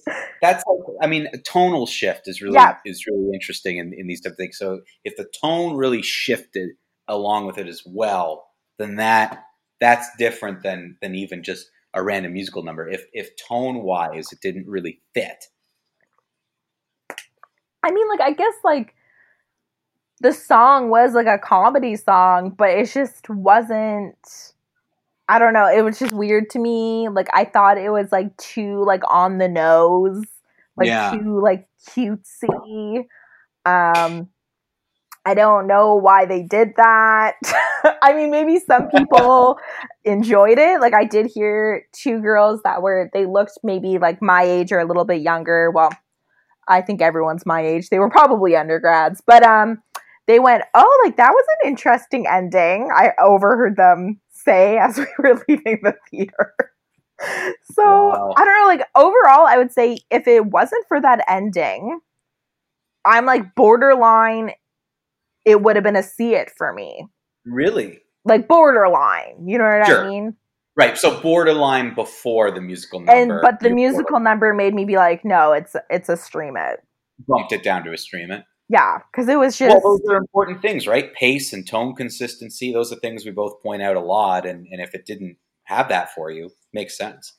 that's 0.43 0.65
like 0.67 0.97
I 1.01 1.07
mean, 1.07 1.29
a 1.33 1.39
tonal 1.39 1.87
shift 1.87 2.23
is 2.27 2.43
really 2.43 2.57
Yeah. 2.57 2.77
is 2.85 3.07
really 3.07 3.31
interesting 3.33 3.79
in, 3.79 3.93
in 3.97 4.09
these 4.09 4.21
type 4.21 4.33
of 4.33 4.37
things. 4.37 4.59
So 4.59 4.81
if 5.05 5.17
the 5.17 5.27
tone 5.41 5.77
really 5.77 6.03
shifted 6.03 6.71
along 7.09 7.47
with 7.47 7.59
it 7.59 7.69
as 7.69 7.83
well, 7.87 8.47
then 8.79 8.97
that 8.97 9.45
that's 9.81 10.09
different 10.19 10.63
than 10.63 10.97
than 11.01 11.15
even 11.15 11.43
just 11.43 11.71
a 11.95 12.03
random 12.03 12.33
musical 12.33 12.63
number. 12.63 12.89
If 12.89 13.05
if 13.13 13.31
tone 13.37 13.83
wise 13.83 14.33
it 14.33 14.41
didn't 14.41 14.69
really 14.69 15.01
fit. 15.15 15.47
I 17.83 17.91
mean, 17.91 18.09
like 18.09 18.21
I 18.21 18.33
guess 18.33 18.55
like 18.65 18.95
the 20.21 20.33
song 20.33 20.89
was 20.91 21.15
like 21.15 21.27
a 21.27 21.39
comedy 21.39 21.97
song, 21.97 22.51
but 22.51 22.71
it 22.71 22.91
just 22.91 23.29
wasn't. 23.29 24.53
I 25.29 25.39
don't 25.41 25.53
know. 25.55 25.69
It 25.69 25.83
was 25.83 25.99
just 25.99 26.13
weird 26.13 26.51
to 26.51 26.59
me. 26.59 27.09
Like 27.09 27.29
I 27.33 27.45
thought 27.45 27.79
it 27.79 27.91
was 27.91 28.13
like 28.13 28.37
too 28.37 28.85
like 28.85 29.03
on 29.11 29.39
the 29.39 29.49
nose, 29.49 30.25
like 30.77 30.89
Yeah. 30.89 31.11
too 31.11 31.41
like 31.41 31.69
cutesy. 31.89 33.07
Um, 33.65 34.29
I 35.27 35.35
don't 35.35 35.67
know 35.67 35.97
why 35.97 36.25
they 36.25 36.43
did 36.43 36.75
that. 36.77 37.35
I 38.03 38.15
mean, 38.15 38.31
maybe 38.31 38.61
some 38.61 38.89
people 38.97 39.59
enjoyed 40.05 40.59
it. 40.59 40.81
Like 40.81 40.95
I 40.95 41.05
did 41.05 41.27
hear 41.27 41.87
two 41.93 42.21
girls 42.21 42.63
that 42.65 42.83
were 42.83 43.11
they 43.13 43.27
looked 43.27 43.59
maybe 43.65 43.99
like 43.99 44.23
my 44.23 44.43
age 44.45 44.73
or 44.73 44.79
a 44.79 44.87
little 44.87 45.05
bit 45.05 45.23
younger. 45.23 45.71
Well, 45.71 45.91
I 46.69 46.81
think 46.83 47.03
everyone's 47.03 47.47
my 47.47 47.61
age. 47.61 47.91
They 47.91 47.99
were 47.99 48.11
probably 48.11 48.57
undergrads, 48.57 49.23
but 49.27 49.43
um 49.45 49.83
they 50.29 50.41
went, 50.41 50.65
"Oh, 50.75 51.03
like 51.05 51.17
that 51.19 51.31
was 51.33 51.45
an 51.63 51.71
interesting 51.71 52.27
ending." 52.29 52.91
I 52.95 53.13
overheard 53.23 53.77
them 53.77 54.21
say 54.31 54.79
as 54.79 54.99
we 54.99 55.07
were 55.19 55.43
leaving 55.49 55.81
the 55.83 55.97
theater. 56.11 56.55
So, 57.73 57.85
Wow. 58.09 58.35
I 58.37 58.45
don't 58.45 58.61
know 58.61 58.67
like 58.67 58.89
overall 58.95 59.47
I 59.47 59.57
would 59.57 59.73
say 59.73 59.99
if 60.11 60.27
it 60.29 60.47
wasn't 60.47 60.85
for 60.89 61.01
that 61.01 61.25
ending, 61.29 62.01
I'm 63.05 63.27
like 63.27 63.55
borderline 63.55 64.53
it 65.47 65.63
would 65.63 65.77
have 65.77 65.85
been 65.85 65.97
a 65.97 66.03
see 66.03 66.35
it 66.35 66.51
for 66.59 66.73
me. 66.75 67.07
Really? 67.47 68.01
Like 68.27 68.49
borderline. 68.49 69.47
You 69.47 69.57
know 69.57 69.65
what 69.65 69.87
Sure. 69.87 70.05
I 70.05 70.09
mean? 70.09 70.37
Right. 70.77 70.99
So 70.99 71.21
borderline 71.23 71.95
before 71.95 72.51
the 72.51 72.61
musical 72.61 73.01
number. 73.01 73.13
And 73.39 73.41
but 73.41 73.61
the 73.61 73.71
musical 73.71 74.21
number 74.21 74.53
made 74.53 74.75
me 74.75 74.85
be 74.85 74.97
like, 74.97 75.25
no, 75.25 75.53
it's 75.53 75.75
it's 75.89 76.11
a 76.11 76.17
stream 76.19 76.57
it. 76.59 76.81
bumped 77.27 77.53
it 77.53 77.63
down 77.63 77.85
to 77.85 77.93
a 77.93 77.97
stream 77.97 78.31
it. 78.31 78.45
Yeah, 78.69 78.99
because 79.11 79.29
it 79.29 79.37
was 79.39 79.57
just 79.57 79.71
Well, 79.71 79.97
those 79.97 80.11
are 80.11 80.17
important 80.17 80.61
things, 80.61 80.89
right? 80.89 81.15
Pace 81.15 81.53
and 81.53 81.67
tone 81.67 81.95
consistency. 81.95 82.73
Those 82.73 82.93
are 82.93 82.97
things 82.97 83.25
we 83.25 83.31
both 83.31 83.63
point 83.63 83.81
out 83.81 83.95
a 83.95 84.01
lot. 84.01 84.45
And, 84.45 84.67
and 84.71 84.81
if 84.83 84.93
it 84.93 85.07
didn't 85.07 85.37
have 85.63 85.89
that 85.89 86.13
for 86.13 86.31
you, 86.33 86.51
makes 86.73 86.99
sense. 86.99 87.33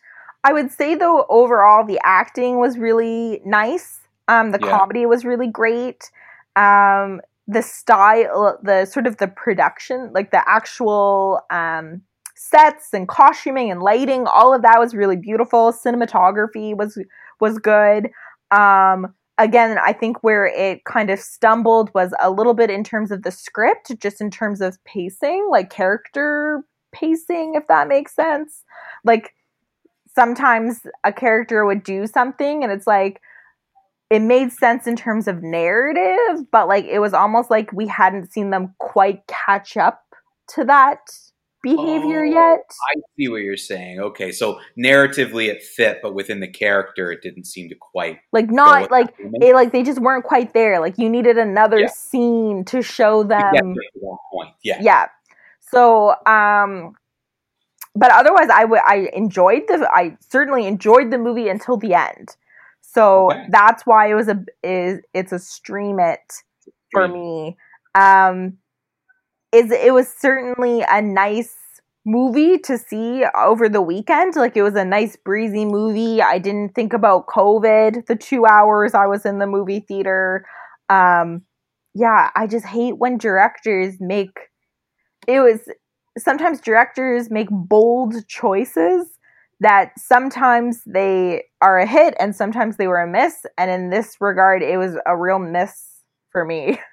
I 0.45 0.53
would 0.53 0.71
say 0.71 0.95
though 0.95 1.25
overall 1.29 1.85
the 1.85 1.99
acting 2.03 2.57
was 2.59 2.77
really 2.77 3.41
nice. 3.45 3.99
Um, 4.29 4.51
the 4.51 4.59
Yeah. 4.61 4.69
comedy 4.69 5.05
was 5.05 5.25
really 5.25 5.47
great. 5.51 6.09
Um, 6.55 7.19
the 7.47 7.61
style, 7.61 8.59
the 8.61 8.85
sort 8.85 9.07
of 9.07 9.17
the 9.17 9.27
production, 9.27 10.11
like 10.13 10.31
the 10.31 10.47
actual 10.49 11.41
um, 11.49 12.01
sets 12.35 12.93
and 12.93 13.07
costuming 13.07 13.71
and 13.71 13.81
lighting, 13.81 14.27
all 14.27 14.53
of 14.53 14.61
that 14.61 14.79
was 14.79 14.93
really 14.93 15.15
beautiful. 15.15 15.71
Cinematography 15.71 16.75
was 16.75 16.97
was 17.39 17.57
good. 17.59 18.09
Um, 18.51 19.13
again, 19.37 19.77
I 19.83 19.93
think 19.93 20.23
where 20.23 20.47
it 20.47 20.83
kind 20.85 21.09
of 21.09 21.19
stumbled 21.19 21.91
was 21.93 22.13
a 22.21 22.31
little 22.31 22.53
bit 22.53 22.69
in 22.69 22.83
terms 22.83 23.11
of 23.11 23.23
the 23.23 23.31
script, 23.31 23.91
just 23.99 24.19
in 24.19 24.29
terms 24.31 24.61
of 24.61 24.83
pacing, 24.83 25.47
like 25.49 25.69
character 25.69 26.63
pacing, 26.91 27.53
if 27.55 27.67
that 27.67 27.87
makes 27.87 28.15
sense. 28.15 28.63
Like 29.03 29.33
sometimes 30.15 30.81
a 31.03 31.13
character 31.13 31.65
would 31.65 31.83
do 31.83 32.07
something 32.07 32.63
and 32.63 32.71
it's 32.71 32.87
like 32.87 33.21
it 34.09 34.19
made 34.21 34.51
sense 34.51 34.87
in 34.87 34.95
terms 34.95 35.27
of 35.27 35.43
narrative, 35.43 36.45
but 36.51 36.67
like 36.67 36.85
it 36.85 36.99
was 36.99 37.13
almost 37.13 37.49
like 37.51 37.71
we 37.73 37.87
hadn't 37.87 38.31
seen 38.31 38.49
them 38.51 38.73
quite 38.79 39.21
catch 39.27 39.77
up 39.77 40.03
to 40.55 40.63
that 40.65 40.99
behavior 41.63 42.21
Oh, 42.21 42.23
yet. 42.23 42.71
I 42.95 43.01
see 43.17 43.27
what 43.27 43.41
you're 43.41 43.57
saying. 43.57 43.99
Okay. 43.99 44.31
So 44.31 44.59
narratively 44.79 45.47
it 45.49 45.61
fit, 45.63 45.99
but 46.01 46.13
within 46.13 46.39
the 46.39 46.47
character, 46.47 47.11
it 47.11 47.21
didn't 47.21 47.45
seem 47.45 47.67
to 47.69 47.75
quite 47.75 48.19
Like 48.31 48.49
not 48.49 48.89
like 48.91 49.13
it 49.19 49.53
like 49.53 49.71
they 49.71 49.83
just 49.83 49.99
weren't 49.99 50.23
quite 50.23 50.53
there. 50.53 50.79
Like 50.79 50.97
you 50.97 51.09
needed 51.09 51.37
another 51.37 51.79
Yeah. 51.79 51.87
scene 51.87 52.63
to 52.65 52.81
show 52.81 53.23
them 53.23 53.75
point. 54.31 54.53
Yeah. 54.63 54.77
yeah 54.81 55.07
so 55.69 56.15
um 56.25 56.93
but 57.95 58.11
otherwise 58.11 58.47
i 58.49 58.63
would 58.63 58.79
i 58.85 59.09
enjoyed 59.13 59.63
the 59.67 59.89
i 59.93 60.15
certainly 60.29 60.65
enjoyed 60.65 61.11
the 61.11 61.17
movie 61.17 61.49
until 61.49 61.75
the 61.77 61.93
end 61.93 62.35
so 62.97 63.31
Okay. 63.31 63.45
that's 63.49 63.85
why 63.85 64.07
it 64.09 64.15
was 64.15 64.27
a 64.27 64.43
is 64.63 64.99
it's 65.13 65.31
a 65.31 65.39
stream 65.39 65.99
it 65.99 66.19
for 66.91 67.07
me. 67.07 67.57
Um 67.95 68.57
is 69.53 69.71
it 69.71 69.93
was 69.93 70.07
certainly 70.09 70.83
a 70.89 71.01
nice 71.01 71.55
movie 72.05 72.57
to 72.59 72.77
see 72.77 73.25
over 73.35 73.69
the 73.69 73.81
weekend. 73.81 74.35
Like 74.35 74.55
it 74.57 74.63
was 74.63 74.75
a 74.75 74.85
nice 74.85 75.15
breezy 75.17 75.65
movie. 75.65 76.21
I 76.21 76.37
didn't 76.39 76.75
think 76.75 76.93
about 76.93 77.27
covid 77.27 78.05
the 78.07 78.15
two 78.15 78.45
hours 78.45 78.93
i 78.93 79.05
was 79.05 79.25
in 79.25 79.39
the 79.39 79.47
movie 79.47 79.81
theater. 79.81 80.45
Um 80.89 81.43
yeah 81.95 82.29
i 82.35 82.47
just 82.47 82.65
hate 82.65 82.97
when 82.97 83.17
directors 83.17 83.95
make 83.99 84.37
it 85.27 85.39
was 85.41 85.61
sometimes 86.17 86.61
directors 86.61 87.29
make 87.29 87.47
bold 87.51 88.15
choices 88.27 89.16
that 89.59 89.91
sometimes 89.97 90.81
they 90.85 91.43
are 91.61 91.79
a 91.79 91.87
hit 91.87 92.13
and 92.19 92.35
sometimes 92.35 92.77
they 92.77 92.87
were 92.87 93.01
a 93.01 93.07
miss 93.07 93.45
and 93.57 93.71
in 93.71 93.89
this 93.89 94.17
regard 94.19 94.61
it 94.61 94.77
was 94.77 94.95
a 95.05 95.17
real 95.17 95.39
miss 95.39 96.03
for 96.31 96.45
me 96.45 96.79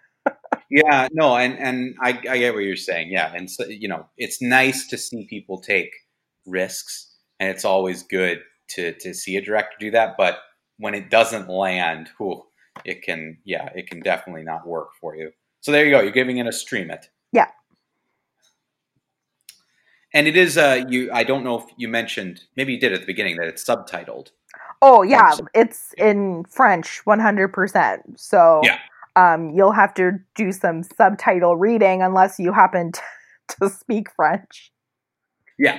Yeah, 0.70 1.08
no, 1.12 1.36
and 1.36 1.58
and 1.58 1.94
I, 2.00 2.18
I 2.28 2.38
get 2.38 2.54
what 2.54 2.64
you're 2.64 2.74
saying. 2.74 3.08
Yeah, 3.10 3.32
and 3.32 3.50
so, 3.50 3.64
you 3.66 3.86
know, 3.86 4.06
it's 4.16 4.42
nice 4.42 4.88
to 4.88 4.98
see 4.98 5.26
people 5.28 5.60
take 5.60 5.90
risks, 6.46 7.14
and 7.38 7.48
it's 7.48 7.64
always 7.64 8.02
good 8.02 8.40
to 8.70 8.92
to 8.94 9.14
see 9.14 9.36
a 9.36 9.40
director 9.40 9.76
do 9.78 9.90
that. 9.92 10.16
But 10.16 10.38
when 10.78 10.94
it 10.94 11.10
doesn't 11.10 11.48
land, 11.48 12.08
whew, 12.18 12.42
it 12.84 13.02
can, 13.02 13.38
yeah, 13.44 13.68
it 13.74 13.88
can 13.88 14.00
definitely 14.00 14.42
not 14.42 14.66
work 14.66 14.88
for 15.00 15.14
you. 15.14 15.30
So 15.60 15.70
there 15.70 15.84
you 15.84 15.92
go. 15.92 16.00
You're 16.00 16.10
giving 16.10 16.38
it 16.38 16.46
a 16.46 16.52
stream 16.52 16.90
it. 16.90 17.06
Yeah. 17.32 17.50
And 20.14 20.26
it 20.28 20.36
is 20.36 20.56
uh 20.56 20.84
you. 20.88 21.10
I 21.12 21.24
don't 21.24 21.44
know 21.44 21.58
if 21.58 21.64
you 21.76 21.88
mentioned, 21.88 22.42
maybe 22.56 22.72
you 22.74 22.80
did 22.80 22.92
at 22.92 23.00
the 23.00 23.06
beginning 23.06 23.36
that 23.36 23.48
it's 23.48 23.64
subtitled. 23.64 24.28
oh 24.82 25.02
yeah 25.02 25.30
French. 25.34 25.48
it's 25.54 25.94
in 25.98 26.44
french 26.50 27.00
100% 27.06 28.00
so 28.16 28.60
Yeah. 28.62 28.78
um 29.16 29.50
you'll 29.56 29.72
have 29.82 29.94
to 29.94 30.12
do 30.34 30.52
some 30.52 30.82
subtitle 30.82 31.56
reading 31.56 32.02
unless 32.02 32.38
you 32.38 32.52
happen 32.52 32.92
to, 32.92 33.02
to 33.60 33.70
speak 33.70 34.08
french 34.16 34.72
Yeah. 35.58 35.78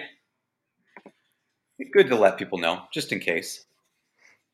Good 1.94 2.08
to 2.08 2.16
let 2.16 2.38
people 2.38 2.58
know, 2.58 2.84
just 2.94 3.12
in 3.12 3.20
case. 3.20 3.66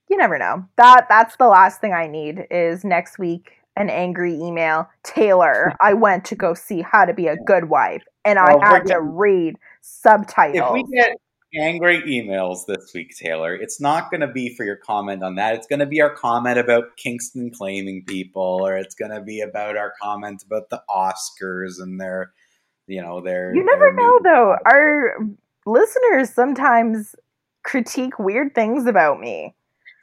you 0.09 0.17
never 0.17 0.38
know 0.38 0.65
that 0.77 1.05
that's 1.07 1.36
the 1.38 1.47
last 1.47 1.79
thing 1.82 1.93
i 1.93 2.05
need 2.07 2.45
is 2.51 2.84
next 2.84 3.17
week 3.19 3.61
an 3.76 3.89
angry 3.89 4.34
email 4.36 4.89
taylor 5.03 5.74
i 5.82 5.93
went 5.93 6.26
to 6.26 6.36
go 6.36 6.53
see 6.53 6.82
how 6.82 7.05
to 7.05 7.13
be 7.13 7.28
a 7.28 7.38
good 7.45 7.69
wife 7.69 8.03
and 8.26 8.38
i 8.39 8.53
Oh, 8.53 8.59
had 8.59 8.86
to 8.88 8.99
read 9.01 9.55
If 9.55 9.59
subtitles 9.82 10.74
we 10.74 10.84
get 10.95 11.13
angry 11.53 12.01
emails 12.03 12.65
this 12.65 12.91
week, 12.93 13.13
Taylor, 13.17 13.53
it's 13.53 13.82
not 13.82 14.09
going 14.09 14.22
to 14.22 14.28
be 14.28 14.55
for 14.55 14.63
your 14.63 14.78
comment 14.78 15.22
on 15.22 15.36
that. 15.36 15.55
It's 15.55 15.67
going 15.67 15.80
to 15.80 15.86
be 15.86 15.99
our 16.01 16.13
comment 16.15 16.57
about 16.57 16.95
Kingston 16.95 17.49
claiming 17.51 18.05
people, 18.05 18.41
or 18.65 18.78
it's 18.78 18.95
going 18.95 19.11
to 19.11 19.19
be 19.22 19.41
about 19.41 19.76
our 19.76 19.91
comment 20.01 20.43
about 20.45 20.69
the 20.69 20.82
Oscars 20.89 21.82
and 21.82 21.99
their, 21.99 22.32
you 22.88 23.01
know, 23.01 23.19
their. 23.22 23.53
you 23.53 23.65
never 23.65 23.91
their 23.91 23.93
know 23.95 24.11
new- 24.13 24.22
though 24.24 24.55
our 24.65 25.17
listeners 25.65 26.30
sometimes 26.34 27.15
critique 27.63 28.17
weird 28.17 28.55
things 28.55 28.86
about 28.86 29.19
me 29.19 29.53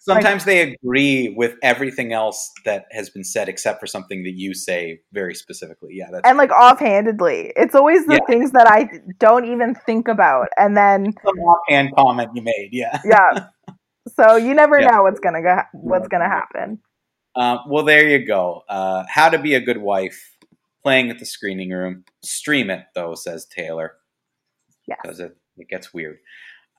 Sometimes 0.00 0.44
they 0.44 0.60
agree 0.72 1.34
with 1.36 1.56
everything 1.62 2.12
else 2.12 2.50
that 2.64 2.86
has 2.92 3.10
been 3.10 3.24
said, 3.24 3.48
except 3.48 3.80
for 3.80 3.86
something 3.86 4.22
that 4.24 4.34
you 4.34 4.54
say 4.54 5.00
very 5.12 5.34
specifically. 5.34 5.90
Yeah, 5.92 6.08
that's 6.10 6.26
and 6.28 6.38
like 6.38 6.50
offhandedly 6.50 7.52
it's 7.56 7.74
always 7.74 8.06
the 8.06 8.14
Yeah. 8.14 8.26
things 8.26 8.52
that 8.52 8.66
i 8.70 8.88
don't 9.18 9.44
even 9.44 9.74
think 9.74 10.08
about 10.08 10.48
and 10.56 10.76
then 10.76 11.12
some 11.24 11.38
offhand 11.40 11.94
comment 11.96 12.30
you 12.34 12.42
made. 12.42 12.68
Yeah. 12.72 13.00
yeah 13.04 13.46
so 14.16 14.36
you 14.46 14.54
never 14.54 14.80
Yeah. 14.80 14.88
know 14.92 15.02
what's 15.02 15.20
gonna 15.20 15.42
go 15.42 15.58
what's 15.74 16.08
gonna 16.08 16.28
happen 16.28 16.80
Uh, 17.36 17.58
well, 17.68 17.84
there 17.84 18.08
you 18.08 18.24
go. 18.26 18.64
Uh, 18.68 19.04
How 19.08 19.28
to 19.28 19.38
be 19.38 19.54
a 19.54 19.60
good 19.60 19.78
wife, 19.78 20.36
playing 20.82 21.10
at 21.10 21.18
the 21.20 21.26
screening 21.26 21.70
room. 21.70 22.04
Stream 22.24 22.68
it 22.70 22.84
though, 22.94 23.14
says 23.14 23.46
Taylor. 23.46 23.92
Yes. 24.88 24.98
because 25.02 25.20
it, 25.20 25.36
it 25.58 25.68
gets 25.68 25.92
weird. 25.94 26.18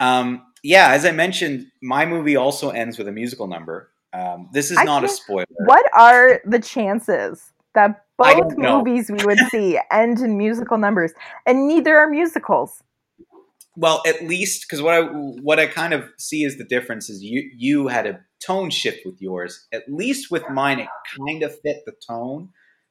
Um, 0.02 0.49
yeah, 0.64 0.92
as 0.92 1.06
I 1.06 1.12
mentioned, 1.12 1.68
my 1.82 2.06
movie 2.06 2.36
also 2.36 2.70
ends 2.70 2.98
with 2.98 3.08
a 3.08 3.12
musical 3.12 3.48
number. 3.48 3.92
Um, 4.14 4.50
this 4.54 4.72
is 4.72 4.78
I 4.78 4.84
not 4.84 5.04
a 5.04 5.08
spoiler. 5.08 5.46
what 5.66 5.86
are 5.94 6.42
the 6.46 6.60
chances 6.60 7.52
that 7.76 8.06
both 8.18 8.58
movies 8.58 9.12
we 9.12 9.24
would 9.24 9.38
see 9.52 9.80
end 9.92 10.20
in 10.20 10.38
musical 10.38 10.78
numbers 10.78 11.14
and 11.46 11.68
neither 11.68 11.96
are 11.96 12.10
musicals 12.10 12.82
Well, 13.76 14.02
at 14.08 14.24
least 14.28 14.66
because 14.68 14.82
what 14.82 14.96
I 14.96 15.02
what 15.02 15.60
I 15.60 15.68
kind 15.68 15.94
of 15.94 16.10
see 16.18 16.44
is 16.44 16.58
the 16.58 16.64
difference 16.64 17.10
is 17.10 17.22
you 17.22 17.50
you 17.56 17.88
had 17.88 18.08
a 18.08 18.20
tone 18.40 18.70
shift 18.72 19.06
with 19.06 19.22
yours. 19.22 19.68
At 19.72 19.84
least 19.88 20.32
with 20.32 20.50
mine, 20.50 20.80
it 20.80 20.90
kind 21.18 21.44
of 21.44 21.52
fit 21.62 21.84
the 21.86 21.94
tone 22.08 22.50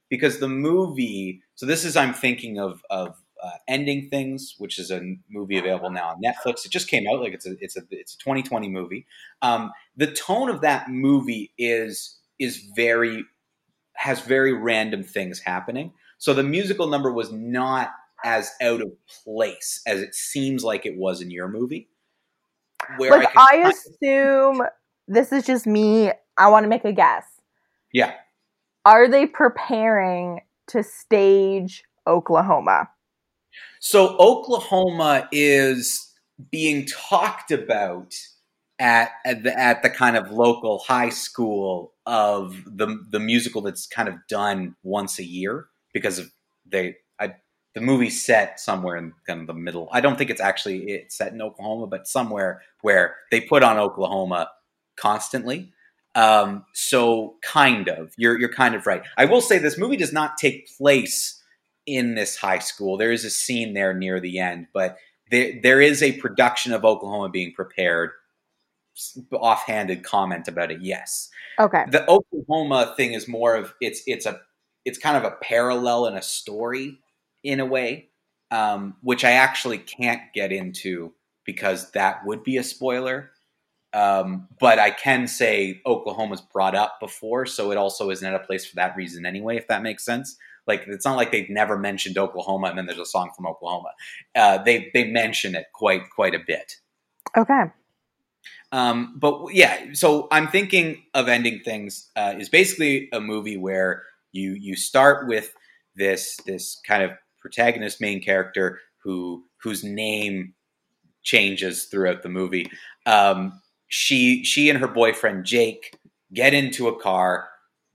because 0.09 0.39
the 0.39 0.49
movie. 0.49 1.43
So 1.57 1.67
this 1.67 1.85
is 1.85 1.97
I'm 1.97 2.15
thinking 2.15 2.59
of 2.59 2.81
of 2.91 3.17
uh, 3.43 3.51
ending 3.67 4.09
things, 4.09 4.55
which 4.59 4.79
is 4.79 4.91
a 4.91 5.01
movie 5.31 5.59
available 5.59 5.91
now 5.91 6.11
on 6.11 6.23
Netflix. 6.23 6.65
It 6.65 6.73
just 6.73 6.89
came 6.89 7.05
out 7.11 7.21
like 7.21 7.33
it's 7.33 7.47
a 7.47 7.57
it's 7.61 7.77
a 7.77 7.83
it's 7.91 8.15
a 8.15 8.19
2020 8.19 8.69
movie. 8.69 9.07
Um, 9.43 9.73
the 9.97 10.11
tone 10.11 10.49
of 10.49 10.61
that 10.63 10.91
movie 10.91 11.53
is 11.59 12.19
is 12.39 12.69
very 12.77 13.25
has 13.95 14.21
very 14.21 14.53
random 14.53 15.03
things 15.03 15.41
happening. 15.41 15.93
So 16.19 16.35
the 16.35 16.43
musical 16.43 16.89
number 16.89 17.13
was 17.13 17.33
not 17.33 17.91
as 18.25 18.51
out 18.61 18.81
of 18.81 18.91
place 19.25 19.81
as 19.87 20.01
it 20.01 20.15
seems 20.15 20.65
like 20.65 20.87
it 20.87 20.97
was 20.97 21.21
in 21.21 21.31
your 21.31 21.49
movie. 21.49 21.89
Where 22.97 23.11
like 23.11 23.29
i 23.37 23.57
of- 23.57 23.75
assume 23.75 24.63
this 25.07 25.33
is 25.33 25.45
just 25.45 25.67
me 25.67 26.11
i 26.37 26.49
want 26.49 26.65
to 26.65 26.69
make 26.69 26.85
a 26.85 26.93
guess 26.93 27.25
yeah, 27.93 28.13
are 28.85 29.09
they 29.09 29.27
preparing 29.27 30.41
to 30.69 30.83
stage 30.83 31.85
oklahoma 32.07 32.89
so 33.81 34.17
Oklahoma 34.19 35.29
is 35.33 36.13
being 36.51 36.87
talked 36.87 37.51
about 37.51 38.15
at 38.79 39.11
at 39.25 39.43
the, 39.43 39.59
at 39.59 39.83
the 39.83 39.91
kind 39.91 40.17
of 40.17 40.31
local 40.31 40.79
high 40.79 41.09
school 41.09 41.93
of 42.07 42.63
the 42.65 43.05
the 43.11 43.21
musical 43.21 43.61
that's 43.61 43.87
kind 43.87 44.09
of 44.09 44.15
done 44.29 44.77
once 44.83 45.19
a 45.19 45.25
year 45.25 45.67
because 45.93 46.19
of 46.19 46.31
they 46.67 46.97
I, 47.19 47.35
the 47.75 47.81
movie's 47.81 48.25
set 48.25 48.61
somewhere 48.61 48.97
in 48.97 49.13
kind 49.27 49.41
of 49.41 49.47
the 49.47 49.55
middle. 49.55 49.89
I 49.93 50.01
don't 50.01 50.17
think 50.17 50.31
it's 50.31 50.41
actually 50.41 50.91
it's 50.91 51.17
set 51.17 51.33
in 51.33 51.43
Oklahoma, 51.43 51.87
but 51.87 52.07
somewhere 52.07 52.63
where 52.83 53.17
they 53.31 53.41
put 53.41 53.63
on 53.63 53.79
Oklahoma 53.79 54.51
constantly. 54.97 55.73
Um, 56.15 56.65
so 56.75 57.37
kind 57.43 57.89
of 57.89 58.13
you're 58.17 58.39
you're 58.39 58.53
kind 58.53 58.75
of 58.75 58.87
right. 58.87 59.03
I 59.17 59.25
will 59.25 59.41
say 59.41 59.59
this 59.59 59.79
movie 59.79 59.97
does 59.97 60.13
not 60.13 60.39
take 60.39 60.69
place 60.77 61.38
in 61.89 62.15
this 62.15 62.37
high 62.37 62.59
school. 62.59 62.97
There 62.97 63.13
is 63.13 63.25
a 63.25 63.31
scene 63.31 63.73
there 63.73 63.95
near 63.95 64.21
the 64.21 64.39
end, 64.39 64.69
but 64.75 64.99
there, 65.31 65.55
there 65.63 65.81
is 65.81 66.03
a 66.03 66.13
production 66.13 66.73
of 66.73 66.85
Oklahoma 66.85 67.31
being 67.31 67.53
prepared. 67.53 68.11
Offhanded 69.33 70.03
comment 70.03 70.49
about 70.49 70.73
it, 70.73 70.81
yes. 70.81 71.31
Okay. 71.59 71.85
The 71.89 72.09
Oklahoma 72.09 72.95
thing 72.97 73.13
is 73.13 73.29
more 73.29 73.55
of 73.55 73.73
it's 73.81 74.03
it's 74.07 74.27
a 74.27 74.41
it's 74.85 74.99
kind 74.99 75.17
of 75.17 75.25
a 75.25 75.37
parallel 75.37 76.07
in 76.07 76.15
a 76.17 76.23
story 76.23 76.99
in 77.45 77.61
a 77.61 77.65
way, 77.65 78.09
um, 78.51 78.97
which 79.03 79.25
I 79.25 79.33
actually 79.33 79.79
can't 79.79 80.23
get 80.35 80.51
into 80.51 81.13
because 81.45 81.93
that 81.93 82.27
would 82.27 82.43
be 82.43 82.57
a 82.57 82.65
spoiler. 82.65 83.31
Um, 83.95 84.49
but 84.61 84.79
I 84.79 84.91
can 84.91 85.27
say 85.29 85.81
Oklahoma's 85.87 86.41
brought 86.41 86.75
up 86.75 86.99
before, 87.01 87.47
so 87.47 87.71
it 87.71 87.79
also 87.79 88.11
isn't 88.11 88.27
at 88.27 88.35
a 88.35 88.45
place 88.45 88.67
for 88.67 88.77
that 88.77 88.97
reason 88.97 89.25
anyway, 89.25 89.57
if 89.57 89.69
that 89.69 89.83
makes 89.83 90.05
sense. 90.05 90.37
Like 90.69 90.85
it's 90.87 91.05
not 91.05 91.17
like 91.17 91.33
they've 91.33 91.51
never 91.51 91.79
mentioned 91.79 92.19
Oklahoma 92.19 92.69
and 92.69 92.79
then 92.79 92.87
there's 92.87 92.99
a 92.99 93.07
song 93.07 93.31
from 93.35 93.47
Oklahoma. 93.47 93.91
Uh, 94.37 94.63
they 94.63 94.91
they 94.95 95.05
mention 95.05 95.55
it 95.55 95.67
quite 95.73 96.11
quite 96.11 96.35
a 96.35 96.41
bit. 96.47 96.75
Okay. 97.37 97.65
Um, 98.71 99.15
but 99.19 99.47
yeah, 99.53 99.95
so 99.95 100.29
I'm 100.31 100.49
thinking 100.49 101.03
of 101.15 101.29
ending 101.29 101.61
things 101.65 102.11
uh, 102.17 102.35
is 102.39 102.49
basically 102.49 103.09
a 103.13 103.21
movie 103.21 103.57
where 103.57 104.05
you 104.33 104.53
you 104.53 104.77
start 104.77 105.27
with 105.27 105.55
this 105.97 106.37
this 106.47 106.81
kind 106.87 107.03
of 107.03 107.13
protagonist 107.41 108.01
main 108.01 108.23
character 108.23 108.79
who 109.03 109.45
whose 109.63 109.83
name 109.83 110.55
changes 111.23 111.85
throughout 111.85 112.23
the 112.23 112.29
movie. 112.29 112.71
Um, 113.07 113.61
she 113.89 114.45
she 114.45 114.69
and 114.69 114.79
her 114.79 114.89
boyfriend 114.89 115.47
Jake 115.47 115.99
get 116.33 116.53
into 116.53 116.89
a 116.89 117.01
car, 117.01 117.49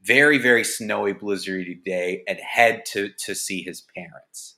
very 0.06 0.38
very 0.38 0.64
snowy 0.64 1.14
blizzardy 1.14 1.84
day, 1.84 2.24
and 2.28 2.40
head 2.40 2.86
to 2.86 3.10
to 3.26 3.34
see 3.34 3.62
his 3.64 3.86
parents. 3.96 4.56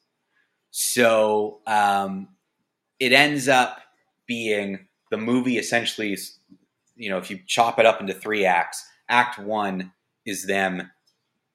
So 0.72 1.62
um, 1.68 2.30
it 3.00 3.14
ends 3.14 3.48
up 3.48 3.80
being 4.28 4.88
the 5.12 5.18
movie 5.18 5.58
essentially, 5.58 6.18
you 6.96 7.10
know, 7.10 7.18
if 7.18 7.30
you 7.30 7.40
chop 7.48 7.80
it 7.80 7.86
up 7.86 8.02
into 8.02 8.14
three 8.14 8.46
acts, 8.46 8.86
Act 9.08 9.40
One 9.40 9.94
is 10.26 10.48
them 10.48 10.92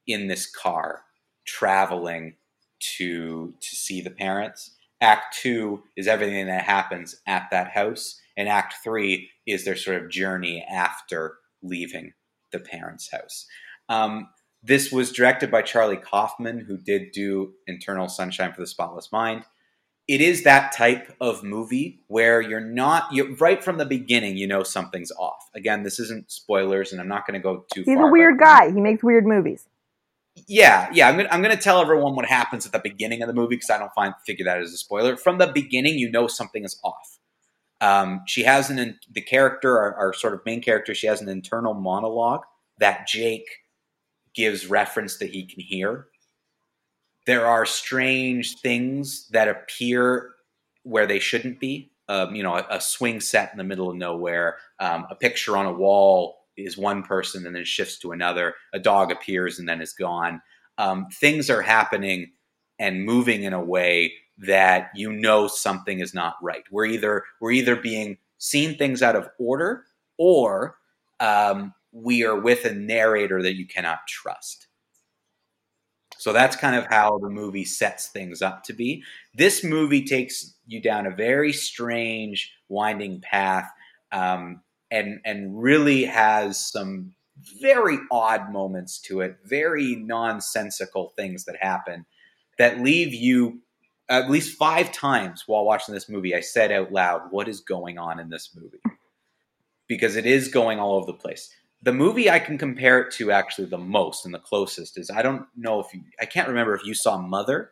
in 0.06 0.28
this 0.28 0.50
car 0.50 1.02
traveling 1.46 2.36
to 2.96 3.54
to 3.60 3.76
see 3.76 4.00
the 4.00 4.10
parents. 4.10 4.76
Act 5.00 5.36
two 5.40 5.82
is 5.96 6.06
everything 6.06 6.46
that 6.46 6.64
happens 6.64 7.16
at 7.26 7.48
that 7.50 7.70
house, 7.70 8.20
and 8.36 8.48
Act 8.48 8.74
three 8.84 9.30
is 9.46 9.64
their 9.64 9.76
sort 9.76 10.02
of 10.02 10.10
journey 10.10 10.64
after 10.70 11.38
leaving 11.62 12.12
the 12.52 12.60
parents' 12.60 13.10
house. 13.10 13.46
Um, 13.90 14.28
this 14.62 14.90
was 14.90 15.12
directed 15.12 15.50
by 15.50 15.62
Charlie 15.62 15.96
Kaufman, 15.96 16.60
who 16.60 16.78
did 16.78 17.12
do 17.12 17.52
Eternal 17.66 18.08
Sunshine 18.08 18.52
for 18.52 18.60
the 18.62 18.66
Spotless 18.66 19.10
Mind. 19.12 19.44
It 20.08 20.20
is 20.20 20.44
that 20.44 20.72
type 20.72 21.14
of 21.20 21.44
movie 21.44 22.00
where 22.08 22.40
you're 22.40 22.60
not 22.60 23.12
you 23.12 23.34
right 23.36 23.62
from 23.62 23.78
the 23.78 23.84
beginning. 23.84 24.36
You 24.36 24.46
know 24.46 24.62
something's 24.62 25.12
off. 25.12 25.48
Again, 25.54 25.82
this 25.82 26.00
isn't 26.00 26.30
spoilers, 26.30 26.92
and 26.92 27.00
I'm 27.00 27.08
not 27.08 27.26
going 27.26 27.38
to 27.38 27.42
go 27.42 27.64
too. 27.72 27.84
Far. 27.84 27.92
He's 27.92 27.98
far, 27.98 28.08
a 28.08 28.12
weird 28.12 28.38
guy. 28.38 28.72
He 28.72 28.80
makes 28.80 29.02
weird 29.02 29.26
movies. 29.26 29.66
yeah, 30.48 30.88
yeah. 30.92 31.08
I'm 31.08 31.16
gonna 31.16 31.28
I'm 31.30 31.42
gonna 31.42 31.56
tell 31.56 31.80
everyone 31.80 32.14
what 32.16 32.26
happens 32.26 32.66
at 32.66 32.72
the 32.72 32.80
beginning 32.80 33.22
of 33.22 33.28
the 33.28 33.34
movie 33.34 33.56
because 33.56 33.70
I 33.70 33.78
don't 33.78 33.92
find 33.94 34.14
figure 34.26 34.44
that 34.46 34.58
as 34.58 34.72
a 34.72 34.78
spoiler. 34.78 35.16
From 35.16 35.38
the 35.38 35.46
beginning, 35.46 35.98
you 35.98 36.10
know 36.10 36.26
something 36.26 36.64
is 36.64 36.78
off. 36.82 37.18
Um, 37.80 38.22
she 38.26 38.42
has 38.42 38.68
an 38.68 38.78
in- 38.78 38.98
the 39.10 39.22
character, 39.22 39.78
our, 39.78 39.94
our 39.94 40.12
sort 40.12 40.34
of 40.34 40.40
main 40.44 40.60
character. 40.60 40.94
She 40.94 41.06
has 41.06 41.22
an 41.22 41.28
internal 41.28 41.72
monologue 41.72 42.42
that 42.78 43.06
Jake 43.06 43.46
gives 44.34 44.66
reference 44.66 45.18
that 45.18 45.30
he 45.30 45.44
can 45.44 45.60
hear. 45.60 46.06
There 47.26 47.46
are 47.46 47.66
strange 47.66 48.58
things 48.58 49.28
that 49.28 49.48
appear 49.48 50.30
where 50.82 51.06
they 51.06 51.18
shouldn't 51.18 51.60
be. 51.60 51.92
Um, 52.08 52.34
you 52.34 52.42
know, 52.42 52.56
a, 52.56 52.66
a 52.70 52.80
swing 52.80 53.20
set 53.20 53.52
in 53.52 53.58
the 53.58 53.64
middle 53.64 53.88
of 53.88 53.96
nowhere, 53.96 54.56
um, 54.80 55.06
a 55.10 55.14
picture 55.14 55.56
on 55.56 55.66
a 55.66 55.72
wall 55.72 56.40
is 56.56 56.76
one 56.76 57.02
person 57.02 57.46
and 57.46 57.54
then 57.54 57.64
shifts 57.64 57.98
to 57.98 58.12
another. 58.12 58.54
A 58.72 58.80
dog 58.80 59.12
appears 59.12 59.58
and 59.58 59.68
then 59.68 59.80
is 59.80 59.92
gone. 59.92 60.42
Um, 60.78 61.06
things 61.20 61.48
are 61.50 61.62
happening 61.62 62.32
and 62.78 63.04
moving 63.04 63.44
in 63.44 63.52
a 63.52 63.62
way 63.62 64.14
that 64.38 64.90
you 64.94 65.12
know 65.12 65.46
something 65.46 66.00
is 66.00 66.14
not 66.14 66.36
right. 66.42 66.64
We're 66.70 66.86
either 66.86 67.24
we're 67.40 67.52
either 67.52 67.76
being 67.76 68.18
seen 68.38 68.76
things 68.76 69.02
out 69.02 69.16
of 69.16 69.28
order 69.38 69.84
or 70.16 70.76
um, 71.20 71.74
we 71.92 72.24
are 72.24 72.38
with 72.38 72.64
a 72.64 72.74
narrator 72.74 73.42
that 73.42 73.56
you 73.56 73.66
cannot 73.66 74.06
trust. 74.06 74.68
So 76.18 76.32
that's 76.32 76.56
kind 76.56 76.76
of 76.76 76.86
how 76.90 77.18
the 77.18 77.30
movie 77.30 77.64
sets 77.64 78.08
things 78.08 78.42
up 78.42 78.62
to 78.64 78.74
be. 78.74 79.02
This 79.34 79.64
movie 79.64 80.04
takes 80.04 80.54
you 80.66 80.80
down 80.80 81.06
a 81.06 81.10
very 81.10 81.52
strange, 81.52 82.52
winding 82.68 83.22
path, 83.22 83.70
um, 84.12 84.60
and 84.90 85.20
and 85.24 85.62
really 85.62 86.04
has 86.04 86.58
some 86.58 87.14
very 87.62 87.96
odd 88.10 88.52
moments 88.52 89.00
to 89.00 89.22
it, 89.22 89.38
very 89.44 89.96
nonsensical 89.96 91.14
things 91.16 91.44
that 91.46 91.56
happen 91.58 92.04
that 92.58 92.80
leave 92.80 93.14
you 93.14 93.60
at 94.10 94.28
least 94.28 94.58
five 94.58 94.92
times 94.92 95.44
while 95.46 95.64
watching 95.64 95.94
this 95.94 96.08
movie. 96.08 96.34
I 96.34 96.40
said 96.40 96.70
out 96.70 96.92
loud, 96.92 97.30
"What 97.30 97.48
is 97.48 97.60
going 97.60 97.96
on 97.96 98.20
in 98.20 98.28
this 98.28 98.50
movie?" 98.54 98.82
Because 99.88 100.16
it 100.16 100.26
is 100.26 100.48
going 100.48 100.78
all 100.78 100.96
over 100.96 101.06
the 101.06 101.14
place 101.14 101.50
the 101.82 101.92
movie 101.92 102.30
I 102.30 102.38
can 102.38 102.58
compare 102.58 103.00
it 103.00 103.12
to 103.12 103.30
actually 103.30 103.66
the 103.66 103.78
most 103.78 104.24
and 104.24 104.34
the 104.34 104.38
closest 104.38 104.98
is 104.98 105.10
I 105.10 105.22
don't 105.22 105.46
know 105.56 105.80
if 105.80 105.92
you, 105.94 106.02
I 106.20 106.26
can't 106.26 106.48
remember 106.48 106.74
if 106.74 106.84
you 106.84 106.94
saw 106.94 107.18
Mother. 107.18 107.70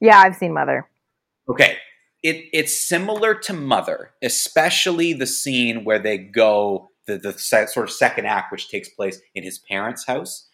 Yeah, 0.00 0.18
I've 0.18 0.36
seen 0.36 0.54
Mother. 0.54 0.88
Okay. 1.48 1.76
It, 2.22 2.46
it's 2.54 2.74
similar 2.74 3.34
to 3.34 3.52
Mother, 3.52 4.12
especially 4.22 5.12
the 5.12 5.26
scene 5.26 5.84
where 5.84 5.98
they 5.98 6.16
go, 6.16 6.90
the, 7.06 7.18
the 7.18 7.34
se- 7.34 7.66
sort 7.66 7.88
of 7.88 7.92
second 7.92 8.24
act, 8.24 8.50
which 8.50 8.70
takes 8.70 8.88
place 8.88 9.20
in 9.34 9.44
his 9.44 9.58
parents' 9.58 10.06
house, 10.06 10.48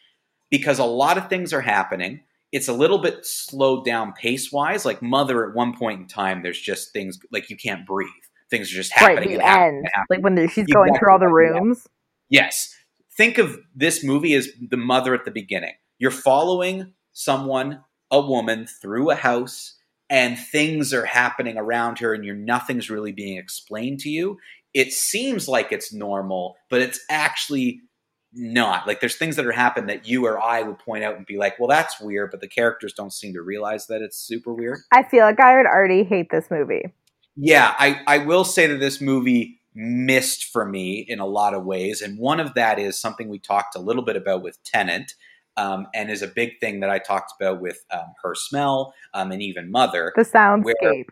because 0.51 0.81
a 0.81 0.85
lot 0.85 1.17
of 1.17 1.29
things 1.29 1.53
are 1.53 1.61
happening. 1.61 2.23
It's 2.51 2.67
a 2.67 2.73
little 2.73 2.99
bit 2.99 3.25
slowed 3.25 3.85
down 3.85 4.13
pace 4.15 4.51
wise. 4.51 4.85
Like 4.85 5.01
Mother, 5.01 5.49
at 5.49 5.55
one 5.55 5.77
point 5.77 6.01
in 6.01 6.07
time, 6.09 6.43
there's 6.43 6.61
just 6.61 6.93
things 6.93 7.21
like 7.31 7.51
you 7.51 7.57
can't 7.57 7.87
breathe. 7.87 8.09
Things 8.51 8.73
are 8.73 8.75
just 8.75 8.93
happening. 8.93 9.29
right, 9.29 9.39
the 9.39 9.45
happening 9.45 9.77
end. 9.77 9.89
happening. 9.95 10.23
Like 10.23 10.25
when 10.25 10.49
she's 10.49 10.67
going 10.67 10.99
through 10.99 11.13
all 11.13 11.21
the 11.21 11.29
rooms. 11.29 11.87
Yes. 12.31 12.75
Think 13.17 13.39
of 13.39 13.59
this 13.75 14.05
movie 14.05 14.35
as 14.35 14.49
the 14.61 14.77
mother 14.77 15.15
at 15.15 15.25
the 15.25 15.31
beginning. 15.31 15.75
You're 15.99 16.11
following 16.11 16.95
someone, 17.13 17.85
a 18.11 18.21
woman, 18.21 18.67
through 18.67 19.11
a 19.11 19.17
house, 19.17 19.77
and 20.09 20.39
things 20.39 20.95
are 20.95 21.05
happening 21.05 21.57
around 21.57 21.99
her, 21.99 22.15
and 22.15 22.25
you're 22.25 22.35
nothing's 22.35 22.91
really 22.91 23.13
being 23.13 23.39
explained 23.39 24.01
to 24.01 24.11
you. 24.11 24.39
It 24.73 24.93
seems 24.93 25.49
like 25.49 25.73
it's 25.73 25.93
normal, 25.93 26.57
but 26.69 26.81
it's 26.81 27.01
actually 27.11 27.81
not. 28.33 28.87
Like 28.87 29.01
there's 29.01 29.17
things 29.17 29.37
that 29.37 29.47
are 29.47 29.53
happening 29.53 29.89
that 29.89 30.07
you 30.07 30.27
or 30.27 30.41
I 30.41 30.63
would 30.63 30.79
point 30.79 31.05
out 31.05 31.17
and 31.17 31.27
be 31.27 31.37
like, 31.37 31.59
"Well, 31.59 31.69
that's 31.69 32.01
weird," 32.01 32.31
but 32.31 32.41
the 32.41 32.49
characters 32.49 32.93
don't 32.93 33.13
seem 33.13 33.35
to 33.35 33.43
realize 33.43 33.87
that 33.89 34.03
it's 34.03 34.17
super 34.17 34.55
weird. 34.55 34.79
I 34.93 35.03
feel 35.03 35.25
like 35.25 35.41
I 35.41 35.57
would 35.57 35.67
already 35.67 36.05
hate 36.05 36.31
this 36.31 36.51
movie. 36.51 36.93
Yeah, 37.37 37.75
I, 37.79 38.01
I 38.07 38.19
will 38.19 38.45
say 38.45 38.67
that 38.67 38.81
this 38.81 39.01
movie 39.01 39.60
missed 39.75 40.45
for 40.45 40.65
me 40.65 41.05
in 41.09 41.21
a 41.21 41.27
lot 41.27 41.55
of 41.55 41.65
ways. 41.65 42.01
And 42.01 42.19
one 42.19 42.41
of 42.41 42.55
that 42.55 42.79
is 42.79 42.99
something 42.99 43.29
we 43.29 43.39
talked 43.39 43.77
a 43.77 43.81
little 43.81 44.03
bit 44.03 44.17
about 44.17 44.43
with 44.43 44.63
Tenet, 44.65 45.13
um, 45.57 45.87
and 45.95 46.11
is 46.11 46.23
a 46.23 46.27
big 46.27 46.59
thing 46.61 46.81
that 46.81 46.91
I 46.91 46.99
talked 46.99 47.33
about 47.41 47.61
with 47.61 47.85
um, 47.93 48.13
Her 48.23 48.35
Smell 48.35 48.95
um, 49.15 49.31
and 49.33 49.43
even 49.43 49.71
Mother. 49.71 50.13
The 50.17 50.23
soundscape. 50.23 51.07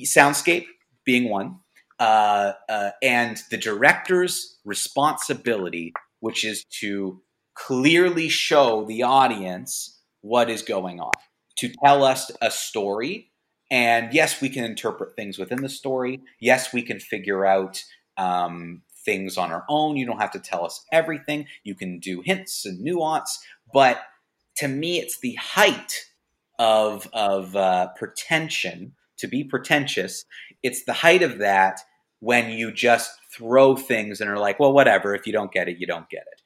Soundscape 0.00 0.66
being 1.04 1.28
one, 1.28 1.60
uh, 1.98 2.52
uh, 2.68 2.90
and 3.02 3.40
the 3.50 3.56
director's 3.56 4.58
responsibility, 4.64 5.92
which 6.20 6.44
is 6.44 6.64
to 6.80 7.20
clearly 7.54 8.28
show 8.28 8.84
the 8.84 9.02
audience 9.02 10.00
what 10.22 10.48
is 10.48 10.62
going 10.62 11.00
on, 11.00 11.12
to 11.58 11.72
tell 11.84 12.04
us 12.04 12.30
a 12.40 12.50
story. 12.50 13.31
And 13.72 14.12
yes, 14.12 14.42
we 14.42 14.50
can 14.50 14.64
interpret 14.64 15.16
things 15.16 15.38
within 15.38 15.62
the 15.62 15.68
story. 15.70 16.20
Yes, 16.38 16.74
we 16.74 16.82
can 16.82 17.00
figure 17.00 17.46
out 17.46 17.82
um, 18.18 18.82
things 19.02 19.38
on 19.38 19.50
our 19.50 19.64
own. 19.66 19.96
You 19.96 20.04
don't 20.04 20.20
have 20.20 20.32
to 20.32 20.38
tell 20.38 20.66
us 20.66 20.84
everything. 20.92 21.46
You 21.64 21.74
can 21.74 21.98
do 21.98 22.20
hints 22.20 22.66
and 22.66 22.80
nuance. 22.80 23.42
But 23.72 24.02
to 24.56 24.68
me, 24.68 24.98
it's 24.98 25.18
the 25.20 25.36
height 25.36 26.04
of 26.58 27.08
of 27.14 27.56
uh, 27.56 27.88
pretension 27.96 28.92
to 29.16 29.26
be 29.26 29.42
pretentious. 29.42 30.26
It's 30.62 30.84
the 30.84 30.92
height 30.92 31.22
of 31.22 31.38
that 31.38 31.80
when 32.20 32.50
you 32.50 32.72
just 32.72 33.10
throw 33.34 33.74
things 33.74 34.20
and 34.20 34.28
are 34.28 34.38
like, 34.38 34.60
well, 34.60 34.74
whatever. 34.74 35.14
If 35.14 35.26
you 35.26 35.32
don't 35.32 35.50
get 35.50 35.70
it, 35.70 35.78
you 35.78 35.86
don't 35.86 36.10
get 36.10 36.26
it. 36.30 36.42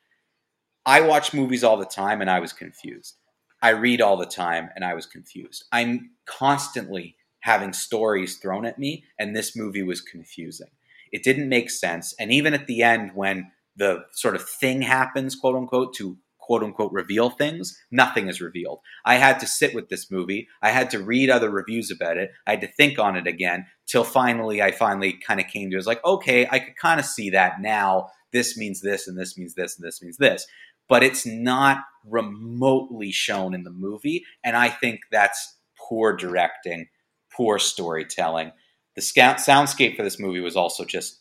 I 0.87 1.01
watch 1.01 1.35
movies 1.35 1.65
all 1.65 1.77
the 1.77 1.87
time 1.87 2.21
and 2.21 2.31
I 2.31 2.39
was 2.39 2.53
confused. 2.53 3.17
I 3.61 3.71
read 3.71 4.01
all 4.01 4.17
the 4.17 4.27
time 4.27 4.71
and 4.77 4.85
I 4.85 4.95
was 4.95 5.07
confused. 5.07 5.65
I'm 5.73 6.11
constantly 6.27 7.16
having 7.47 7.73
stories 7.73 8.39
thrown 8.39 8.67
at 8.67 8.77
me, 8.77 9.05
and 9.21 9.35
this 9.35 9.57
movie 9.57 9.85
was 9.85 10.01
confusing. 10.01 10.67
It 11.13 11.23
didn't 11.23 11.49
make 11.49 11.71
sense. 11.71 12.13
And 12.19 12.33
even 12.33 12.55
at 12.55 12.67
the 12.67 12.83
end, 12.83 13.13
when 13.15 13.53
the 13.77 14.05
sort 14.11 14.35
of 14.35 14.49
thing 14.49 14.83
happens, 14.83 15.37
quote 15.37 15.55
unquote, 15.55 15.95
to 15.95 16.19
quote 16.41 16.65
unquote 16.65 16.91
reveal 16.93 17.31
things, 17.31 17.81
nothing 17.89 18.29
is 18.29 18.41
revealed. 18.41 18.81
I 19.05 19.15
had 19.15 19.39
to 19.41 19.47
sit 19.47 19.77
with 19.77 19.89
this 19.89 20.11
movie. 20.11 20.49
I 20.61 20.71
had 20.71 20.91
to 20.91 20.99
read 20.99 21.31
other 21.31 21.49
reviews 21.49 21.89
about 21.93 22.17
it. 22.17 22.33
I 22.49 22.51
had 22.51 22.61
to 22.63 22.67
think 22.67 22.99
on 22.99 23.17
it 23.17 23.29
again 23.29 23.67
till 23.87 24.05
finally 24.05 24.61
I 24.61 24.73
finally 24.73 25.13
kind 25.13 25.39
of 25.39 25.47
came 25.47 25.71
to 25.71 25.77
it 25.77 25.79
was 25.79 25.87
like, 25.87 26.05
okay, 26.05 26.49
I 26.51 26.59
could 26.59 26.77
kind 26.77 26.99
of 26.99 27.07
see 27.07 27.31
that 27.31 27.61
now. 27.61 28.09
This 28.33 28.57
means 28.57 28.81
this 28.81 29.07
and 29.07 29.17
this 29.17 29.39
means 29.39 29.55
this 29.55 29.79
and 29.79 29.87
this 29.87 30.03
means 30.03 30.17
this. 30.17 30.47
But 30.89 31.05
it's 31.05 31.25
not 31.27 31.79
remotely 32.05 33.13
shown 33.13 33.55
in 33.55 33.63
the 33.63 33.71
movie. 33.71 34.25
And 34.43 34.57
I 34.57 34.69
think 34.69 35.01
that's 35.13 35.57
poor 35.89 36.17
directing, 36.17 36.89
poor 37.37 37.59
storytelling. 37.59 38.53
The 38.95 39.03
scout 39.03 39.37
soundscape 39.37 39.97
for 39.97 40.03
this 40.03 40.19
movie 40.19 40.41
was 40.41 40.57
also 40.57 40.85
just 40.85 41.21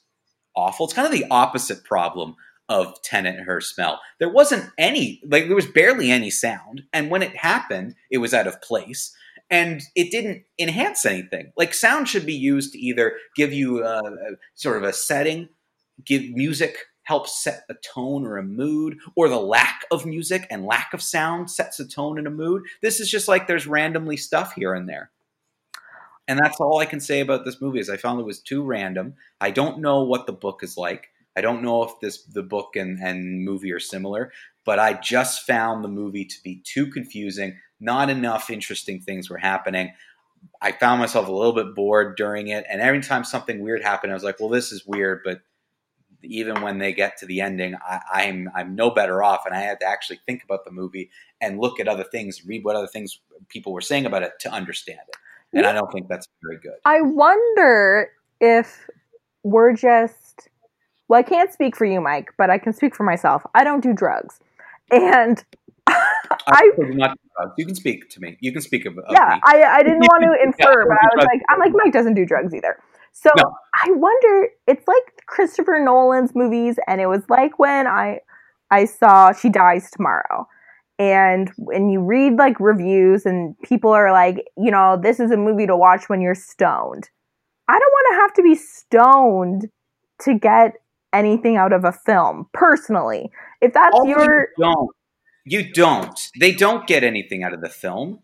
awful. 0.55 0.85
It's 0.85 0.93
kind 0.93 1.05
of 1.05 1.11
the 1.11 1.27
opposite 1.29 1.83
problem 1.83 2.35
of 2.69 3.01
Tenet 3.03 3.41
her 3.41 3.61
smell. 3.61 3.99
There 4.19 4.31
wasn't 4.31 4.69
any, 4.77 5.21
like, 5.29 5.47
there 5.47 5.55
was 5.55 5.67
barely 5.67 6.09
any 6.09 6.29
sound. 6.29 6.83
And 6.93 7.11
when 7.11 7.21
it 7.21 7.35
happened, 7.35 7.95
it 8.09 8.17
was 8.19 8.33
out 8.33 8.47
of 8.47 8.61
place. 8.61 9.13
And 9.51 9.81
it 9.95 10.09
didn't 10.09 10.43
enhance 10.59 11.05
anything. 11.05 11.51
Like, 11.55 11.73
sound 11.73 12.07
should 12.07 12.25
be 12.25 12.33
used 12.33 12.73
to 12.73 12.79
either 12.79 13.13
give 13.35 13.53
you 13.53 13.83
a, 13.83 13.99
a 13.99 14.35
sort 14.55 14.77
of 14.77 14.83
a 14.83 14.93
setting, 14.93 15.49
give 16.03 16.23
music 16.31 16.77
helps 17.03 17.43
set 17.43 17.65
a 17.69 17.75
tone 17.75 18.25
or 18.25 18.37
a 18.37 18.43
mood, 18.43 18.97
or 19.15 19.29
the 19.29 19.39
lack 19.39 19.83
of 19.91 20.07
music 20.07 20.47
and 20.49 20.65
lack 20.65 20.91
of 20.91 21.03
sound 21.03 21.51
sets 21.51 21.79
a 21.79 21.87
tone 21.87 22.17
and 22.17 22.25
a 22.25 22.31
mood. 22.31 22.63
This 22.81 22.99
is 22.99 23.11
just 23.11 23.27
like 23.27 23.45
there's 23.45 23.67
randomly 23.67 24.17
stuff 24.17 24.53
here 24.53 24.73
and 24.73 24.89
there. 24.89 25.11
And 26.27 26.39
that's 26.39 26.59
all 26.59 26.79
I 26.79 26.85
can 26.85 26.99
say 26.99 27.19
about 27.19 27.45
this 27.45 27.61
movie 27.61 27.79
is 27.79 27.89
I 27.89 27.97
found 27.97 28.19
it 28.19 28.25
was 28.25 28.39
too 28.39 28.63
random. 28.63 29.13
I 29.39 29.51
don't 29.51 29.79
know 29.79 30.03
what 30.03 30.25
the 30.25 30.33
book 30.33 30.63
is 30.63 30.77
like. 30.77 31.09
I 31.37 31.41
don't 31.41 31.61
know 31.61 31.83
if 31.83 31.99
this 31.99 32.23
the 32.23 32.43
book 32.43 32.75
and, 32.75 32.99
and 32.99 33.43
movie 33.43 33.71
are 33.71 33.79
similar, 33.79 34.31
but 34.65 34.79
I 34.79 34.93
just 34.93 35.45
found 35.45 35.83
the 35.83 35.89
movie 35.89 36.25
to 36.25 36.35
be 36.43 36.61
too 36.63 36.87
confusing. 36.87 37.57
Not 37.79 38.09
enough 38.09 38.49
interesting 38.49 39.01
things 39.01 39.29
were 39.29 39.37
happening. 39.37 39.93
I 40.61 40.71
found 40.71 40.99
myself 40.99 41.27
a 41.27 41.31
little 41.31 41.53
bit 41.53 41.75
bored 41.75 42.15
during 42.15 42.47
it, 42.47 42.65
and 42.69 42.81
every 42.81 43.01
time 43.01 43.23
something 43.23 43.59
weird 43.59 43.83
happened, 43.83 44.11
I 44.11 44.15
was 44.15 44.23
like, 44.23 44.39
"Well, 44.39 44.49
this 44.49 44.71
is 44.71 44.85
weird," 44.85 45.21
but 45.25 45.41
even 46.23 46.61
when 46.61 46.77
they 46.77 46.93
get 46.93 47.17
to 47.17 47.25
the 47.25 47.41
ending, 47.41 47.75
I, 47.87 48.23
am 48.23 48.49
I'm, 48.53 48.67
I'm 48.67 48.75
no 48.75 48.89
better 48.89 49.23
off, 49.23 49.45
and 49.45 49.53
I 49.53 49.61
had 49.61 49.79
to 49.81 49.85
actually 49.85 50.19
think 50.25 50.43
about 50.43 50.65
the 50.65 50.71
movie 50.71 51.09
and 51.41 51.59
look 51.59 51.79
at 51.79 51.87
other 51.87 52.03
things, 52.03 52.45
read 52.45 52.63
what 52.63 52.75
other 52.75 52.87
things 52.87 53.19
people 53.49 53.73
were 53.73 53.81
saying 53.81 54.05
about 54.05 54.23
it 54.23 54.33
to 54.41 54.51
understand 54.51 55.01
it. 55.07 55.15
And 55.53 55.65
I 55.65 55.71
don't 55.71 55.91
think 55.91 56.07
that's 56.09 56.27
very 56.43 56.59
good. 56.61 56.75
I 56.85 57.01
wonder 57.01 58.09
if 58.41 58.87
we're 59.43 59.73
just 59.73 60.49
well, 61.07 61.19
I 61.19 61.23
can't 61.23 61.51
speak 61.53 61.75
for 61.75 61.85
you, 61.85 62.01
Mike, 62.01 62.31
but 62.37 62.49
I 62.49 62.57
can 62.57 62.73
speak 62.73 62.95
for 62.95 63.03
myself. 63.03 63.43
I 63.53 63.63
don't 63.63 63.81
do 63.81 63.93
drugs, 63.93 64.39
and 64.89 65.43
I, 65.87 66.71
not 66.77 67.17
drugs. 67.37 67.53
You 67.57 67.65
can 67.65 67.75
speak 67.75 68.09
to 68.09 68.19
me. 68.19 68.37
You 68.39 68.51
can 68.51 68.61
speak 68.61 68.85
of, 68.85 68.97
of 68.97 69.05
yeah. 69.11 69.35
Me. 69.35 69.41
I 69.43 69.63
I 69.63 69.83
didn't 69.83 69.99
want 69.99 70.23
to 70.23 70.43
infer, 70.43 70.81
yeah, 70.81 70.87
but 70.87 70.97
I 70.97 71.15
was 71.15 71.25
like, 71.31 71.41
I'm 71.49 71.59
like 71.59 71.73
Mike 71.73 71.93
doesn't 71.93 72.15
do 72.15 72.25
drugs 72.25 72.53
either. 72.53 72.77
So 73.11 73.29
no. 73.37 73.43
I 73.75 73.91
wonder. 73.91 74.49
It's 74.67 74.87
like 74.87 75.23
Christopher 75.27 75.79
Nolan's 75.79 76.33
movies, 76.33 76.77
and 76.87 76.99
it 76.99 77.07
was 77.07 77.23
like 77.29 77.59
when 77.59 77.85
I 77.87 78.21
I 78.71 78.85
saw 78.85 79.31
She 79.31 79.49
Dies 79.49 79.91
Tomorrow. 79.91 80.47
And 80.97 81.51
when 81.57 81.89
you 81.89 82.01
read 82.01 82.37
like 82.37 82.59
reviews 82.59 83.25
and 83.25 83.59
people 83.61 83.91
are 83.91 84.11
like, 84.11 84.45
you 84.57 84.71
know, 84.71 84.97
this 85.01 85.19
is 85.19 85.31
a 85.31 85.37
movie 85.37 85.67
to 85.67 85.75
watch 85.75 86.07
when 86.07 86.21
you're 86.21 86.35
stoned. 86.35 87.09
I 87.67 87.79
don't 87.79 87.91
want 87.91 88.15
to 88.15 88.21
have 88.21 88.33
to 88.35 88.43
be 88.43 88.55
stoned 88.55 89.69
to 90.21 90.39
get 90.39 90.73
anything 91.11 91.57
out 91.57 91.73
of 91.73 91.83
a 91.83 91.91
film 91.91 92.47
personally. 92.53 93.29
If 93.61 93.73
that's 93.73 93.95
oh, 93.97 94.05
your 94.05 94.47
you 94.57 94.63
don't. 94.63 94.89
You 95.47 95.73
don't. 95.73 96.19
They 96.39 96.51
don't 96.51 96.87
get 96.87 97.03
anything 97.03 97.43
out 97.43 97.53
of 97.53 97.61
the 97.61 97.69
film. 97.69 98.19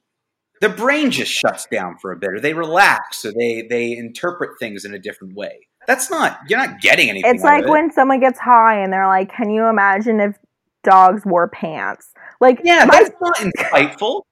Their 0.60 0.70
brain 0.70 1.12
just 1.12 1.32
shuts 1.32 1.66
down 1.66 1.98
for 1.98 2.12
a 2.12 2.18
bit 2.18 2.34
or 2.34 2.40
they 2.40 2.54
relax 2.54 3.26
or 3.26 3.34
they 3.34 3.66
they 3.68 3.98
interpret 3.98 4.60
things 4.60 4.86
in 4.86 4.94
a 4.94 5.00
different 5.00 5.34
way. 5.34 5.68
That's 5.88 6.10
not 6.10 6.40
you're 6.48 6.60
not 6.60 6.82
getting 6.82 7.10
anything. 7.10 7.34
It's 7.34 7.44
like 7.44 7.68
when 7.68 7.92
someone 7.92 8.20
gets 8.20 8.40
high 8.40 8.80
and 8.80 8.94
they're 8.94 9.08
like, 9.08 9.32
"Can 9.32 9.50
you 9.50 9.66
imagine 9.66 10.20
if 10.20 10.38
dogs 10.84 11.26
wore 11.26 11.48
pants?" 11.48 12.14
Like, 12.42 12.60
yeah, 12.64 12.84
my, 12.86 13.04
that's 13.04 13.16
not 13.22 13.36
insightful. 13.38 14.24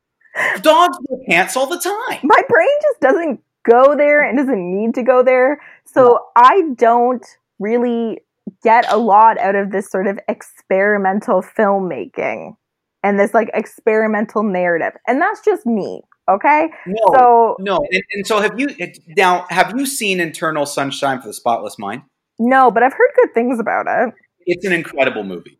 dogs 0.62 0.98
wear 1.08 1.22
pants 1.30 1.56
all 1.56 1.68
the 1.68 1.80
time. 1.80 2.20
My 2.24 2.42
brain 2.50 2.68
just 2.82 3.00
doesn't 3.00 3.40
go 3.70 3.96
there 3.96 4.22
and 4.22 4.38
doesn't 4.38 4.76
need 4.76 4.96
to 4.96 5.04
go 5.04 5.24
there. 5.24 5.62
So 5.86 6.20
I 6.36 6.64
don't 6.76 7.26
really 7.60 8.20
get 8.64 8.92
a 8.92 8.98
lot 8.98 9.38
out 9.38 9.56
of 9.56 9.72
this 9.72 9.90
sort 9.90 10.08
of 10.08 10.20
experimental 10.28 11.42
filmmaking 11.42 12.56
and 13.04 13.20
this 13.20 13.34
like 13.34 13.50
experimental 13.54 14.44
narrative. 14.44 15.00
And 15.08 15.22
that's 15.22 15.42
just 15.46 15.66
me. 15.66 16.02
Okay. 16.30 16.70
No, 16.86 16.96
so 17.14 17.56
no, 17.60 17.78
and, 17.92 18.04
and 18.14 18.28
so 18.28 18.40
have 18.40 18.60
you 18.60 18.70
now? 19.18 19.48
Have 19.50 19.74
you 19.76 19.88
seen 19.88 20.20
Eternal 20.20 20.68
Sunshine 20.68 21.22
for 21.22 21.28
the 21.28 21.34
Spotless 21.34 21.80
Mind? 21.80 22.04
No, 22.38 22.70
but 22.70 22.84
I've 22.84 22.94
heard 22.94 23.10
good 23.16 23.34
things 23.34 23.60
about 23.60 23.88
it. 23.90 24.14
It's 24.46 24.64
an 24.64 24.72
incredible 24.72 25.24
movie. 25.24 25.59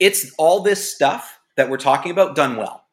It's 0.00 0.32
all 0.38 0.60
this 0.60 0.92
stuff 0.92 1.38
that 1.56 1.70
we're 1.70 1.78
talking 1.78 2.12
about 2.12 2.36
done 2.36 2.56
well. 2.56 2.84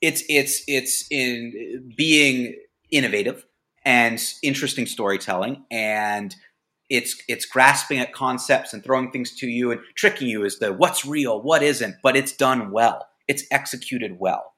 It's 0.00 0.22
it's 0.28 0.62
it's 0.66 1.06
in 1.10 1.92
being 1.96 2.54
innovative 2.90 3.44
and 3.84 4.22
interesting 4.42 4.86
storytelling 4.86 5.64
and 5.70 6.34
it's 6.88 7.22
it's 7.28 7.44
grasping 7.44 7.98
at 7.98 8.12
concepts 8.12 8.72
and 8.72 8.82
throwing 8.82 9.10
things 9.10 9.34
to 9.36 9.46
you 9.46 9.70
and 9.70 9.80
tricking 9.94 10.28
you 10.28 10.44
as 10.44 10.56
to 10.56 10.72
what's 10.72 11.04
real, 11.04 11.42
what 11.42 11.62
isn't, 11.62 11.96
but 12.02 12.16
it's 12.16 12.32
done 12.32 12.70
well. 12.70 13.08
It's 13.26 13.44
executed 13.50 14.16
well. 14.18 14.54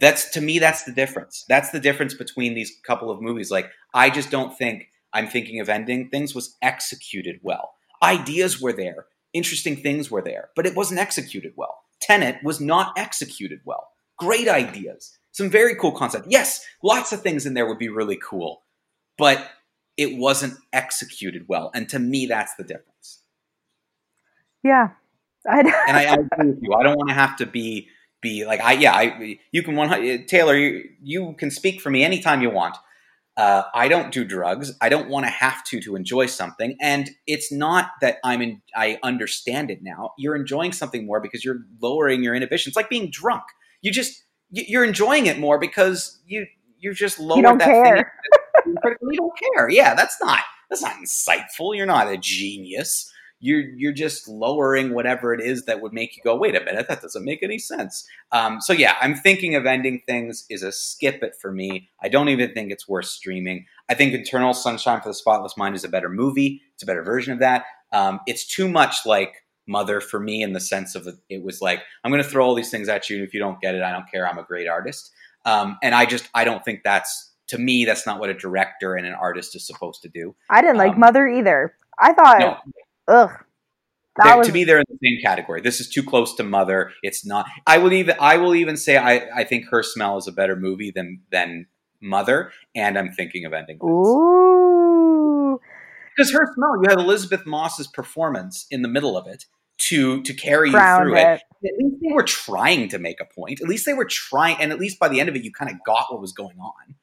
That's 0.00 0.30
to 0.32 0.40
me 0.40 0.58
that's 0.58 0.84
the 0.84 0.92
difference. 0.92 1.44
That's 1.48 1.70
the 1.70 1.78
difference 1.78 2.14
between 2.14 2.54
these 2.54 2.72
couple 2.84 3.10
of 3.10 3.20
movies. 3.20 3.50
Like 3.50 3.70
I 3.92 4.10
just 4.10 4.30
don't 4.30 4.56
think 4.56 4.88
I'm 5.12 5.28
thinking 5.28 5.60
of 5.60 5.68
ending 5.68 6.08
things 6.08 6.34
was 6.34 6.56
executed 6.60 7.38
well. 7.42 7.74
Ideas 8.02 8.60
were 8.60 8.72
there, 8.72 9.06
interesting 9.34 9.76
things 9.76 10.10
were 10.10 10.22
there, 10.22 10.48
but 10.56 10.66
it 10.66 10.74
wasn't 10.74 11.00
executed 11.00 11.52
well. 11.56 11.76
Tenet 12.00 12.36
was 12.42 12.60
not 12.60 12.96
executed 12.96 13.60
well. 13.64 13.88
Great 14.18 14.48
ideas, 14.48 15.18
some 15.32 15.50
very 15.50 15.74
cool 15.74 15.92
concepts. 15.92 16.28
Yes, 16.30 16.64
lots 16.82 17.12
of 17.12 17.20
things 17.20 17.44
in 17.44 17.54
there 17.54 17.66
would 17.66 17.78
be 17.78 17.88
really 17.88 18.18
cool, 18.22 18.62
but 19.18 19.50
it 19.96 20.16
wasn't 20.16 20.54
executed 20.72 21.44
well. 21.48 21.70
And 21.74 21.88
to 21.90 21.98
me, 21.98 22.26
that's 22.26 22.54
the 22.56 22.64
difference. 22.64 23.22
Yeah. 24.62 24.90
and 25.44 25.68
I, 25.68 26.04
I 26.04 26.14
agree 26.14 26.50
with 26.50 26.58
you. 26.62 26.74
I 26.74 26.82
don't 26.82 26.96
want 26.96 27.10
to 27.10 27.14
have 27.14 27.36
to 27.36 27.46
be 27.46 27.88
be 28.22 28.46
like 28.46 28.60
I 28.60 28.72
yeah 28.72 28.94
I 28.94 29.38
you 29.52 29.62
can 29.62 29.76
one 29.76 30.24
Taylor 30.26 30.56
you, 30.56 30.84
you 31.02 31.34
can 31.38 31.50
speak 31.50 31.82
for 31.82 31.90
me 31.90 32.02
anytime 32.02 32.40
you 32.40 32.48
want. 32.48 32.76
Uh, 33.36 33.64
I 33.74 33.88
don't 33.88 34.12
do 34.12 34.24
drugs. 34.24 34.72
I 34.80 34.88
don't 34.88 35.08
want 35.08 35.26
to 35.26 35.30
have 35.30 35.64
to 35.64 35.80
to 35.80 35.96
enjoy 35.96 36.26
something, 36.26 36.76
and 36.80 37.10
it's 37.26 37.50
not 37.50 37.90
that 38.00 38.18
I'm 38.22 38.40
in. 38.42 38.62
I 38.76 38.98
understand 39.02 39.70
it 39.70 39.80
now. 39.82 40.12
You're 40.18 40.36
enjoying 40.36 40.72
something 40.72 41.04
more 41.04 41.20
because 41.20 41.44
you're 41.44 41.60
lowering 41.82 42.22
your 42.22 42.34
inhibitions. 42.34 42.72
It's 42.72 42.76
like 42.76 42.88
being 42.88 43.10
drunk. 43.10 43.42
You 43.82 43.90
just 43.90 44.22
you're 44.50 44.84
enjoying 44.84 45.26
it 45.26 45.38
more 45.38 45.58
because 45.58 46.20
you 46.26 46.46
you're 46.78 46.94
just 46.94 47.18
lowered 47.18 47.38
you 47.38 47.42
don't 47.42 47.58
that 47.58 47.66
care. 47.66 48.12
thing. 48.64 48.74
you 49.10 49.18
don't 49.18 49.32
care. 49.54 49.68
Yeah, 49.68 49.94
that's 49.94 50.16
not 50.22 50.40
that's 50.70 50.82
not 50.82 50.92
insightful. 50.92 51.76
You're 51.76 51.86
not 51.86 52.06
a 52.06 52.16
genius 52.16 53.10
you're 53.44 53.60
you're 53.76 53.92
just 53.92 54.26
lowering 54.26 54.94
whatever 54.94 55.34
it 55.34 55.40
is 55.42 55.66
that 55.66 55.82
would 55.82 55.92
make 55.92 56.16
you 56.16 56.22
go, 56.22 56.34
wait 56.34 56.56
a 56.56 56.64
minute, 56.64 56.88
that 56.88 57.02
doesn't 57.02 57.26
make 57.26 57.42
any 57.42 57.58
sense. 57.58 58.08
Um, 58.32 58.58
so 58.62 58.72
yeah, 58.72 58.96
I'm 59.02 59.14
thinking 59.14 59.54
of 59.54 59.66
ending 59.66 60.00
things 60.06 60.46
is 60.48 60.62
a 60.62 60.72
skip 60.72 61.22
it 61.22 61.36
for 61.38 61.52
me. 61.52 61.90
I 62.02 62.08
don't 62.08 62.30
even 62.30 62.54
think 62.54 62.72
it's 62.72 62.88
worth 62.88 63.04
streaming. 63.04 63.66
I 63.90 63.94
think 63.94 64.14
Eternal 64.14 64.54
Sunshine 64.54 65.02
for 65.02 65.10
the 65.10 65.14
Spotless 65.14 65.58
Mind 65.58 65.76
is 65.76 65.84
a 65.84 65.90
better 65.90 66.08
movie. 66.08 66.62
It's 66.72 66.82
a 66.82 66.86
better 66.86 67.02
version 67.02 67.34
of 67.34 67.40
that. 67.40 67.66
Um, 67.92 68.20
it's 68.26 68.46
too 68.46 68.66
much 68.66 69.04
like 69.04 69.44
Mother 69.66 70.00
for 70.00 70.18
me 70.18 70.42
in 70.42 70.54
the 70.54 70.60
sense 70.60 70.94
of 70.94 71.06
it 71.28 71.44
was 71.44 71.60
like 71.60 71.82
I'm 72.02 72.10
going 72.10 72.22
to 72.22 72.28
throw 72.28 72.46
all 72.46 72.54
these 72.54 72.70
things 72.70 72.88
at 72.88 73.10
you, 73.10 73.18
and 73.18 73.26
if 73.26 73.34
you 73.34 73.40
don't 73.40 73.60
get 73.60 73.74
it, 73.74 73.82
I 73.82 73.92
don't 73.92 74.10
care. 74.10 74.26
I'm 74.26 74.38
a 74.38 74.42
great 74.42 74.68
artist, 74.68 75.12
um, 75.44 75.76
and 75.82 75.94
I 75.94 76.06
just 76.06 76.30
I 76.34 76.44
don't 76.44 76.64
think 76.64 76.80
that's 76.82 77.32
to 77.48 77.58
me 77.58 77.84
that's 77.84 78.06
not 78.06 78.20
what 78.20 78.30
a 78.30 78.34
director 78.34 78.94
and 78.94 79.06
an 79.06 79.12
artist 79.12 79.54
is 79.54 79.66
supposed 79.66 80.00
to 80.00 80.08
do. 80.08 80.34
I 80.48 80.62
didn't 80.62 80.78
like 80.78 80.94
um, 80.94 81.00
Mother 81.00 81.28
either. 81.28 81.74
I 81.98 82.12
thought 82.14 82.38
no, 82.40 82.56
ugh. 83.08 83.30
Was... 84.16 84.46
To 84.46 84.52
me, 84.52 84.62
they're 84.62 84.78
in 84.78 84.84
the 84.88 84.98
same 85.02 85.20
category. 85.22 85.60
This 85.60 85.80
is 85.80 85.88
too 85.88 86.02
close 86.02 86.34
to 86.36 86.44
Mother. 86.44 86.92
It's 87.02 87.26
not. 87.26 87.46
I 87.66 87.78
will 87.78 87.92
even. 87.92 88.16
I 88.20 88.36
will 88.36 88.54
even 88.54 88.76
say. 88.76 88.96
I. 88.96 89.28
I 89.34 89.44
think 89.44 89.66
Her 89.70 89.82
Smell 89.82 90.16
is 90.18 90.28
a 90.28 90.32
better 90.32 90.54
movie 90.54 90.92
than 90.92 91.22
than 91.32 91.66
Mother, 92.00 92.52
and 92.76 92.96
I'm 92.96 93.10
thinking 93.10 93.44
of 93.44 93.52
ending. 93.52 93.78
This. 93.78 93.88
Ooh. 93.88 95.60
Because 96.16 96.32
Her 96.32 96.46
Smell, 96.54 96.80
you 96.82 96.90
had 96.90 96.98
Elisabeth 96.98 97.44
Moss's 97.44 97.88
performance 97.88 98.66
in 98.70 98.82
the 98.82 98.88
middle 98.88 99.16
of 99.16 99.26
it 99.26 99.46
to 99.78 100.22
to 100.22 100.32
carry 100.32 100.70
you 100.70 100.78
through 100.78 101.16
it. 101.16 101.42
it. 101.62 101.68
At 101.68 101.78
least 101.78 101.96
they 102.02 102.12
were 102.12 102.22
trying 102.22 102.88
to 102.90 102.98
make 102.98 103.20
a 103.20 103.24
point. 103.24 103.60
At 103.60 103.68
least 103.68 103.86
they 103.86 103.94
were 103.94 104.04
trying, 104.04 104.56
and 104.60 104.70
at 104.70 104.78
least 104.78 105.00
by 105.00 105.08
the 105.08 105.18
end 105.18 105.28
of 105.28 105.34
it, 105.34 105.42
you 105.42 105.50
kind 105.50 105.70
of 105.70 105.78
got 105.84 106.12
what 106.12 106.20
was 106.20 106.32
going 106.32 106.58
on. 106.58 106.94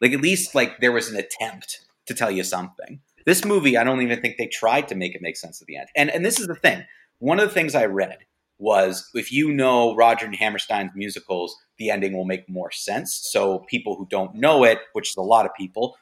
Like 0.00 0.12
at 0.12 0.20
least 0.20 0.54
like 0.54 0.80
there 0.80 0.92
was 0.92 1.10
an 1.10 1.16
attempt 1.16 1.80
to 2.06 2.14
tell 2.14 2.30
you 2.30 2.44
something. 2.44 3.00
This 3.24 3.44
movie, 3.44 3.76
I 3.76 3.84
don't 3.84 4.02
even 4.02 4.20
think 4.20 4.36
they 4.36 4.46
tried 4.46 4.88
to 4.88 4.94
make 4.94 5.14
it 5.14 5.22
make 5.22 5.36
sense 5.36 5.60
at 5.60 5.66
the 5.66 5.76
end. 5.76 5.88
And 5.96 6.10
and 6.10 6.24
this 6.24 6.40
is 6.40 6.46
the 6.46 6.54
thing. 6.54 6.84
One 7.18 7.38
of 7.38 7.48
the 7.48 7.54
things 7.54 7.74
I 7.74 7.86
read 7.86 8.18
was 8.58 9.10
if 9.14 9.32
you 9.32 9.52
know 9.52 9.94
Rodgers 9.96 10.26
and 10.26 10.36
Hammerstein's 10.36 10.92
musicals, 10.94 11.56
the 11.78 11.90
ending 11.90 12.16
will 12.16 12.24
make 12.24 12.48
more 12.48 12.70
sense. 12.70 13.28
So 13.30 13.60
people 13.68 13.96
who 13.96 14.06
don't 14.08 14.36
know 14.36 14.64
it, 14.64 14.78
which 14.92 15.10
is 15.10 15.16
a 15.16 15.22
lot 15.22 15.46
of 15.46 15.54
people, 15.54 15.96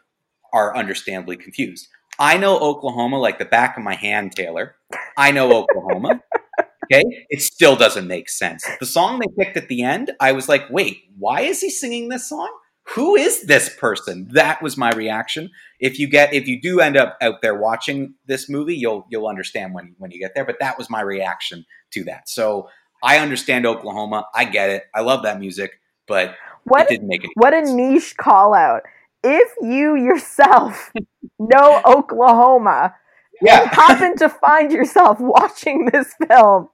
are 0.53 0.77
understandably 0.77 1.37
confused. 1.37 1.89
I 2.19 2.37
know 2.37 2.59
Oklahoma 2.59 3.19
like 3.19 3.39
the 3.39 3.45
back 3.47 3.77
of 3.77 3.83
my 3.83 3.95
hand, 3.95 4.33
Taylor. 4.33 4.75
I 5.17 5.31
know 5.31 5.53
Oklahoma. 5.53 6.21
okay, 6.93 7.03
it 7.31 7.41
still 7.41 7.77
doesn't 7.77 8.07
make 8.07 8.29
sense. 8.29 8.67
The 8.79 8.87
song 8.87 9.19
they 9.19 9.43
picked 9.43 9.57
at 9.57 9.69
the 9.69 9.83
end, 9.83 10.13
I 10.21 10.33
was 10.33 10.49
like, 10.49 10.69
wait, 10.71 11.05
why 11.19 11.43
is 11.43 11.61
he 11.61 11.71
singing 11.71 12.09
this 12.09 12.29
song? 12.29 12.51
Who 12.95 13.17
is 13.17 13.47
this 13.47 13.75
person? 13.75 14.29
That 14.33 14.63
was 14.63 14.77
my 14.77 14.91
reaction. 14.91 15.51
If 15.81 15.99
you 15.99 16.07
get 16.09 16.33
if 16.35 16.47
you 16.47 16.61
do 16.61 16.81
end 16.81 16.97
up 16.97 17.17
out 17.23 17.43
there 17.43 17.59
watching 17.59 18.15
this 18.27 18.49
movie, 18.49 18.77
you'll 18.77 19.07
you'll 19.11 19.27
understand 19.27 19.75
when 19.75 19.95
when 19.99 20.11
you 20.11 20.21
get 20.21 20.35
there. 20.35 20.45
But 20.45 20.57
that 20.61 20.79
was 20.79 20.89
my 20.91 21.01
reaction 21.01 21.65
to 21.93 22.05
that. 22.05 22.29
So 22.29 22.69
I 23.03 23.19
understand 23.19 23.67
Oklahoma. 23.67 24.27
I 24.35 24.45
get 24.45 24.71
it. 24.71 24.85
I 24.95 25.01
love 25.01 25.23
that 25.23 25.41
music, 25.41 25.81
but 26.07 26.35
what, 26.65 26.83
it 26.83 26.89
didn't 26.91 27.09
make 27.09 27.25
any 27.25 27.33
What 27.35 27.55
sense. 27.55 27.71
a 27.71 27.75
niche 27.75 28.17
call 28.19 28.53
out. 28.55 28.83
If 29.25 29.51
you 29.63 29.97
yourself 29.97 30.93
know 31.39 31.81
Oklahoma 31.87 32.95
Yeah. 33.41 33.63
and 33.63 33.71
happen 33.71 34.17
to 34.19 34.29
find 34.29 34.71
yourself 34.71 35.19
watching 35.21 35.89
this 35.93 36.15
film, 36.29 36.69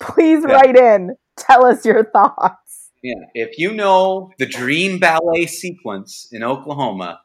please 0.00 0.42
Yeah. 0.48 0.54
write 0.54 0.76
in. 0.76 1.16
Tell 1.36 1.66
us 1.66 1.84
your 1.84 2.04
thoughts. 2.04 2.90
Yeah, 3.02 3.14
if 3.34 3.58
you 3.58 3.74
know 3.74 4.30
the 4.38 4.46
dream 4.46 4.98
ballet 4.98 5.46
sequence 5.46 6.28
in 6.32 6.42
Oklahoma, 6.42 7.20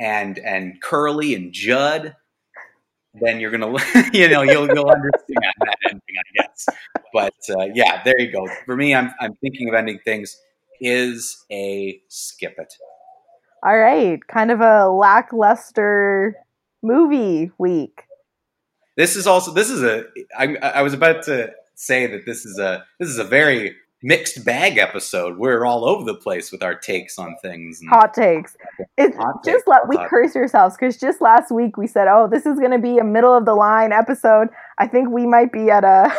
and 0.00 0.38
and 0.38 0.80
Curly 0.82 1.34
and 1.34 1.52
Jud, 1.52 2.16
then 3.14 3.38
you're 3.38 3.50
gonna 3.52 3.76
you 4.12 4.28
know 4.28 4.42
you'll 4.42 4.66
you'll 4.66 4.90
understand 4.90 5.54
that 5.60 5.76
ending, 5.88 6.00
I 6.18 6.42
guess. 6.42 6.66
But 7.12 7.34
uh, 7.50 7.66
yeah, 7.74 8.02
there 8.02 8.18
you 8.18 8.32
go. 8.32 8.48
For 8.64 8.74
me, 8.74 8.94
I'm 8.94 9.12
I'm 9.20 9.36
thinking 9.36 9.68
of 9.68 9.74
ending 9.74 10.00
things 10.04 10.36
is 10.80 11.44
a 11.52 12.00
skip 12.08 12.54
it. 12.58 12.72
All 13.62 13.76
right, 13.76 14.18
kind 14.26 14.50
of 14.50 14.60
a 14.60 14.88
lackluster 14.88 16.34
movie 16.82 17.52
week. 17.58 18.04
This 18.96 19.16
is 19.16 19.26
also 19.26 19.52
this 19.52 19.70
is 19.70 19.82
a 19.82 20.06
I, 20.36 20.56
I 20.56 20.82
was 20.82 20.94
about 20.94 21.22
to 21.24 21.52
say 21.74 22.06
that 22.06 22.24
this 22.24 22.46
is 22.46 22.58
a 22.58 22.84
this 22.98 23.08
is 23.08 23.18
a 23.18 23.24
very 23.24 23.76
mixed 24.02 24.44
bag 24.44 24.78
episode. 24.78 25.38
We're 25.38 25.64
all 25.64 25.84
over 25.84 26.04
the 26.04 26.14
place 26.14 26.50
with 26.50 26.62
our 26.62 26.74
takes 26.74 27.18
on 27.18 27.36
things. 27.42 27.80
And, 27.80 27.90
Hot 27.90 28.14
takes. 28.14 28.56
It's 28.96 29.16
Hot 29.16 29.44
just 29.44 29.66
let 29.66 29.88
we 29.88 29.96
curse 30.08 30.34
yourselves 30.34 30.76
because 30.76 30.96
just 30.96 31.20
last 31.20 31.50
week 31.50 31.76
we 31.76 31.86
said, 31.86 32.08
"Oh, 32.08 32.28
this 32.30 32.46
is 32.46 32.58
going 32.58 32.72
to 32.72 32.78
be 32.78 32.98
a 32.98 33.04
middle 33.04 33.36
of 33.36 33.44
the 33.44 33.54
line 33.54 33.92
episode." 33.92 34.48
I 34.78 34.86
think 34.86 35.10
we 35.10 35.26
might 35.26 35.52
be 35.52 35.70
at 35.70 35.84
a 35.84 36.12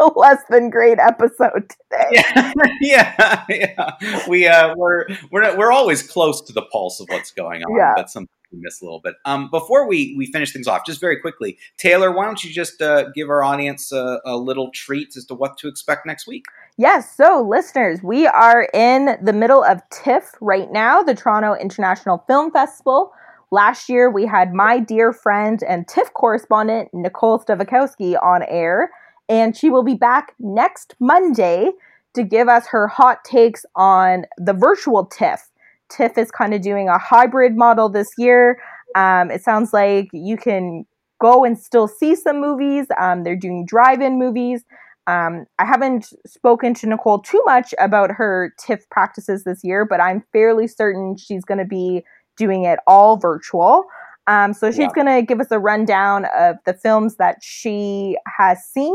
less 0.16 0.42
than 0.50 0.70
great 0.70 0.98
episode 0.98 1.70
today. 1.70 2.08
yeah, 2.12 2.52
yeah, 2.80 3.44
yeah. 3.48 4.28
We 4.28 4.46
uh, 4.46 4.74
we're 4.76 5.06
we're 5.30 5.56
we're 5.56 5.72
always 5.72 6.02
close 6.02 6.40
to 6.42 6.52
the 6.52 6.62
pulse 6.62 7.00
of 7.00 7.08
what's 7.08 7.30
going 7.30 7.62
on. 7.62 7.76
Yeah. 7.76 8.04
Something 8.06 8.28
we 8.52 8.58
miss 8.60 8.80
a 8.80 8.84
little 8.84 9.00
bit. 9.00 9.14
Um, 9.24 9.50
before 9.50 9.86
we 9.86 10.14
we 10.16 10.26
finish 10.26 10.52
things 10.52 10.66
off, 10.66 10.86
just 10.86 11.00
very 11.00 11.20
quickly, 11.20 11.58
Taylor, 11.76 12.10
why 12.12 12.24
don't 12.24 12.42
you 12.42 12.52
just 12.52 12.80
uh, 12.80 13.10
give 13.14 13.28
our 13.28 13.42
audience 13.42 13.92
a, 13.92 14.20
a 14.24 14.36
little 14.36 14.70
treat 14.70 15.16
as 15.16 15.24
to 15.26 15.34
what 15.34 15.58
to 15.58 15.68
expect 15.68 16.06
next 16.06 16.26
week? 16.26 16.44
Yes, 16.76 17.14
so 17.14 17.46
listeners, 17.48 18.02
we 18.02 18.26
are 18.26 18.68
in 18.72 19.18
the 19.22 19.32
middle 19.32 19.64
of 19.64 19.82
TIFF 19.90 20.34
right 20.40 20.70
now, 20.70 21.02
the 21.02 21.14
Toronto 21.14 21.54
International 21.54 22.24
Film 22.26 22.50
Festival. 22.50 23.12
Last 23.50 23.88
year, 23.88 24.10
we 24.10 24.26
had 24.26 24.52
my 24.52 24.78
dear 24.78 25.12
friend 25.12 25.62
and 25.66 25.88
TIFF 25.88 26.12
correspondent, 26.12 26.90
Nicole 26.92 27.40
Stavakowski, 27.40 28.22
on 28.22 28.42
air, 28.44 28.90
and 29.28 29.56
she 29.56 29.70
will 29.70 29.82
be 29.82 29.94
back 29.94 30.34
next 30.38 30.94
Monday 31.00 31.70
to 32.14 32.22
give 32.22 32.48
us 32.48 32.66
her 32.66 32.88
hot 32.88 33.24
takes 33.24 33.64
on 33.74 34.24
the 34.36 34.52
virtual 34.52 35.06
TIFF. 35.06 35.50
TIFF 35.90 36.18
is 36.18 36.30
kind 36.30 36.54
of 36.54 36.62
doing 36.62 36.88
a 36.88 36.98
hybrid 36.98 37.56
model 37.56 37.88
this 37.88 38.08
year. 38.18 38.60
Um, 38.94 39.30
it 39.30 39.42
sounds 39.42 39.72
like 39.72 40.08
you 40.12 40.36
can 40.36 40.84
go 41.20 41.44
and 41.44 41.58
still 41.58 41.88
see 41.88 42.14
some 42.14 42.40
movies. 42.40 42.86
Um, 42.98 43.24
they're 43.24 43.36
doing 43.36 43.66
drive 43.66 44.00
in 44.00 44.18
movies. 44.18 44.64
Um, 45.06 45.46
I 45.58 45.64
haven't 45.64 46.12
spoken 46.26 46.74
to 46.74 46.86
Nicole 46.86 47.18
too 47.20 47.42
much 47.46 47.74
about 47.78 48.10
her 48.10 48.52
TIFF 48.58 48.88
practices 48.90 49.44
this 49.44 49.60
year, 49.64 49.84
but 49.86 50.00
I'm 50.00 50.22
fairly 50.32 50.66
certain 50.68 51.16
she's 51.16 51.44
going 51.44 51.58
to 51.58 51.64
be 51.64 52.04
doing 52.36 52.64
it 52.64 52.78
all 52.86 53.16
virtual. 53.16 53.84
Um, 54.26 54.52
so 54.52 54.70
she's 54.70 54.80
Yeah. 54.80 54.92
going 54.94 55.06
to 55.06 55.22
give 55.22 55.40
us 55.40 55.50
a 55.50 55.58
rundown 55.58 56.26
of 56.38 56.56
the 56.66 56.74
films 56.74 57.16
that 57.16 57.38
she 57.40 58.18
has 58.26 58.62
seen, 58.62 58.94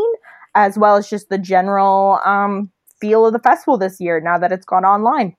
as 0.54 0.78
well 0.78 0.96
as 0.96 1.10
just 1.10 1.30
the 1.30 1.39
general 1.39 2.20
um, 2.24 2.72
feel 3.02 3.26
of 3.26 3.34
the 3.34 3.39
festival 3.39 3.78
this 3.78 4.00
year 4.00 4.22
now 4.22 4.38
that 4.38 4.52
it's 4.52 4.66
gone 4.66 4.86
online. 4.86 5.36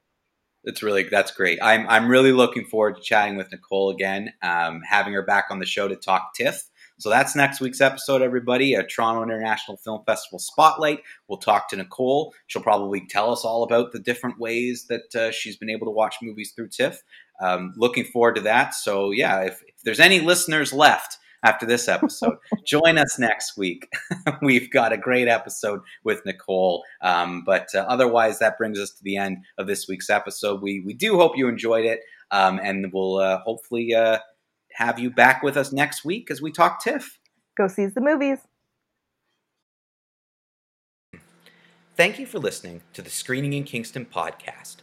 It's 0.64 0.82
really 0.82 1.04
that's 1.04 1.30
great. 1.30 1.58
I'm 1.62 1.86
I'm 1.88 2.08
really 2.08 2.32
looking 2.32 2.64
forward 2.64 2.96
to 2.96 3.02
chatting 3.02 3.36
with 3.36 3.52
Nicole 3.52 3.90
again, 3.90 4.32
um, 4.42 4.80
having 4.88 5.12
her 5.12 5.22
back 5.22 5.46
on 5.50 5.58
the 5.58 5.66
show 5.66 5.88
to 5.88 5.96
talk 5.96 6.34
TIFF. 6.34 6.70
So 6.98 7.10
that's 7.10 7.34
next 7.34 7.60
week's 7.60 7.80
episode, 7.80 8.22
everybody. 8.22 8.74
A 8.74 8.84
Toronto 8.84 9.22
International 9.22 9.76
Film 9.76 10.02
Festival 10.06 10.38
spotlight. 10.38 11.00
We'll 11.28 11.38
talk 11.38 11.68
to 11.70 11.76
Nicole. 11.76 12.32
She'll 12.46 12.62
probably 12.62 13.04
tell 13.08 13.32
us 13.32 13.44
all 13.44 13.64
about 13.64 13.92
the 13.92 13.98
different 13.98 14.38
ways 14.38 14.86
that 14.88 15.14
uh, 15.14 15.32
she's 15.32 15.56
been 15.56 15.70
able 15.70 15.86
to 15.86 15.90
watch 15.90 16.16
movies 16.22 16.52
through 16.54 16.68
TIFF. 16.68 17.02
Um, 17.40 17.74
looking 17.76 18.04
forward 18.04 18.36
to 18.36 18.42
that. 18.42 18.74
So 18.74 19.10
yeah, 19.10 19.40
if, 19.40 19.60
if 19.66 19.74
there's 19.82 20.00
any 20.00 20.20
listeners 20.20 20.72
left 20.72 21.18
after 21.44 21.66
this 21.66 21.86
episode, 21.86 22.38
join 22.66 22.98
us 22.98 23.18
next 23.18 23.56
week. 23.56 23.92
We've 24.42 24.70
got 24.70 24.92
a 24.92 24.96
great 24.96 25.28
episode 25.28 25.80
with 26.02 26.24
Nicole. 26.26 26.84
Um, 27.02 27.44
but 27.44 27.68
uh, 27.74 27.84
otherwise, 27.88 28.38
that 28.40 28.58
brings 28.58 28.80
us 28.80 28.90
to 28.92 29.04
the 29.04 29.16
end 29.16 29.38
of 29.58 29.66
this 29.66 29.86
week's 29.86 30.10
episode. 30.10 30.62
We 30.62 30.80
we 30.80 30.94
do 30.94 31.16
hope 31.18 31.36
you 31.36 31.46
enjoyed 31.46 31.84
it, 31.84 32.00
um, 32.30 32.58
and 32.62 32.92
we'll 32.92 33.16
uh, 33.16 33.38
hopefully 33.40 33.94
uh, 33.94 34.18
have 34.72 34.98
you 34.98 35.10
back 35.10 35.42
with 35.42 35.56
us 35.56 35.72
next 35.72 36.04
week 36.04 36.30
as 36.30 36.42
we 36.42 36.50
talk 36.50 36.82
TIFF. 36.82 37.18
Go 37.56 37.68
see 37.68 37.86
the 37.86 38.00
movies. 38.00 38.38
Thank 41.96 42.18
you 42.18 42.26
for 42.26 42.40
listening 42.40 42.80
to 42.92 43.02
the 43.02 43.10
Screening 43.10 43.52
in 43.52 43.62
Kingston 43.62 44.04
podcast, 44.04 44.78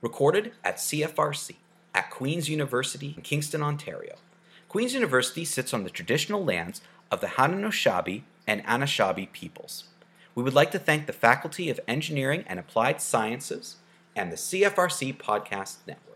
recorded 0.00 0.52
at 0.64 0.76
CFRC 0.76 1.56
at 1.94 2.10
Queen's 2.10 2.48
University 2.48 3.12
in 3.14 3.22
Kingston, 3.22 3.62
Ontario. 3.62 4.14
Queen's 4.68 4.92
University 4.92 5.46
sits 5.46 5.72
on 5.72 5.84
the 5.84 5.90
traditional 5.90 6.44
lands 6.44 6.82
of 7.10 7.22
the 7.22 7.26
Haudenosaunee 7.26 8.22
and 8.46 8.62
Anishinaabe 8.64 9.32
peoples. 9.32 9.84
We 10.34 10.42
would 10.42 10.54
like 10.54 10.70
to 10.72 10.78
thank 10.78 11.06
the 11.06 11.12
Faculty 11.14 11.70
of 11.70 11.80
Engineering 11.88 12.44
and 12.46 12.58
Applied 12.60 13.00
Sciences 13.00 13.76
and 14.14 14.30
the 14.30 14.36
CFRC 14.36 15.16
Podcast 15.16 15.76
Network. 15.86 16.07